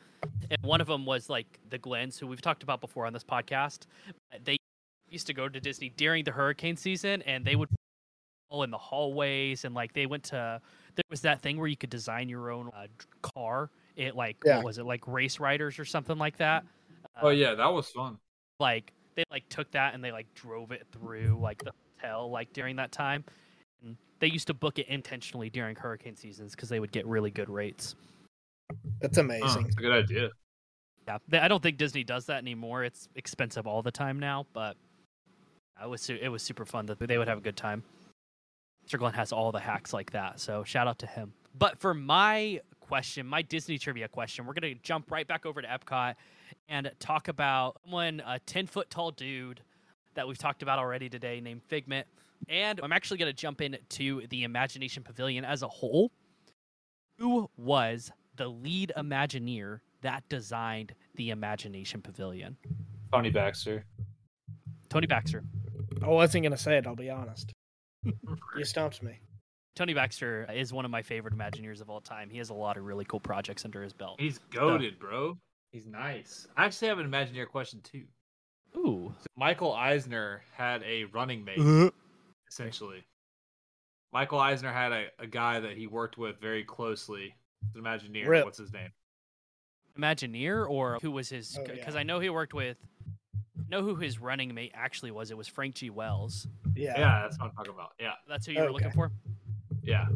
and 0.50 0.62
one 0.62 0.80
of 0.80 0.86
them 0.86 1.04
was 1.06 1.28
like 1.28 1.58
the 1.70 1.78
Glens, 1.78 2.18
who 2.18 2.26
we've 2.28 2.42
talked 2.42 2.62
about 2.62 2.80
before 2.80 3.06
on 3.06 3.12
this 3.12 3.24
podcast. 3.24 3.86
They 4.44 4.56
used 5.08 5.26
to 5.28 5.34
go 5.34 5.48
to 5.48 5.58
Disney 5.60 5.90
during 5.96 6.24
the 6.24 6.32
hurricane 6.32 6.76
season, 6.76 7.22
and 7.22 7.44
they 7.44 7.56
would 7.56 7.68
all 8.50 8.62
in 8.62 8.70
the 8.70 8.78
hallways, 8.78 9.64
and 9.64 9.74
like 9.74 9.92
they 9.94 10.06
went 10.06 10.22
to. 10.24 10.60
There 10.96 11.02
was 11.10 11.22
that 11.22 11.40
thing 11.40 11.56
where 11.58 11.66
you 11.66 11.76
could 11.76 11.90
design 11.90 12.28
your 12.28 12.50
own 12.52 12.70
uh, 12.76 12.86
car. 13.34 13.70
It 13.96 14.14
like 14.14 14.36
Yeah. 14.44 14.56
what 14.56 14.66
was 14.66 14.78
it 14.78 14.84
like 14.84 15.06
race 15.08 15.40
riders 15.40 15.78
or 15.78 15.84
something 15.84 16.18
like 16.18 16.36
that. 16.36 16.64
Oh 17.22 17.28
Uh, 17.28 17.30
yeah, 17.30 17.54
that 17.54 17.72
was 17.72 17.88
fun. 17.88 18.18
like 18.60 18.92
they 19.14 19.24
like 19.30 19.48
took 19.48 19.70
that 19.72 19.94
and 19.94 20.02
they 20.02 20.12
like 20.12 20.26
drove 20.34 20.72
it 20.72 20.86
through 20.92 21.38
like 21.40 21.62
the 21.64 21.72
hotel 22.00 22.30
like 22.30 22.52
during 22.52 22.76
that 22.76 22.92
time 22.92 23.24
and 23.82 23.96
they 24.20 24.26
used 24.26 24.46
to 24.46 24.54
book 24.54 24.78
it 24.78 24.86
intentionally 24.88 25.50
during 25.50 25.76
hurricane 25.76 26.16
seasons 26.16 26.52
because 26.54 26.68
they 26.68 26.80
would 26.80 26.92
get 26.92 27.06
really 27.06 27.30
good 27.30 27.48
rates 27.48 27.94
That's 29.00 29.16
Huh, 29.16 29.22
amazing. 29.24 29.66
it's 29.66 29.76
a 29.76 29.80
good 29.80 29.92
idea. 29.92 30.30
yeah 31.06 31.18
they, 31.28 31.38
i 31.38 31.48
don't 31.48 31.62
think 31.62 31.76
disney 31.78 32.04
does 32.04 32.26
that 32.26 32.38
anymore 32.38 32.84
it's 32.84 33.08
expensive 33.14 33.66
all 33.66 33.82
the 33.82 33.92
time 33.92 34.18
now 34.18 34.46
but 34.52 34.76
it 35.82 35.88
was 35.88 36.00
su- 36.00 36.18
it 36.20 36.28
was 36.28 36.42
super 36.42 36.64
fun 36.64 36.86
that 36.86 36.98
they 36.98 37.18
would 37.18 37.28
have 37.28 37.38
a 37.38 37.42
good 37.42 37.56
time 37.56 37.82
Mr. 38.86 38.98
Glenn 38.98 39.14
has 39.14 39.32
all 39.32 39.50
the 39.50 39.58
hacks 39.60 39.94
like 39.94 40.10
that, 40.10 40.38
so 40.38 40.62
shout 40.62 40.86
out 40.86 40.98
to 40.98 41.06
him. 41.06 41.32
But 41.58 41.78
for 41.78 41.94
my 41.94 42.60
question, 42.80 43.26
my 43.26 43.40
Disney 43.40 43.78
trivia 43.78 44.08
question, 44.08 44.44
we're 44.44 44.52
gonna 44.52 44.74
jump 44.74 45.10
right 45.10 45.26
back 45.26 45.46
over 45.46 45.62
to 45.62 45.66
Epcot 45.66 46.16
and 46.68 46.90
talk 46.98 47.28
about 47.28 47.76
someone, 47.84 48.22
a 48.26 48.38
ten 48.40 48.66
foot 48.66 48.90
tall 48.90 49.10
dude 49.10 49.60
that 50.14 50.26
we've 50.26 50.38
talked 50.38 50.62
about 50.62 50.78
already 50.78 51.08
today, 51.08 51.40
named 51.40 51.62
Figment. 51.64 52.06
And 52.48 52.80
I'm 52.82 52.92
actually 52.92 53.18
gonna 53.18 53.32
jump 53.32 53.60
into 53.60 54.26
the 54.28 54.44
Imagination 54.44 55.02
Pavilion 55.02 55.44
as 55.44 55.62
a 55.62 55.68
whole. 55.68 56.10
Who 57.18 57.48
was 57.56 58.10
the 58.36 58.48
lead 58.48 58.92
Imagineer 58.96 59.80
that 60.02 60.28
designed 60.28 60.94
the 61.14 61.30
Imagination 61.30 62.02
Pavilion? 62.02 62.56
Tony 63.12 63.30
Baxter. 63.30 63.84
Tony 64.88 65.06
Baxter. 65.06 65.44
I 66.02 66.08
wasn't 66.08 66.44
gonna 66.44 66.56
say 66.56 66.76
it. 66.76 66.86
I'll 66.86 66.96
be 66.96 67.10
honest. 67.10 67.52
you 68.04 68.64
stumped 68.64 69.02
me. 69.02 69.20
Tony 69.76 69.94
Baxter 69.94 70.46
is 70.54 70.72
one 70.72 70.84
of 70.84 70.90
my 70.90 71.02
favorite 71.02 71.34
Imagineers 71.34 71.80
of 71.80 71.90
all 71.90 72.00
time. 72.00 72.30
He 72.30 72.38
has 72.38 72.50
a 72.50 72.54
lot 72.54 72.76
of 72.76 72.84
really 72.84 73.04
cool 73.04 73.18
projects 73.20 73.64
under 73.64 73.82
his 73.82 73.92
belt. 73.92 74.20
He's 74.20 74.38
goaded, 74.50 74.98
bro. 74.98 75.36
He's 75.74 75.88
nice. 75.88 76.46
I 76.56 76.66
actually 76.66 76.86
have 76.86 77.00
an 77.00 77.10
Imagineer 77.10 77.48
question 77.48 77.80
too. 77.82 78.04
Ooh. 78.76 79.12
So 79.18 79.26
Michael 79.36 79.72
Eisner 79.72 80.42
had 80.56 80.84
a 80.84 81.06
running 81.06 81.44
mate, 81.44 81.58
uh-huh. 81.58 81.90
essentially. 82.48 83.04
Michael 84.12 84.38
Eisner 84.38 84.72
had 84.72 84.92
a, 84.92 85.06
a 85.18 85.26
guy 85.26 85.58
that 85.58 85.72
he 85.72 85.88
worked 85.88 86.16
with 86.16 86.40
very 86.40 86.62
closely. 86.62 87.34
An 87.74 87.82
Imagineer. 87.82 88.28
Rip. 88.28 88.44
What's 88.44 88.58
his 88.58 88.72
name? 88.72 88.90
Imagineer 89.98 90.64
or 90.70 90.98
who 91.02 91.10
was 91.10 91.28
his 91.28 91.58
Oh, 91.58 91.64
because 91.64 91.94
yeah. 91.94 92.00
I 92.00 92.02
know 92.04 92.20
he 92.20 92.30
worked 92.30 92.54
with 92.54 92.76
know 93.68 93.82
who 93.82 93.96
his 93.96 94.20
running 94.20 94.54
mate 94.54 94.70
actually 94.76 95.10
was. 95.10 95.32
It 95.32 95.36
was 95.36 95.48
Frank 95.48 95.74
G. 95.74 95.90
Wells. 95.90 96.46
Yeah. 96.76 96.96
Yeah, 96.96 97.22
that's 97.22 97.36
what 97.36 97.46
I'm 97.46 97.52
talking 97.56 97.74
about. 97.74 97.94
Yeah, 97.98 98.12
That's 98.28 98.46
who 98.46 98.52
you 98.52 98.62
were 98.62 98.70
looking 98.70 98.92
for? 98.92 99.10
yeah. 99.82 100.06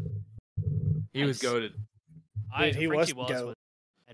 He 1.13 1.25
was 1.25 1.39
goaded. 1.41 1.73
I, 2.55 2.67
Dude, 2.67 2.77
he 2.77 2.87
Frank 2.87 2.99
was 3.01 3.09
G. 3.09 3.15
Wells 3.15 3.31
goat. 3.33 3.47
was 3.47 3.55
and 3.57 3.58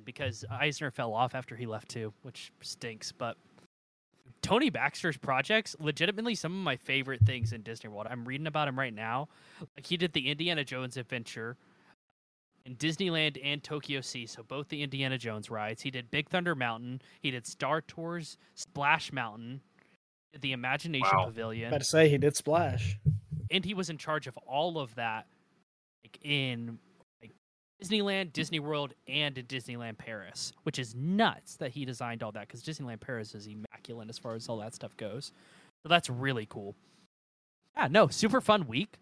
because 0.04 0.44
Eisner 0.50 0.90
fell 0.90 1.14
off 1.14 1.34
after 1.34 1.56
he 1.56 1.66
left 1.66 1.88
too, 1.88 2.12
which 2.22 2.52
stinks, 2.60 3.12
but 3.12 3.36
Tony 4.42 4.68
Baxter's 4.70 5.16
projects, 5.16 5.74
legitimately 5.80 6.34
some 6.34 6.52
of 6.52 6.58
my 6.62 6.76
favorite 6.76 7.22
things 7.24 7.52
in 7.52 7.62
Disney 7.62 7.88
World. 7.90 8.06
I'm 8.10 8.24
reading 8.26 8.46
about 8.46 8.68
him 8.68 8.78
right 8.78 8.92
now. 8.94 9.28
Like 9.76 9.86
he 9.86 9.96
did 9.96 10.12
the 10.12 10.28
Indiana 10.30 10.64
Jones 10.64 10.96
adventure 10.96 11.56
in 12.66 12.76
Disneyland 12.76 13.38
and 13.42 13.62
Tokyo 13.62 14.00
Sea, 14.00 14.26
so 14.26 14.42
both 14.42 14.68
the 14.68 14.82
Indiana 14.82 15.16
Jones 15.18 15.50
rides. 15.50 15.82
He 15.82 15.90
did 15.90 16.10
Big 16.10 16.28
Thunder 16.28 16.54
Mountain. 16.54 17.00
He 17.20 17.30
did 17.30 17.46
Star 17.46 17.80
Tours, 17.80 18.36
Splash 18.54 19.12
Mountain, 19.12 19.60
did 20.32 20.42
the 20.42 20.52
Imagination 20.52 21.10
Wow. 21.16 21.26
Pavilion, 21.26 21.68
About 21.68 21.80
to 21.80 21.84
say 21.86 22.08
he 22.08 22.18
did 22.18 22.36
splash. 22.36 22.98
and 23.50 23.64
he 23.64 23.72
was 23.74 23.88
in 23.90 23.98
charge 23.98 24.26
of 24.26 24.36
all 24.46 24.78
of 24.78 24.94
that, 24.96 25.26
like 26.04 26.18
in 26.22 26.66
like 26.68 26.78
Disneyland, 27.82 28.32
Disney 28.32 28.60
World, 28.60 28.94
and 29.08 29.34
Disneyland 29.34 29.98
Paris, 29.98 30.52
which 30.62 30.78
is 30.78 30.94
nuts 30.94 31.56
that 31.56 31.72
he 31.72 31.84
designed 31.84 32.22
all 32.22 32.32
that 32.32 32.46
because 32.48 32.62
Disneyland 32.62 33.00
Paris 33.00 33.34
is 33.34 33.46
immaculate 33.46 34.08
as 34.08 34.18
far 34.18 34.34
as 34.34 34.48
all 34.48 34.58
that 34.58 34.74
stuff 34.74 34.96
goes. 34.96 35.32
So 35.82 35.88
that's 35.88 36.08
really 36.08 36.46
cool. 36.46 36.74
Yeah, 37.76 37.88
no, 37.90 38.08
super 38.08 38.40
fun 38.40 38.66
week, 38.66 38.98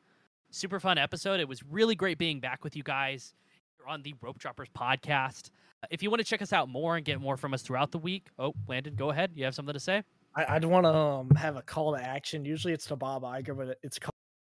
super 0.50 0.80
fun 0.80 0.98
episode. 0.98 1.38
It 1.40 1.48
was 1.48 1.62
really 1.62 1.94
great 1.94 2.18
being 2.18 2.40
back 2.40 2.64
with 2.64 2.74
you 2.74 2.82
guys 2.82 3.34
here 3.78 3.86
on 3.88 4.02
the 4.02 4.14
Rope 4.20 4.38
Droppers 4.38 4.68
podcast. 4.76 5.50
If 5.90 6.02
you 6.02 6.10
want 6.10 6.20
to 6.20 6.24
check 6.24 6.40
us 6.42 6.52
out 6.52 6.68
more 6.68 6.96
and 6.96 7.04
get 7.04 7.20
more 7.20 7.36
from 7.36 7.54
us 7.54 7.62
throughout 7.62 7.90
the 7.90 7.98
week, 7.98 8.28
oh, 8.38 8.54
Landon, 8.68 8.94
go 8.94 9.10
ahead. 9.10 9.32
You 9.34 9.44
have 9.44 9.54
something 9.54 9.74
to 9.74 9.80
say? 9.80 10.02
I, 10.34 10.56
I'd 10.56 10.64
want 10.64 10.84
to 10.84 10.94
um, 10.94 11.30
have 11.36 11.56
a 11.56 11.62
call 11.62 11.94
to 11.94 12.02
action. 12.02 12.44
Usually 12.44 12.72
it's 12.72 12.86
to 12.86 12.96
Bob 12.96 13.22
Iger, 13.22 13.56
but 13.56 13.78
it's 13.82 13.98
call, 13.98 14.14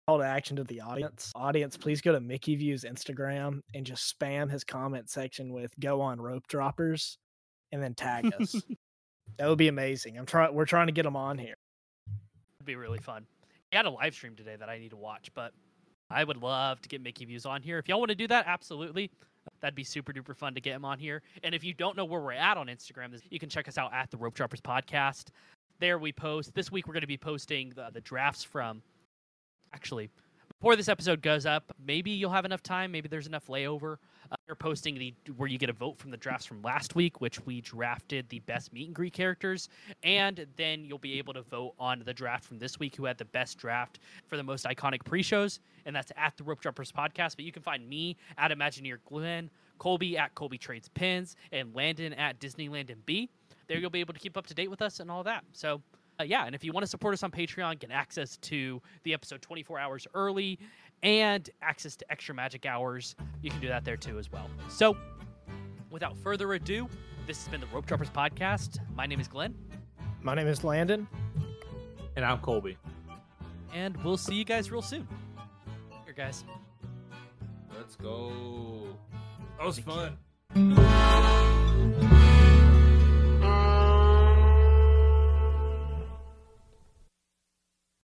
call 0.07 0.19
to 0.19 0.25
action 0.25 0.57
to 0.57 0.65
the 0.65 0.81
audience. 0.81 1.33
Audience, 1.35 1.77
please 1.77 2.01
go 2.01 2.13
to 2.13 2.21
Mickey 2.21 2.57
Views 2.57 2.85
Instagram 2.85 3.61
and 3.75 3.87
just 3.87 4.19
spam 4.19 4.51
his 4.51 4.65
comment 4.65 5.11
section 5.11 5.53
with 5.53 5.73
"Go 5.81 6.01
on 6.01 6.21
rope 6.21 6.47
droppers," 6.49 7.19
and 7.71 7.83
then 7.83 7.95
tag 7.95 8.33
us. 8.41 8.55
that 9.39 9.49
would 9.49 9.59
be 9.59 9.69
amazing. 9.69 10.19
I'm 10.19 10.27
trying. 10.27 10.55
We're 10.55 10.65
trying 10.65 10.87
to 10.89 10.93
get 10.93 11.07
him 11.07 11.17
on 11.17 11.39
here. 11.39 11.55
It'd 12.59 12.67
be 12.67 12.77
really 12.77 12.99
fun. 12.99 13.27
He 13.71 13.77
had 13.77 13.87
a 13.87 13.91
live 13.91 14.15
stream 14.15 14.37
today 14.37 14.57
that 14.57 14.69
I 14.69 14.79
need 14.79 14.91
to 14.91 14.97
watch, 14.97 15.31
but 15.35 15.53
I 16.11 16.25
would 16.25 16.37
love 16.37 16.81
to 16.83 16.89
get 16.89 17.01
Mickey 17.01 17.25
Views 17.25 17.47
on 17.47 17.63
here. 17.63 17.79
If 17.79 17.89
y'all 17.89 17.99
want 17.99 18.11
to 18.11 18.15
do 18.15 18.29
that, 18.29 18.45
absolutely. 18.47 19.11
That'd 19.61 19.75
be 19.75 19.83
super 19.83 20.13
duper 20.13 20.37
fun 20.37 20.55
to 20.55 20.61
get 20.61 20.75
him 20.75 20.85
on 20.85 20.99
here. 20.99 21.23
And 21.43 21.55
if 21.55 21.65
you 21.65 21.75
don't 21.75 21.97
know 21.97 22.05
where 22.05 22.21
we're 22.21 22.33
at 22.33 22.57
on 22.57 22.67
Instagram, 22.67 23.19
you 23.31 23.41
can 23.41 23.49
check 23.49 23.67
us 23.67 23.79
out 23.79 23.93
at 23.93 24.11
the 24.11 24.17
Rope 24.17 24.35
Droppers 24.35 24.61
Podcast. 24.61 25.29
There 25.81 25.99
we 25.99 26.13
post. 26.13 26.55
This 26.55 26.71
week 26.71 26.87
we're 26.87 26.93
going 26.93 27.01
to 27.01 27.09
be 27.09 27.17
posting 27.17 27.71
the, 27.71 27.89
the 27.93 28.01
drafts 28.03 28.45
from. 28.45 28.83
Actually, 29.75 30.11
before 30.61 30.77
this 30.77 30.89
episode 30.89 31.23
goes 31.23 31.45
up, 31.45 31.75
maybe 31.85 32.13
you'll 32.13 32.31
have 32.31 32.45
enough 32.45 32.63
time. 32.63 32.93
Maybe 32.93 33.09
there's 33.09 33.27
enough 33.27 33.49
layover. 33.49 33.97
Uh, 34.31 34.37
we're 34.49 34.55
posting 34.55 34.95
the 34.95 35.13
where 35.37 35.49
you 35.49 35.59
get 35.59 35.69
a 35.69 35.73
vote 35.73 35.99
from 35.99 36.11
the 36.13 36.17
drafts 36.17 36.47
from 36.47 36.63
last 36.63 36.95
week, 36.95 37.21
which 37.21 37.45
we 37.45 37.61
drafted 37.61 38.29
the 38.29 38.39
best 38.41 38.73
meet 38.73 38.87
and 38.87 38.95
greet 38.95 39.13
characters, 39.13 39.69
and 40.05 40.47
then 40.57 40.85
you'll 40.85 40.99
be 40.99 41.19
able 41.19 41.35
to 41.35 41.43
vote 41.43 41.75
on 41.81 42.03
the 42.07 42.15
draft 42.15 42.45
from 42.45 42.59
this 42.59 42.79
week, 42.79 42.95
who 42.95 43.05
had 43.05 43.19
the 43.19 43.25
best 43.25 43.59
draft 43.59 43.99
for 44.29 44.37
the 44.37 44.43
most 44.43 44.65
iconic 44.65 45.05
pre-shows, 45.05 45.59
and 45.85 45.97
that's 45.97 46.13
at 46.17 46.37
the 46.37 46.45
Rope 46.45 46.61
Droppers 46.61 46.93
podcast. 46.93 47.35
But 47.35 47.45
you 47.45 47.51
can 47.51 47.63
find 47.63 47.89
me 47.89 48.17
at 48.39 48.53
Imagineer 48.53 48.99
Glenn, 49.05 49.51
Colby 49.79 50.17
at 50.17 50.35
Colby 50.35 50.59
Trades 50.59 50.89
Pins, 50.89 51.35
and 51.51 51.75
Landon 51.75 52.13
at 52.13 52.39
Disney 52.39 52.69
Landon 52.69 53.03
B. 53.05 53.29
There 53.67 53.79
you'll 53.79 53.91
be 53.91 54.01
able 54.01 54.15
to 54.15 54.21
keep 54.21 54.37
up 54.37 54.47
to 54.47 54.55
date 54.55 54.71
with 54.71 54.81
us 54.81 55.01
and 55.01 55.11
all 55.11 55.25
that. 55.25 55.45
So. 55.53 55.83
Uh, 56.23 56.25
yeah, 56.25 56.47
and 56.47 56.55
if 56.55 56.63
you 56.63 56.73
want 56.73 56.85
to 56.85 56.89
support 56.89 57.15
us 57.15 57.25
on 57.25 57.33
Patreon, 57.33 57.81
get 57.81 57.91
access 57.91 58.37
to 58.37 58.81
the 59.03 59.13
episode 59.13 59.43
24 59.43 59.77
hours 59.77 60.07
early 60.15 60.57
and 61.03 61.51
access 61.63 61.97
to 61.97 62.13
extra 62.13 62.33
magic 62.33 62.65
hours. 62.65 63.17
You 63.43 63.51
can 63.51 63.61
do 63.61 63.67
that 63.67 63.85
there 63.85 63.97
too 63.97 64.21
as 64.21 64.31
well. 64.31 64.49
So, 64.69 64.97
without 65.91 66.17
further 66.19 66.53
ado, 66.53 66.89
this 67.27 67.39
has 67.43 67.49
been 67.49 67.61
the 67.61 67.67
Rope 67.75 67.87
Droppers 67.87 68.09
podcast. 68.09 68.79
My 68.95 69.05
name 69.05 69.19
is 69.19 69.27
Glenn, 69.27 69.53
My 70.23 70.37
name 70.37 70.47
is 70.47 70.63
Landon. 70.63 71.09
And 72.15 72.25
I'm 72.25 72.39
Colby. 72.39 72.77
and 73.75 73.97
we'll 74.05 74.17
see 74.17 74.37
you 74.37 74.45
guys 74.45 74.71
real 74.71 74.83
soon. 74.83 75.09
Here, 76.05 76.15
guys. 76.15 76.45
Let's 77.77 77.97
go. 77.97 78.87
That 79.59 79.67
was 79.67 79.81
fun. 79.81 80.19
Bye. 80.55 80.89